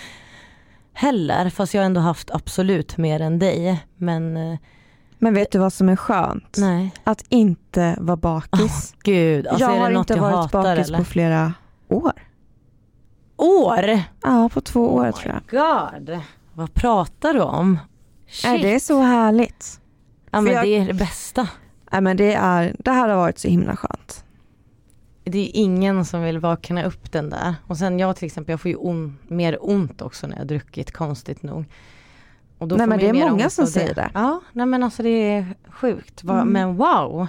heller 0.97 1.51
fast 1.51 1.75
jag 1.75 1.81
har 1.81 1.87
ändå 1.87 2.01
haft 2.01 2.31
absolut 2.31 2.97
mer 2.97 3.21
än 3.21 3.39
dig. 3.39 3.85
Men 3.97 4.37
eh, 4.37 4.59
men 5.19 5.35
vet 5.35 5.53
du 5.53 5.59
vad 5.59 5.73
som 5.73 5.89
är 5.89 5.97
skönt? 5.97 6.57
Nej. 6.59 6.95
Att 7.05 7.25
inte 7.29 7.97
vara 7.99 8.17
bakis. 8.17 8.95
Oh, 8.95 8.99
Gud, 9.03 9.47
alltså 9.47 9.65
jag 9.65 9.79
har 9.79 9.91
inte 9.91 10.15
jag 10.15 10.21
varit 10.21 10.53
bakis 10.53 10.89
eller? 10.89 10.99
på 10.99 11.05
flera 11.05 11.53
år. 11.89 12.13
År? 13.37 14.01
Ja, 14.23 14.51
på 14.53 14.61
två 14.61 14.81
oh 14.81 15.07
år 15.07 15.13
tror 15.13 15.35
jag. 15.35 15.61
God. 15.61 16.21
Vad 16.55 16.75
pratar 16.75 17.35
du 17.35 17.41
om? 17.41 17.79
Shit. 18.29 18.45
Är 18.45 18.59
det 18.59 18.81
så 18.81 19.01
härligt? 19.01 19.81
Ja 20.31 20.41
men 20.41 20.53
jag... 20.53 20.65
det 20.65 20.77
är 20.77 20.87
det 20.87 20.95
bästa. 20.95 21.49
Ja, 21.91 22.01
men 22.01 22.17
det, 22.17 22.35
är, 22.35 22.77
det 22.79 22.91
här 22.91 23.09
har 23.09 23.17
varit 23.17 23.39
så 23.39 23.49
himla 23.49 23.77
skönt. 23.77 24.25
Det 25.25 25.39
är 25.39 25.51
ingen 25.55 26.05
som 26.05 26.23
vill 26.23 26.39
vakna 26.39 26.85
upp 26.85 27.13
den 27.13 27.31
där. 27.31 27.55
Och 27.67 27.79
sen 27.79 27.99
jag 27.99 28.17
till 28.17 28.27
exempel, 28.27 28.53
jag 28.53 28.61
får 28.61 28.69
ju 28.69 28.77
on, 28.77 29.19
mer 29.29 29.59
ont 29.61 30.03
också 30.03 30.27
när 30.27 30.37
jag 30.37 30.47
druckit 30.47 30.93
konstigt 30.93 31.43
nog 31.43 31.65
nej 32.59 32.87
men 32.87 32.99
det 32.99 33.09
är 33.09 33.31
många 33.31 33.51
som 33.51 33.67
säger 33.67 33.95
det. 33.95 34.11
Ja, 34.15 34.41
nej 34.53 34.67
men 34.67 34.83
alltså 34.83 35.03
det 35.03 35.09
är 35.09 35.55
sjukt. 35.69 36.23
Mm. 36.23 36.49
Men 36.49 36.77
wow. 36.77 37.27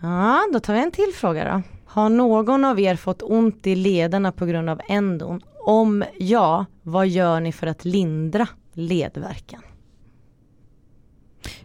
Ja, 0.00 0.40
då 0.52 0.60
tar 0.60 0.74
vi 0.74 0.82
en 0.82 0.90
till 0.90 1.12
fråga 1.14 1.52
då. 1.52 1.62
Har 1.86 2.08
någon 2.08 2.64
av 2.64 2.80
er 2.80 2.96
fått 2.96 3.22
ont 3.22 3.66
i 3.66 3.74
lederna 3.74 4.32
på 4.32 4.46
grund 4.46 4.70
av 4.70 4.80
endon? 4.88 5.40
Om 5.64 6.04
ja, 6.18 6.66
vad 6.82 7.08
gör 7.08 7.40
ni 7.40 7.52
för 7.52 7.66
att 7.66 7.84
lindra 7.84 8.48
ledvärken? 8.72 9.60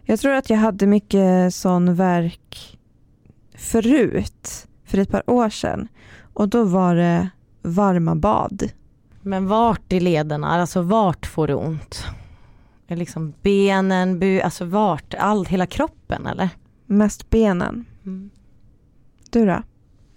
Jag 0.02 0.20
tror 0.20 0.32
att 0.32 0.50
jag 0.50 0.56
hade 0.56 0.86
mycket 0.86 1.54
sån 1.54 1.94
verk 1.94 2.78
förut, 3.54 4.66
för 4.84 4.98
ett 4.98 5.10
par 5.10 5.30
år 5.30 5.48
sedan. 5.48 5.88
Och 6.34 6.48
då 6.48 6.64
var 6.64 6.94
det 6.94 7.28
varma 7.62 8.14
bad. 8.14 8.62
Men 9.22 9.46
vart 9.46 9.92
i 9.92 10.00
lederna, 10.00 10.48
alltså 10.48 10.82
vart 10.82 11.26
får 11.26 11.46
du 11.46 11.54
ont? 11.54 12.04
Liksom 12.88 13.34
benen, 13.42 14.18
bu 14.18 14.40
alltså 14.40 14.64
vart, 14.64 15.14
all, 15.14 15.46
hela 15.46 15.66
kroppen 15.66 16.26
eller? 16.26 16.48
Mest 16.86 17.30
benen. 17.30 17.84
Mm. 18.06 18.30
Du 19.30 19.46
då? 19.46 19.62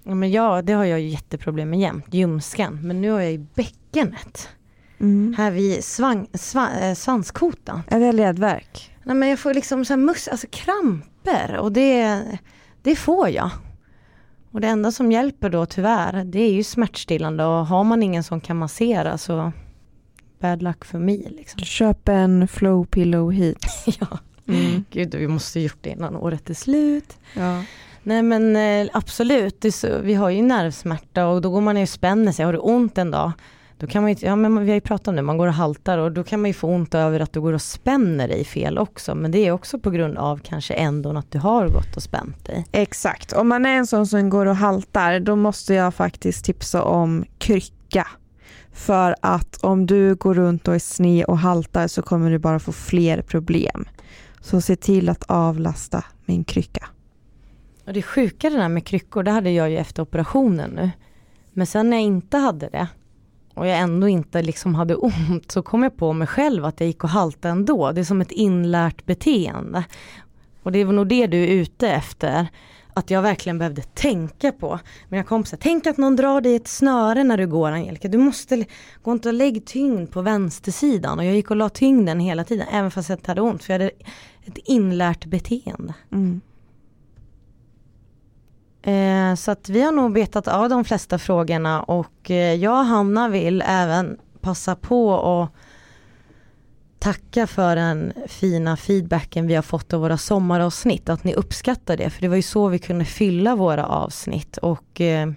Ja, 0.04 0.16
men 0.16 0.32
ja, 0.32 0.62
det 0.62 0.74
har 0.74 0.86
jag 0.86 1.02
jätteproblem 1.02 1.70
med 1.70 1.80
jämt, 1.80 2.14
ljumsken. 2.14 2.80
Men 2.82 3.02
nu 3.02 3.12
har 3.12 3.22
jag 3.22 3.32
ju 3.32 3.46
bäckenet. 3.56 4.50
Mm. 5.00 5.36
Här 5.38 5.52
vid 5.52 5.84
svang, 5.84 6.28
sva, 6.34 6.80
äh, 6.80 6.96
svanskotan. 6.96 7.82
Är 7.88 8.00
det 8.00 8.12
ledvärk? 8.12 8.96
Nej 9.04 9.16
men 9.16 9.30
jag 9.30 9.40
får 9.40 9.54
liksom 9.54 9.86
så 9.86 9.94
här 9.94 9.98
mus 9.98 10.28
alltså 10.28 10.48
kramper 10.52 11.58
och 11.58 11.72
det, 11.72 12.22
det 12.82 12.96
får 12.96 13.30
jag. 13.30 13.50
Och 14.52 14.62
det 14.62 14.68
enda 14.68 14.92
som 14.92 15.12
hjälper 15.12 15.50
då 15.50 15.66
tyvärr, 15.66 16.24
det 16.24 16.40
är 16.40 16.54
ju 16.54 16.64
smärtstillande 16.64 17.46
och 17.46 17.68
har 17.68 17.84
man 17.84 18.04
ingen 18.04 18.24
som 18.24 18.42
kan 18.42 18.58
massera 18.58 19.18
så 19.18 19.52
bad 20.42 20.62
luck 20.64 20.86
för 20.86 21.00
mig. 21.00 21.28
Liksom. 21.38 21.60
Köp 21.60 22.10
en 22.10 22.48
flow 22.48 22.86
pillow 22.86 23.32
hit. 23.32 23.66
ja, 24.00 24.20
mm. 24.48 24.84
gud 24.90 25.16
vi 25.16 25.28
måste 25.28 25.60
gjort 25.60 25.78
det 25.82 25.90
innan 25.90 26.16
året 26.16 26.50
är 26.50 26.54
slut. 26.54 27.18
Ja. 27.34 27.64
Nej 28.04 28.22
men 28.22 28.56
eh, 28.56 28.90
absolut, 28.94 29.66
så, 29.74 30.00
vi 30.04 30.14
har 30.14 30.30
ju 30.30 30.42
nervsmärta 30.42 31.28
och 31.28 31.42
då 31.42 31.50
går 31.50 31.62
man 31.62 31.76
ner 31.76 31.82
och 31.82 31.90
spänner 31.90 32.32
sig. 32.32 32.46
Har 32.46 32.54
du 32.54 32.60
ont 32.60 32.98
en 32.98 33.12
dag, 33.12 33.32
då 33.82 33.88
kan 33.88 34.02
man 34.02 34.12
ju, 34.14 34.28
ja 34.28 34.36
men 34.36 34.60
vi 34.60 34.70
har 34.70 34.76
ju 34.76 34.82
pratat 34.82 35.08
om 35.08 35.16
det, 35.16 35.22
man 35.22 35.38
går 35.38 35.48
och 35.48 35.54
haltar 35.54 35.98
och 35.98 36.12
då 36.12 36.24
kan 36.24 36.42
man 36.42 36.50
ju 36.50 36.54
få 36.54 36.68
ont 36.68 36.96
över 36.96 37.20
att 37.20 37.34
du 37.34 37.42
går 37.42 37.54
och 37.54 37.62
spänner 37.62 38.28
dig 38.28 38.46
fel 38.46 38.78
också. 38.78 39.16
Men 39.16 39.32
det 39.32 39.48
är 39.48 39.52
också 39.52 39.80
på 39.80 39.90
grund 39.90 40.18
av 40.18 40.38
kanske 40.44 40.74
ändå 40.74 41.18
att 41.18 41.32
du 41.32 41.40
har 41.40 41.68
gått 41.68 41.96
och 41.96 42.04
spänt 42.04 42.46
dig. 42.46 42.66
Exakt, 42.72 43.34
om 43.34 43.48
man 43.48 43.66
är 43.66 43.78
en 43.78 43.88
sån 43.88 44.08
som 44.08 44.30
går 44.30 44.46
och 44.46 44.56
haltar 44.56 45.20
då 45.20 45.36
måste 45.36 45.74
jag 45.74 45.94
faktiskt 45.94 46.46
tipsa 46.46 46.84
om 46.84 47.26
krycka. 47.38 48.08
För 48.74 49.16
att 49.22 49.64
om 49.64 49.86
du 49.86 50.16
går 50.16 50.34
runt 50.34 50.68
och 50.68 50.76
är 50.76 50.80
sned 50.80 51.26
och 51.26 51.38
haltar 51.38 51.88
så 51.88 52.02
kommer 52.02 52.32
du 52.32 52.40
bara 52.40 52.60
få 52.60 52.72
fler 52.72 53.22
problem. 53.22 53.86
Så 54.42 54.62
se 54.62 54.76
till 54.76 55.10
att 55.10 55.24
avlasta 55.28 56.04
min 56.26 56.44
krycka. 56.44 56.88
Och 57.86 57.94
det 57.94 58.02
sjuka 58.02 58.50
det 58.50 58.58
där 58.58 58.70
med 58.70 58.86
kryckor, 58.86 59.24
det 59.24 59.32
hade 59.32 59.52
jag 59.52 59.70
ju 59.70 59.78
efter 59.78 60.04
operationen 60.04 60.70
nu. 60.70 60.92
Men 61.54 61.68
sen 61.68 61.90
när 61.90 61.98
jag 61.98 62.04
inte 62.04 62.38
hade 62.38 62.70
det 62.70 62.88
och 63.54 63.68
jag 63.68 63.80
ändå 63.80 64.08
inte 64.08 64.42
liksom 64.42 64.76
hade 64.76 64.96
ont 64.96 65.52
så 65.52 65.62
kom 65.62 65.84
jag 65.84 65.98
på 65.98 66.14
mig 66.14 66.28
själv 66.28 66.66
att 66.66 66.80
jag 66.80 66.88
gick 66.88 67.04
och 67.04 67.10
haltade 67.10 67.52
ändå. 67.52 67.92
Det 67.92 68.02
är 68.02 68.06
som 68.06 68.22
ett 68.22 68.32
inlärt 68.32 69.06
beteende. 69.06 69.84
Och 70.64 70.72
det 70.72 70.80
är 70.80 70.86
nog 70.86 71.08
det 71.08 71.28
du 71.28 71.44
är 71.44 71.48
ute 71.48 71.90
efter. 71.90 72.48
Att 72.94 73.10
jag 73.10 73.22
verkligen 73.22 73.58
behövde 73.58 73.82
tänka 73.82 74.52
på. 74.52 74.80
Mina 75.10 75.24
kompisar, 75.24 75.58
tänk 75.62 75.88
att 75.88 75.98
någon 75.98 76.16
drar 76.16 76.42
dig 76.42 76.56
ett 76.56 76.68
snöre 76.68 77.24
när 77.24 77.38
du 77.38 77.48
går 77.48 77.72
Angelica. 77.72 78.08
Du 78.08 78.18
måste 78.18 78.66
gå 79.02 79.12
inte 79.12 79.30
och 79.30 79.34
lägg 79.34 79.66
tyngd 79.66 80.12
på 80.12 80.22
vänstersidan. 80.22 81.20
Och 81.20 81.26
jag 81.26 81.36
gick 81.36 81.52
och 81.52 81.58
la 81.58 81.70
tyngden 81.70 82.20
hela 82.20 82.44
tiden, 82.44 82.68
även 82.72 82.92
fast 82.92 83.10
jag 83.10 83.18
inte 83.18 83.32
hade 83.32 83.42
ont. 83.42 83.64
För 83.64 83.74
jag 83.74 83.80
hade 83.80 83.92
ett 84.46 84.58
inlärt 84.58 85.26
beteende. 85.26 85.94
Mm. 86.12 86.42
Eh, 88.84 89.36
så 89.36 89.52
att 89.52 89.70
vi 89.70 89.82
har 89.82 89.92
nog 89.92 90.14
betat 90.14 90.48
av 90.48 90.70
de 90.70 90.86
flesta 90.86 91.18
frågorna 91.20 91.84
och 91.84 92.32
eh, 92.32 92.54
jag 92.54 92.80
och 92.80 92.86
Hanna 92.86 93.30
vill 93.30 93.64
även 93.68 94.18
passa 94.42 94.76
på 94.76 95.10
och 95.10 95.48
tacka 97.02 97.48
för 97.48 97.76
den 97.76 98.14
fina 98.28 98.78
feedbacken 98.78 99.48
vi 99.48 99.56
har 99.56 99.62
fått 99.62 99.94
av 99.94 100.02
våra 100.02 100.18
sommaravsnitt, 100.18 101.10
att 101.10 101.24
ni 101.24 101.34
uppskattar 101.34 101.98
det, 101.98 102.10
för 102.10 102.22
det 102.22 102.28
var 102.28 102.36
ju 102.36 102.42
så 102.42 102.68
vi 102.68 102.80
kunde 102.80 103.06
fylla 103.06 103.56
våra 103.56 103.86
avsnitt 103.86 104.58
och 104.58 105.02
eh, 105.02 105.32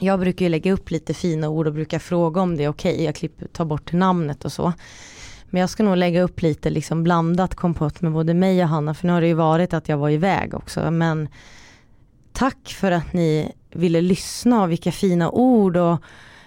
jag 0.00 0.20
brukar 0.20 0.44
ju 0.44 0.48
lägga 0.48 0.72
upp 0.72 0.90
lite 0.90 1.14
fina 1.14 1.48
ord 1.48 1.66
och 1.66 1.72
brukar 1.72 1.98
fråga 1.98 2.40
om 2.40 2.56
det 2.56 2.64
är 2.64 2.68
okej, 2.68 2.92
okay. 2.92 3.04
jag 3.04 3.14
klipper, 3.14 3.46
tar 3.46 3.64
bort 3.64 3.92
namnet 3.92 4.44
och 4.44 4.52
så. 4.52 4.72
Men 5.50 5.60
jag 5.60 5.70
ska 5.70 5.82
nog 5.82 5.96
lägga 5.96 6.22
upp 6.22 6.42
lite 6.42 6.70
liksom 6.70 7.02
blandat 7.02 7.54
kompott 7.54 8.00
med 8.00 8.12
både 8.12 8.34
mig 8.34 8.62
och 8.62 8.68
Hanna, 8.68 8.94
för 8.94 9.06
nu 9.06 9.12
har 9.12 9.20
det 9.20 9.26
ju 9.26 9.34
varit 9.34 9.74
att 9.74 9.88
jag 9.88 9.96
var 9.96 10.10
iväg 10.10 10.54
också, 10.54 10.90
men 10.90 11.28
tack 12.32 12.68
för 12.68 12.92
att 12.92 13.12
ni 13.12 13.52
ville 13.72 14.00
lyssna 14.00 14.62
och 14.62 14.70
vilka 14.70 14.92
fina 14.92 15.30
ord 15.30 15.76
och 15.76 15.98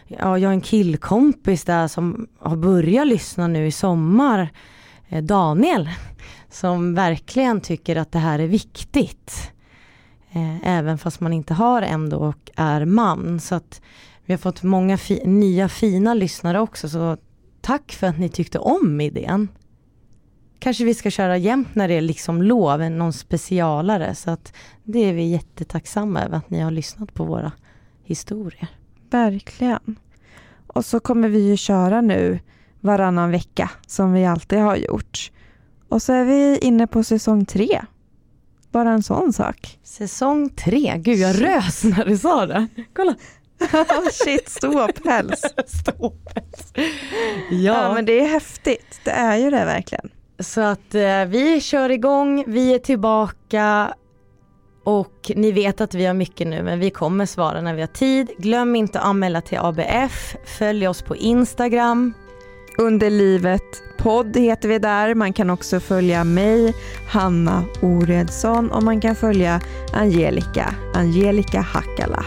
ja, 0.09 0.37
jag 0.37 0.49
har 0.49 0.53
en 0.53 0.61
killkompis 0.61 1.63
där 1.63 1.87
som 1.87 2.27
har 2.39 2.55
börjat 2.55 3.07
lyssna 3.07 3.47
nu 3.47 3.67
i 3.67 3.71
sommar, 3.71 4.49
eh, 5.09 5.23
Daniel, 5.23 5.89
som 6.49 6.93
verkligen 6.93 7.61
tycker 7.61 7.95
att 7.95 8.11
det 8.11 8.19
här 8.19 8.39
är 8.39 8.47
viktigt. 8.47 9.51
Eh, 10.31 10.67
även 10.67 10.97
fast 10.97 11.19
man 11.19 11.33
inte 11.33 11.53
har 11.53 11.81
en 11.81 12.13
och 12.13 12.51
är 12.55 12.85
man. 12.85 13.39
Så 13.39 13.55
att 13.55 13.81
vi 14.25 14.33
har 14.33 14.37
fått 14.37 14.63
många 14.63 14.97
fi 14.97 15.21
nya 15.25 15.69
fina 15.69 16.13
lyssnare 16.13 16.59
också, 16.59 16.89
så 16.89 17.17
tack 17.61 17.91
för 17.91 18.07
att 18.07 18.19
ni 18.19 18.29
tyckte 18.29 18.59
om 18.59 19.01
idén. 19.01 19.47
Kanske 20.59 20.83
vi 20.83 20.93
ska 20.93 21.09
köra 21.09 21.37
jämt 21.37 21.75
när 21.75 21.87
det 21.87 21.93
är 21.93 22.01
liksom 22.01 22.41
lov, 22.41 22.79
någon 22.79 23.13
specialare. 23.13 24.15
Så 24.15 24.31
att 24.31 24.53
det 24.83 24.99
är 24.99 25.13
vi 25.13 25.23
jättetacksamma 25.23 26.23
över 26.23 26.37
att 26.37 26.49
ni 26.49 26.59
har 26.59 26.71
lyssnat 26.71 27.13
på 27.13 27.23
våra 27.23 27.51
historier. 28.03 28.78
Verkligen. 29.09 29.99
Och 30.67 30.85
så 30.85 30.99
kommer 30.99 31.29
vi 31.29 31.39
ju 31.39 31.57
köra 31.57 32.01
nu 32.01 32.39
varannan 32.79 33.31
vecka 33.31 33.69
som 33.87 34.13
vi 34.13 34.25
alltid 34.25 34.59
har 34.59 34.75
gjort. 34.75 35.31
Och 35.89 36.01
så 36.01 36.13
är 36.13 36.25
vi 36.25 36.57
inne 36.57 36.87
på 36.87 37.03
säsong 37.03 37.45
tre. 37.45 37.81
Bara 38.71 38.91
en 38.91 39.03
sån 39.03 39.33
sak. 39.33 39.79
Säsong 39.83 40.49
tre, 40.49 40.93
gud 40.97 41.17
jag 41.17 41.41
rös 41.41 41.83
när 41.83 42.05
du 42.05 42.17
sa 42.17 42.45
det. 42.45 42.67
Kolla. 42.93 43.15
Shit, 44.11 44.49
ståpäls. 44.49 45.41
ståpäls. 45.67 46.73
Ja. 47.49 47.57
ja 47.59 47.93
men 47.93 48.05
det 48.05 48.19
är 48.19 48.27
häftigt, 48.27 48.99
det 49.03 49.11
är 49.11 49.37
ju 49.37 49.49
det 49.49 49.65
verkligen. 49.65 50.09
Så 50.39 50.61
att 50.61 50.95
eh, 50.95 51.25
vi 51.25 51.61
kör 51.61 51.89
igång, 51.89 52.43
vi 52.47 52.73
är 52.73 52.79
tillbaka 52.79 53.93
och 54.89 55.31
ni 55.35 55.51
vet 55.51 55.81
att 55.81 55.93
vi 55.93 56.05
har 56.05 56.13
mycket 56.13 56.47
nu 56.47 56.63
men 56.63 56.79
vi 56.79 56.89
kommer 56.89 57.25
svara 57.25 57.61
när 57.61 57.73
vi 57.73 57.81
har 57.81 57.87
tid. 57.87 58.31
Glöm 58.37 58.75
inte 58.75 58.99
att 58.99 59.05
anmäla 59.05 59.41
till 59.41 59.57
ABF, 59.57 60.35
följ 60.45 60.87
oss 60.87 61.01
på 61.01 61.15
Instagram. 61.15 62.13
Under 62.77 63.09
livet 63.09 63.83
podd 63.97 64.37
heter 64.37 64.69
vi 64.69 64.79
där. 64.79 65.15
Man 65.15 65.33
kan 65.33 65.49
också 65.49 65.79
följa 65.79 66.23
mig, 66.23 66.73
Hanna 67.09 67.63
Oredsson 67.81 68.71
och 68.71 68.83
man 68.83 69.01
kan 69.01 69.15
följa 69.15 69.61
Angelica, 69.93 70.73
Angelica 70.93 71.61
Hackala. 71.61 72.25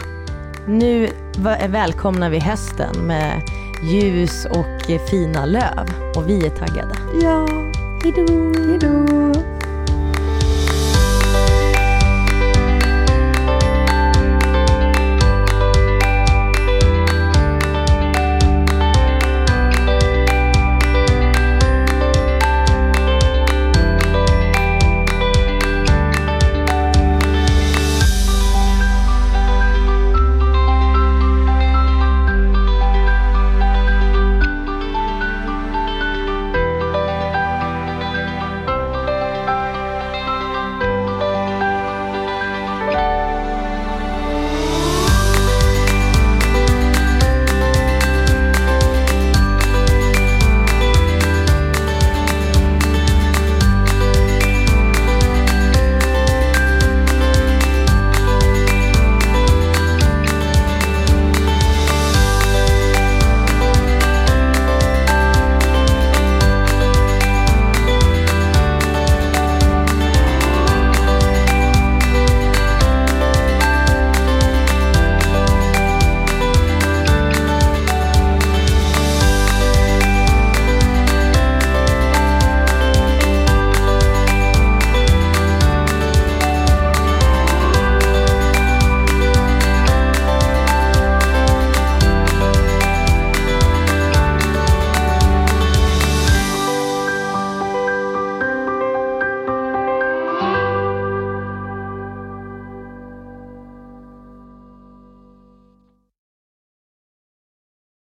Nu 0.68 1.08
välkomnar 1.68 2.30
vi 2.30 2.38
hösten 2.38 3.06
med 3.06 3.42
ljus 3.92 4.46
och 4.50 5.08
fina 5.10 5.46
löv 5.46 5.86
och 6.16 6.28
vi 6.28 6.46
är 6.46 6.50
taggade. 6.50 6.94
Ja. 7.22 7.46
Hejdå! 8.02 8.52
Hejdå! 8.68 9.51